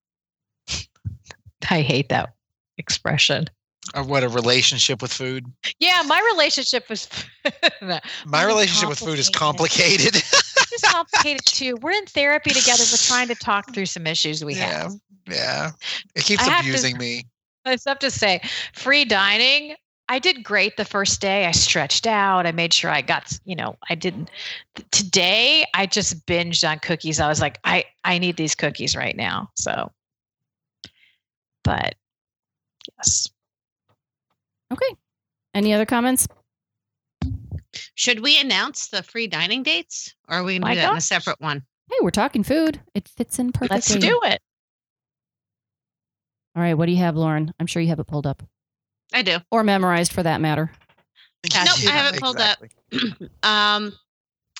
I 1.70 1.80
hate 1.80 2.08
that 2.10 2.34
expression. 2.78 3.48
Or 3.94 4.02
what 4.02 4.22
a 4.22 4.28
relationship 4.28 5.02
with 5.02 5.12
food. 5.12 5.46
Yeah, 5.78 6.02
my 6.06 6.20
relationship 6.32 6.88
was. 6.88 7.08
My 8.26 8.44
relationship 8.44 8.88
with 8.88 8.98
food 8.98 9.18
is 9.18 9.28
complicated. 9.28 10.16
It's 10.16 10.90
complicated 10.90 11.44
too. 11.46 11.76
We're 11.82 11.92
in 11.92 12.06
therapy 12.06 12.50
together. 12.50 12.82
We're 12.90 12.96
trying 12.96 13.28
to 13.28 13.34
talk 13.34 13.74
through 13.74 13.86
some 13.86 14.06
issues 14.06 14.44
we 14.44 14.54
yeah, 14.54 14.82
have. 14.82 14.92
yeah. 15.28 15.70
It 16.14 16.24
keeps 16.24 16.42
I 16.46 16.50
have 16.50 16.64
to- 16.64 16.70
abusing 16.70 16.96
me. 16.96 17.24
I 17.66 17.76
have 17.86 17.98
to 18.00 18.10
say, 18.10 18.40
free 18.74 19.04
dining. 19.04 19.74
I 20.08 20.18
did 20.18 20.44
great 20.44 20.76
the 20.76 20.84
first 20.84 21.20
day. 21.22 21.46
I 21.46 21.52
stretched 21.52 22.06
out. 22.06 22.46
I 22.46 22.52
made 22.52 22.74
sure 22.74 22.90
I 22.90 23.00
got, 23.00 23.38
you 23.44 23.56
know, 23.56 23.76
I 23.88 23.94
didn't. 23.94 24.30
Today, 24.90 25.64
I 25.72 25.86
just 25.86 26.26
binged 26.26 26.68
on 26.68 26.78
cookies. 26.80 27.20
I 27.20 27.28
was 27.28 27.40
like, 27.40 27.58
I, 27.64 27.84
I 28.04 28.18
need 28.18 28.36
these 28.36 28.54
cookies 28.54 28.94
right 28.94 29.16
now. 29.16 29.48
So, 29.56 29.90
but 31.62 31.94
yes, 32.98 33.30
Okay. 34.74 34.94
Any 35.54 35.72
other 35.72 35.87
comments? 35.87 36.26
Should 37.94 38.20
we 38.20 38.40
announce 38.40 38.88
the 38.88 39.02
free 39.02 39.26
dining 39.26 39.62
dates, 39.62 40.14
or 40.28 40.38
are 40.38 40.44
we 40.44 40.58
going 40.58 40.62
to 40.62 40.74
do 40.74 40.80
that 40.80 40.90
in 40.92 40.98
a 40.98 41.00
separate 41.00 41.40
one? 41.40 41.62
Hey, 41.90 41.96
we're 42.02 42.10
talking 42.10 42.42
food. 42.42 42.80
It 42.94 43.08
fits 43.08 43.38
in 43.38 43.52
perfectly. 43.52 43.76
let's 43.76 43.94
do 43.94 44.20
it. 44.24 44.40
All 46.56 46.62
right. 46.62 46.74
What 46.74 46.87
do 46.87 46.92
you 46.92 46.98
have, 46.98 47.16
Lauren? 47.16 47.52
I'm 47.58 47.66
sure 47.66 47.82
you 47.82 47.88
have 47.88 47.98
it 48.00 48.06
pulled 48.06 48.26
up 48.26 48.42
I 49.12 49.22
do. 49.22 49.38
or 49.50 49.64
memorized 49.64 50.12
for 50.12 50.22
that 50.22 50.40
matter. 50.40 50.70
Nope, 51.52 51.66
I 51.87 51.90
have 51.90 52.14
it 52.14 52.20
pulled 52.20 52.40
up. 52.40 52.58
um, 53.42 53.92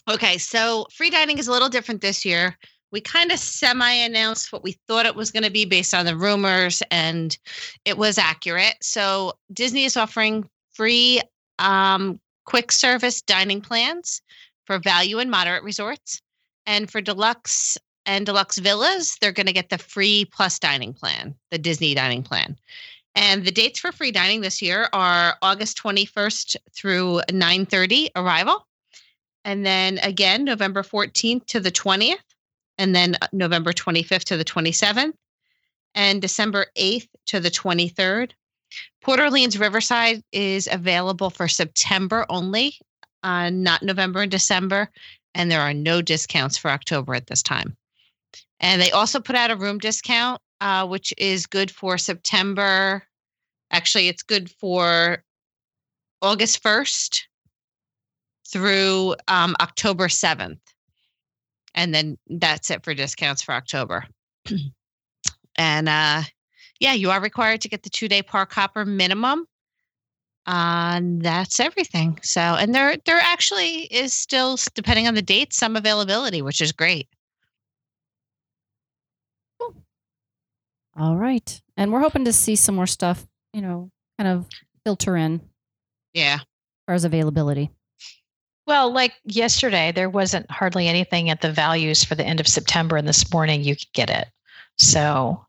okay, 0.09 0.37
so 0.39 0.87
free 0.93 1.11
dining 1.11 1.39
is 1.39 1.49
a 1.49 1.53
little 1.53 1.69
different 1.69 2.01
this 2.01 2.25
year. 2.25 2.59
We 2.95 3.01
kind 3.01 3.33
of 3.33 3.41
semi 3.41 3.91
announced 3.91 4.53
what 4.53 4.63
we 4.63 4.79
thought 4.87 5.05
it 5.05 5.17
was 5.17 5.33
going 5.33 5.43
to 5.43 5.51
be 5.51 5.65
based 5.65 5.95
on 5.95 6.07
the 6.07 6.17
rumors, 6.17 6.81
and 6.93 7.37
it 7.85 7.99
was 7.99 8.19
accurate. 8.19 8.77
So 8.83 9.33
Disney 9.53 9.83
is 9.83 9.97
offering 9.97 10.49
free 10.75 11.21
um, 11.59 12.21
quick 12.45 12.71
service 12.71 13.21
dining 13.21 13.61
plans 13.61 14.23
for 14.65 14.79
value 14.79 15.19
and 15.19 15.29
moderate 15.29 15.65
resorts. 15.65 16.23
And 16.67 16.89
for 16.89 17.01
deluxe 17.01 17.77
and 18.07 18.27
deluxe 18.27 18.59
villas, 18.59 19.19
they're 19.21 19.33
going 19.33 19.49
to 19.49 19.53
get 19.53 19.71
the 19.71 19.79
free 19.79 20.27
plus 20.27 20.61
dining 20.61 20.93
plan, 20.95 21.35
the 21.51 21.59
Disney 21.59 21.97
dining 21.97 22.23
plan. 22.23 22.57
And 23.17 23.45
the 23.45 23.51
dates 23.51 23.81
for 23.81 23.91
free 23.91 24.13
dining 24.13 24.41
this 24.41 24.63
year 24.63 24.89
are 24.93 25.37
August 25.43 25.83
21st 25.83 26.55
through 26.73 27.23
9:30 27.29 28.11
arrival. 28.15 28.69
And 29.45 29.67
then 29.67 29.99
again 29.99 30.45
November 30.45 30.85
14th 30.85 31.45
to 31.47 31.59
the 31.59 31.73
20th, 31.73 32.19
and 32.79 32.95
then 32.95 33.17
uh, 33.21 33.29
November 33.33 33.73
25th 33.73 34.25
to 34.25 34.37
the 34.37 34.45
27th, 34.45 35.13
and 35.95 36.21
December 36.21 36.67
8th 36.77 37.09
to 37.27 37.41
the 37.41 37.51
23rd. 37.51 38.33
Port 39.03 39.21
Orleans 39.21 39.59
Riverside 39.59 40.23
is 40.33 40.69
available 40.71 41.31
for 41.31 41.47
September 41.47 42.27
only, 42.29 42.75
uh, 43.23 43.51
not 43.51 43.83
November 43.83 44.23
and 44.23 44.31
December, 44.31 44.91
and 45.35 45.51
there 45.51 45.61
are 45.61 45.75
no 45.75 46.03
discounts 46.03 46.57
for 46.57 46.71
October 46.71 47.15
at 47.15 47.27
this 47.27 47.43
time. 47.43 47.77
And 48.61 48.81
they 48.81 48.91
also 48.91 49.21
put 49.21 49.37
out 49.37 49.51
a 49.51 49.57
room 49.57 49.79
discount, 49.79 50.41
uh, 50.61 50.87
which 50.87 51.13
is 51.19 51.47
good 51.47 51.71
for 51.71 51.99
September. 51.99 53.03
Actually, 53.71 54.09
it's 54.09 54.23
good 54.23 54.51
for 54.51 55.23
August 56.23 56.63
1st 56.63 57.21
through 58.49 59.15
um, 59.29 59.55
October 59.61 60.09
7th. 60.09 60.59
And 61.75 61.95
then 61.95 62.19
that's 62.29 62.71
it 62.71 62.85
for 62.85 62.95
discounts 62.95 63.43
for 63.43 63.53
October. 63.53 64.05
and 65.57 65.89
uh, 65.89 66.23
yeah, 66.81 66.93
you 66.93 67.11
are 67.11 67.21
required 67.21 67.61
to 67.63 67.69
get 67.69 67.83
the 67.83 67.91
two 67.91 68.09
day 68.09 68.23
park 68.23 68.53
hopper 68.53 68.85
minimum. 68.85 69.47
Uh, 70.47 70.93
and 70.97 71.23
that's 71.23 71.59
everything. 71.59 72.19
So, 72.23 72.41
and 72.41 72.75
there, 72.75 72.97
there 73.07 73.19
actually 73.19 73.83
is 73.85 74.13
still, 74.13 74.59
depending 74.75 75.09
on 75.09 75.15
the 75.15 75.23
date, 75.23 75.55
some 75.55 75.75
availability, 75.75 76.43
which 76.43 76.61
is 76.61 76.71
great. 76.71 77.09
All 80.97 81.17
right. 81.17 81.61
And 81.77 81.93
we're 81.93 82.01
hoping 82.01 82.25
to 82.27 82.33
see 82.33 82.57
some 82.57 82.77
more 82.77 82.87
stuff, 82.87 83.27
you 83.53 83.61
know, 83.63 83.91
kind 84.19 84.29
of 84.29 84.47
filter 84.85 85.17
in 85.17 85.35
as 85.35 85.41
Yeah. 86.13 86.39
far 86.87 86.95
as 86.95 87.05
availability. 87.05 87.71
Well, 88.67 88.93
like 88.93 89.13
yesterday, 89.25 89.93
there 89.93 90.09
wasn't 90.09 90.51
hardly 90.51 90.89
anything 90.89 91.31
at 91.31 91.41
the 91.43 91.53
values 91.53 92.03
for 92.03 92.15
the 92.15 92.25
end 92.25 92.41
of 92.41 92.49
September, 92.49 92.97
and 92.97 93.07
this 93.07 93.31
morning 93.33 93.63
you 93.63 93.77
could 93.77 93.93
get 93.93 94.11
it. 94.11 94.29
So 94.79 95.45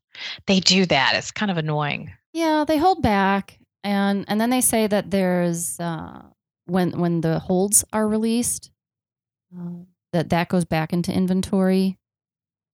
they 0.47 0.59
do 0.59 0.85
that. 0.87 1.13
It's 1.15 1.31
kind 1.31 1.51
of 1.51 1.57
annoying. 1.57 2.11
Yeah, 2.33 2.65
they 2.67 2.77
hold 2.77 3.01
back, 3.01 3.57
and 3.83 4.25
and 4.27 4.39
then 4.41 4.49
they 4.49 4.61
say 4.61 4.87
that 4.87 5.11
there's 5.11 5.79
uh, 5.79 6.23
when 6.65 6.99
when 6.99 7.21
the 7.21 7.39
holds 7.39 7.85
are 7.93 8.07
released, 8.07 8.71
uh, 9.57 9.83
that 10.11 10.29
that 10.29 10.49
goes 10.49 10.65
back 10.65 10.91
into 10.91 11.13
inventory. 11.13 11.97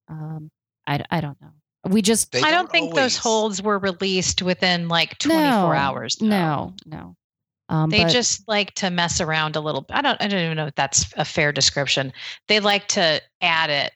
Um, 0.07 0.49
I 0.87 1.03
I 1.11 1.21
don't 1.21 1.39
know. 1.41 1.51
We 1.89 2.01
just 2.01 2.31
They 2.31 2.41
I 2.41 2.51
don't 2.51 2.69
think 2.69 2.93
those 2.93 3.17
holds 3.17 3.61
were 3.61 3.79
released 3.79 4.41
within 4.41 4.87
like 4.87 5.17
24 5.17 5.41
no, 5.41 5.71
hours. 5.71 6.15
though. 6.15 6.27
No, 6.27 6.73
no. 6.85 7.15
Um, 7.71 7.89
They 7.89 8.03
but- 8.03 8.11
just 8.11 8.47
like 8.47 8.73
to 8.75 8.89
mess 8.89 9.21
around 9.21 9.55
a 9.55 9.61
little. 9.61 9.85
I 9.89 10.01
don't. 10.01 10.21
I 10.21 10.27
don't 10.27 10.43
even 10.43 10.57
know 10.57 10.67
if 10.67 10.75
that's 10.75 11.05
a 11.15 11.23
fair 11.25 11.51
description. 11.51 12.11
They 12.47 12.59
like 12.59 12.87
to 12.89 13.21
add 13.41 13.69
it 13.69 13.93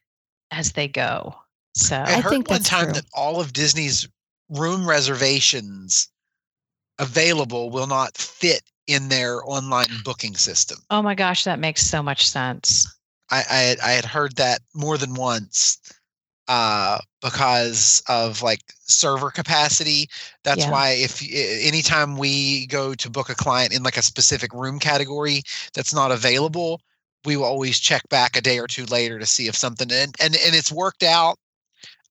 as 0.52 0.72
they 0.72 0.88
go. 0.88 1.36
So 1.76 1.98
I, 1.98 2.04
I 2.16 2.22
heard 2.22 2.30
think 2.30 2.50
one 2.50 2.60
that's 2.60 2.70
time 2.70 2.86
true. 2.86 2.94
that 2.94 3.06
all 3.14 3.42
of 3.42 3.52
Disney's 3.52 4.08
room 4.50 4.88
reservations 4.88 6.08
available 7.00 7.70
will 7.70 7.88
not 7.88 8.16
fit 8.16 8.62
in 8.88 9.10
their 9.10 9.42
online 9.50 9.88
booking 10.06 10.36
system. 10.36 10.78
oh 10.90 11.02
my 11.02 11.16
gosh, 11.16 11.44
that 11.44 11.60
makes 11.60 11.84
so 11.84 12.02
much 12.02 12.30
sense. 12.30 12.88
I, 13.32 13.44
I 13.84 13.90
I 13.90 13.92
had 13.92 14.06
heard 14.06 14.36
that 14.38 14.62
more 14.74 14.98
than 14.98 15.16
once 15.16 15.80
uh, 16.48 17.00
because 17.22 18.02
of 18.08 18.42
like 18.42 18.62
server 18.82 19.32
capacity. 19.32 20.10
That's 20.44 20.68
Yeah. 20.68 20.70
why 20.70 20.92
if 20.92 21.22
anytime 21.32 22.18
we 22.18 22.68
go 22.68 22.94
to 22.96 23.10
book 23.10 23.30
a 23.30 23.36
client 23.36 23.74
in 23.74 23.84
like 23.84 23.98
a 23.98 24.02
specific 24.04 24.54
room 24.54 24.80
category 24.80 25.42
that's 25.74 25.94
not 25.94 26.12
available, 26.12 26.82
we 27.26 27.36
will 27.38 27.46
always 27.46 27.80
check 27.80 28.08
back 28.10 28.36
a 28.38 28.42
day 28.42 28.60
or 28.60 28.68
two 28.68 28.86
later 28.86 29.20
to 29.20 29.26
see 29.26 29.48
if 29.48 29.56
something 29.56 29.92
and 29.92 30.16
and, 30.22 30.36
and 30.46 30.56
it's 30.56 30.72
worked 30.72 31.04
out 31.04 31.38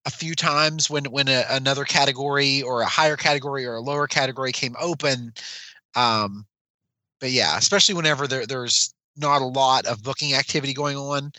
a 0.07 0.11
few 0.11 0.35
times 0.35 0.91
when 0.91 1.05
when 1.07 1.29
a, 1.29 1.45
another 1.51 1.85
category 1.85 2.63
or 2.63 2.83
a 2.83 2.87
higher 2.87 3.17
category 3.17 3.65
or 3.65 3.75
a 3.77 3.81
lower 3.81 4.07
category 4.07 4.53
came 4.53 4.77
open 4.81 5.33
um 5.97 6.47
but 7.21 7.31
yeah 7.31 7.57
especially 7.57 7.95
whenever 7.95 8.27
there, 8.27 8.47
there's 8.47 8.95
not 9.17 9.43
a 9.43 9.47
lot 9.47 9.87
of 9.87 10.03
booking 10.03 10.35
activity 10.35 10.75
going 10.75 10.97
on 10.97 11.33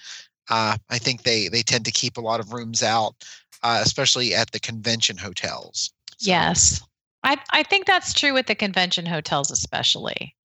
uh 0.50 0.78
i 0.89 0.98
think 0.98 1.24
they 1.24 1.48
they 1.48 1.62
tend 1.62 1.86
to 1.86 1.91
keep 1.91 2.18
a 2.18 2.22
lot 2.22 2.39
of 2.39 2.54
rooms 2.54 2.84
out 2.84 3.16
uh, 3.64 3.80
especially 3.84 4.36
at 4.36 4.52
the 4.52 4.60
convention 4.60 5.18
hotels 5.18 5.91
So, 6.18 6.30
Yes, 6.30 6.82
I 7.24 7.38
I 7.52 7.64
think 7.64 7.86
that's 7.88 8.14
true 8.14 8.34
with 8.34 8.46
the 8.48 8.56
convention 8.56 9.06
hotels, 9.06 9.50
especially. 9.52 10.36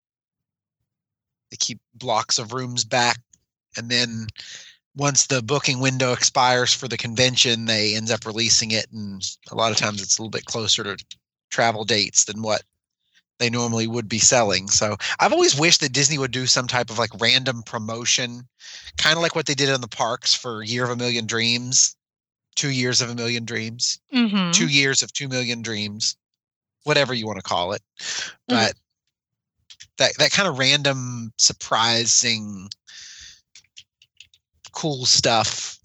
they 1.50 1.56
keep 1.58 1.80
blocks 1.94 2.38
of 2.38 2.52
rooms 2.52 2.84
back 2.84 3.18
and 3.76 3.90
then 3.90 4.26
once 4.96 5.26
the 5.26 5.42
booking 5.42 5.80
window 5.80 6.12
expires 6.12 6.72
for 6.74 6.88
the 6.88 6.96
convention 6.96 7.66
they 7.66 7.94
end 7.94 8.10
up 8.10 8.24
releasing 8.26 8.70
it 8.70 8.86
and 8.92 9.22
a 9.50 9.54
lot 9.54 9.70
of 9.70 9.76
times 9.76 10.00
it's 10.02 10.18
a 10.18 10.22
little 10.22 10.30
bit 10.30 10.44
closer 10.46 10.82
to 10.84 11.04
travel 11.50 11.84
dates 11.84 12.24
than 12.24 12.40
what 12.42 12.62
they 13.40 13.50
normally 13.50 13.88
would 13.88 14.08
be 14.08 14.18
selling 14.20 14.68
so 14.68 14.96
i've 15.18 15.32
always 15.32 15.58
wished 15.58 15.80
that 15.80 15.92
disney 15.92 16.18
would 16.18 16.30
do 16.30 16.46
some 16.46 16.68
type 16.68 16.90
of 16.90 16.98
like 16.98 17.10
random 17.20 17.62
promotion 17.64 18.46
kind 18.98 19.16
of 19.16 19.22
like 19.22 19.34
what 19.34 19.46
they 19.46 19.54
did 19.54 19.68
in 19.68 19.80
the 19.80 19.88
parks 19.88 20.32
for 20.34 20.62
year 20.62 20.84
of 20.84 20.90
a 20.90 20.96
million 20.96 21.26
dreams 21.26 21.96
two 22.54 22.70
years 22.70 23.00
of 23.00 23.08
a 23.10 23.14
million 23.14 23.44
dreams 23.44 23.98
Mm-hmm. 24.14 24.50
two 24.50 24.68
years 24.68 25.02
of 25.02 25.12
two 25.12 25.28
million 25.28 25.62
dreams, 25.62 26.16
whatever 26.84 27.14
you 27.14 27.26
want 27.26 27.38
to 27.38 27.42
call 27.42 27.72
it. 27.72 27.80
Mhm. 28.00 28.26
But 28.48 28.74
that 29.98 30.12
that 30.18 30.30
kind 30.32 30.48
of 30.48 30.58
random, 30.58 31.32
surprising, 31.38 32.68
cool 34.72 35.06
stuff 35.06 35.78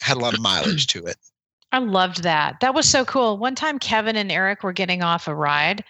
had 0.00 0.16
a 0.16 0.20
lot 0.20 0.34
of 0.34 0.40
mileage 0.40 0.86
to 0.88 1.04
it. 1.06 1.16
I 1.72 1.78
loved 1.78 2.22
that. 2.22 2.60
That 2.60 2.74
was 2.74 2.88
so 2.88 3.04
cool. 3.04 3.36
One 3.36 3.54
time, 3.54 3.78
Kevin 3.78 4.16
and 4.16 4.32
Eric 4.32 4.62
were 4.62 4.72
getting 4.72 5.02
off 5.02 5.28
a 5.28 5.34
ride, 5.34 5.84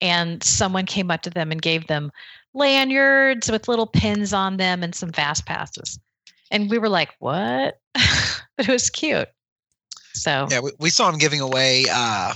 and 0.00 0.42
someone 0.42 0.86
came 0.86 1.10
up 1.10 1.22
to 1.22 1.30
them 1.30 1.50
and 1.50 1.62
gave 1.62 1.86
them 1.86 2.10
lanyards 2.54 3.50
with 3.50 3.68
little 3.68 3.86
pins 3.86 4.32
on 4.32 4.56
them 4.56 4.82
and 4.82 4.94
some 4.94 5.12
fast 5.12 5.46
passes. 5.46 5.98
And 6.50 6.70
we 6.70 6.78
were 6.78 6.88
like, 6.88 7.10
"What?" 7.18 7.80
but 7.94 8.68
it 8.68 8.68
was 8.68 8.90
cute. 8.90 9.28
So 10.14 10.46
Yeah, 10.50 10.60
we, 10.60 10.72
we 10.78 10.90
saw 10.90 11.08
him 11.10 11.18
giving 11.18 11.40
away 11.40 11.86
uh 11.90 12.34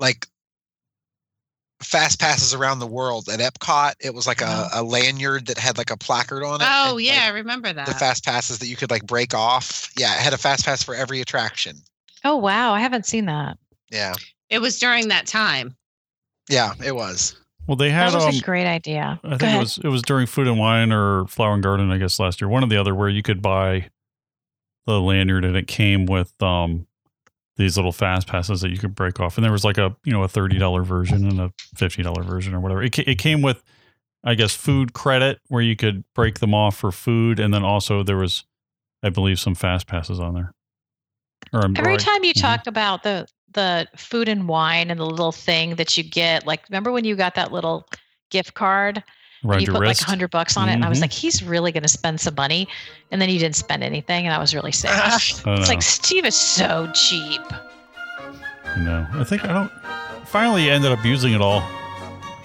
like 0.00 0.26
fast 1.82 2.18
passes 2.18 2.54
around 2.54 2.78
the 2.78 2.86
world 2.86 3.28
at 3.28 3.40
Epcot. 3.40 3.94
It 4.00 4.14
was 4.14 4.26
like 4.26 4.40
a, 4.40 4.68
a 4.72 4.82
lanyard 4.82 5.46
that 5.46 5.58
had 5.58 5.78
like 5.78 5.90
a 5.90 5.96
placard 5.96 6.42
on 6.42 6.60
it. 6.60 6.66
Oh 6.68 6.92
and, 6.92 7.00
yeah, 7.02 7.22
I 7.24 7.28
remember 7.28 7.72
that. 7.72 7.86
the 7.86 7.94
fast 7.94 8.24
passes 8.24 8.58
that 8.58 8.66
you 8.66 8.76
could 8.76 8.90
like 8.90 9.06
break 9.06 9.34
off. 9.34 9.90
Yeah, 9.96 10.14
it 10.14 10.20
had 10.20 10.32
a 10.32 10.38
fast 10.38 10.64
pass 10.64 10.82
for 10.82 10.94
every 10.94 11.20
attraction. 11.20 11.76
Oh 12.24 12.36
wow, 12.36 12.72
I 12.72 12.80
haven't 12.80 13.06
seen 13.06 13.26
that. 13.26 13.58
Yeah. 13.90 14.14
it 14.50 14.58
was 14.58 14.78
during 14.78 15.08
that 15.08 15.26
time. 15.26 15.76
Yeah, 16.48 16.72
it 16.84 16.94
was. 16.94 17.36
Well, 17.66 17.76
they 17.76 17.90
had 17.90 18.10
That 18.12 18.16
was 18.16 18.24
um, 18.26 18.34
a 18.36 18.40
great 18.40 18.66
idea. 18.66 19.18
I 19.24 19.28
Go 19.30 19.30
think 19.38 19.42
ahead. 19.42 19.56
it 19.56 19.60
was 19.60 19.78
it 19.78 19.88
was 19.88 20.02
during 20.02 20.26
Food 20.26 20.46
and 20.46 20.58
Wine 20.58 20.92
or 20.92 21.26
Flower 21.26 21.54
and 21.54 21.62
Garden, 21.62 21.90
I 21.90 21.98
guess 21.98 22.18
last 22.20 22.40
year, 22.40 22.48
one 22.48 22.62
or 22.62 22.68
the 22.68 22.76
other, 22.76 22.94
where 22.94 23.08
you 23.08 23.22
could 23.22 23.42
buy 23.42 23.88
the 24.86 25.00
lanyard 25.00 25.44
and 25.44 25.56
it 25.56 25.66
came 25.66 26.06
with 26.06 26.40
um 26.40 26.86
these 27.56 27.76
little 27.76 27.90
fast 27.90 28.28
passes 28.28 28.60
that 28.60 28.70
you 28.70 28.78
could 28.78 28.94
break 28.94 29.18
off, 29.18 29.36
and 29.36 29.44
there 29.44 29.50
was 29.50 29.64
like 29.64 29.78
a 29.78 29.96
you 30.04 30.12
know 30.12 30.22
a 30.22 30.28
thirty 30.28 30.58
dollar 30.58 30.82
version 30.84 31.26
and 31.28 31.40
a 31.40 31.52
fifty 31.74 32.02
dollar 32.02 32.22
version 32.22 32.54
or 32.54 32.60
whatever. 32.60 32.82
It 32.82 32.96
it 33.00 33.18
came 33.18 33.42
with, 33.42 33.64
I 34.22 34.34
guess, 34.34 34.54
food 34.54 34.92
credit 34.92 35.40
where 35.48 35.62
you 35.62 35.74
could 35.74 36.04
break 36.14 36.38
them 36.38 36.54
off 36.54 36.76
for 36.76 36.92
food, 36.92 37.40
and 37.40 37.52
then 37.52 37.64
also 37.64 38.02
there 38.04 38.18
was, 38.18 38.44
I 39.02 39.08
believe, 39.08 39.40
some 39.40 39.54
fast 39.56 39.86
passes 39.88 40.20
on 40.20 40.34
there. 40.34 40.52
Or 41.52 41.62
I'm- 41.62 41.74
or 41.76 41.80
Every 41.80 41.94
I- 41.94 41.96
time 41.96 42.22
you 42.24 42.34
Mhm. 42.34 42.40
talk 42.42 42.66
about 42.66 43.02
the 43.02 43.26
the 43.56 43.88
food 43.96 44.28
and 44.28 44.46
wine 44.46 44.90
and 44.92 45.00
the 45.00 45.04
little 45.06 45.32
thing 45.32 45.74
that 45.74 45.96
you 45.98 46.04
get, 46.04 46.46
like 46.46 46.62
remember 46.70 46.92
when 46.92 47.04
you 47.04 47.16
got 47.16 47.34
that 47.34 47.50
little 47.50 47.88
gift 48.30 48.54
card 48.54 49.02
around 49.44 49.54
and 49.54 49.60
you 49.62 49.66
your 49.66 49.74
put 49.74 49.80
like 49.80 49.88
wrist. 49.90 50.02
a 50.02 50.06
hundred 50.06 50.30
bucks 50.30 50.56
on 50.56 50.68
it, 50.68 50.74
and 50.74 50.84
I 50.84 50.88
was 50.88 50.98
Mhm. 50.98 51.02
like, 51.02 51.12
he's 51.12 51.42
really 51.42 51.72
going 51.72 51.82
to 51.82 51.88
spend 51.88 52.20
some 52.20 52.34
money, 52.36 52.66
and 53.10 53.20
then 53.20 53.28
you 53.28 53.38
didn't 53.40 53.56
spend 53.56 53.82
anything, 53.84 54.24
and 54.26 54.32
I 54.34 54.38
was 54.38 54.54
really 54.54 54.72
sad. 54.72 54.92
I 55.12 55.16
it's 55.16 55.44
know. 55.44 55.54
like 55.54 55.82
Steve 55.82 56.24
is 56.24 56.34
so 56.36 56.88
cheap. 56.94 57.40
no, 58.78 59.06
I 59.14 59.24
think 59.24 59.44
I 59.44 59.52
don't. 59.52 59.72
Finally, 60.26 60.70
ended 60.70 60.92
up 60.92 61.04
using 61.04 61.32
it 61.34 61.40
all. 61.40 61.62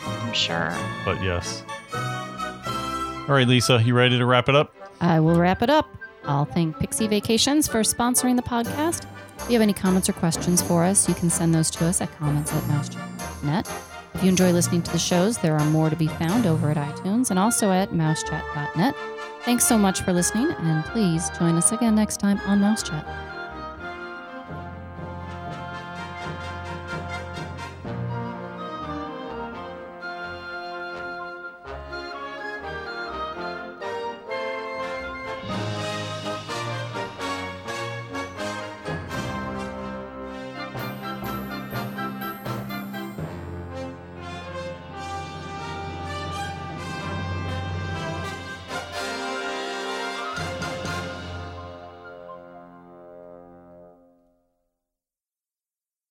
I'm 0.06 0.34
sure. 0.34 0.76
but 1.06 1.22
yes. 1.24 1.64
All 1.94 3.36
right, 3.38 3.48
Lisa, 3.48 3.82
you 3.84 3.94
ready 3.96 4.18
to 4.18 4.26
wrap 4.26 4.50
it 4.50 4.56
up? 4.56 4.74
I 5.00 5.20
will 5.20 5.40
wrap 5.40 5.62
it 5.62 5.70
up. 5.70 5.88
I'll 6.26 6.46
thank 6.46 6.78
Pixie 6.80 7.08
Vacations 7.08 7.68
for 7.68 7.80
sponsoring 7.82 8.36
the 8.36 8.42
podcast. 8.44 9.06
If 9.44 9.50
you 9.50 9.54
have 9.54 9.62
any 9.62 9.74
comments 9.74 10.08
or 10.08 10.14
questions 10.14 10.62
for 10.62 10.84
us, 10.84 11.10
you 11.10 11.16
can 11.16 11.30
send 11.30 11.54
those 11.54 11.70
to 11.72 11.86
us 11.86 12.02
at 12.02 12.12
comments 12.18 12.54
at 12.54 12.64
mousechat.net. 12.64 13.70
If 14.14 14.24
you 14.24 14.30
enjoy 14.30 14.52
listening 14.52 14.82
to 14.84 14.92
the 14.92 15.00
shows, 15.00 15.38
there 15.38 15.58
are 15.58 15.66
more 15.66 15.90
to 15.90 15.96
be 15.96 16.08
found 16.08 16.46
over 16.46 16.70
at 16.70 16.78
iTunes 16.78 17.30
and 17.30 17.40
also 17.40 17.72
at 17.72 17.92
mousechat.net. 17.92 18.96
Thanks 19.44 19.66
so 19.66 19.78
much 19.78 20.02
for 20.02 20.14
listening, 20.14 20.52
and 20.52 20.86
please 20.86 21.30
join 21.38 21.56
us 21.56 21.72
again 21.72 21.96
next 21.96 22.18
time 22.20 22.40
on 22.42 22.62
Mouse 22.62 22.84
Chat. 22.84 23.31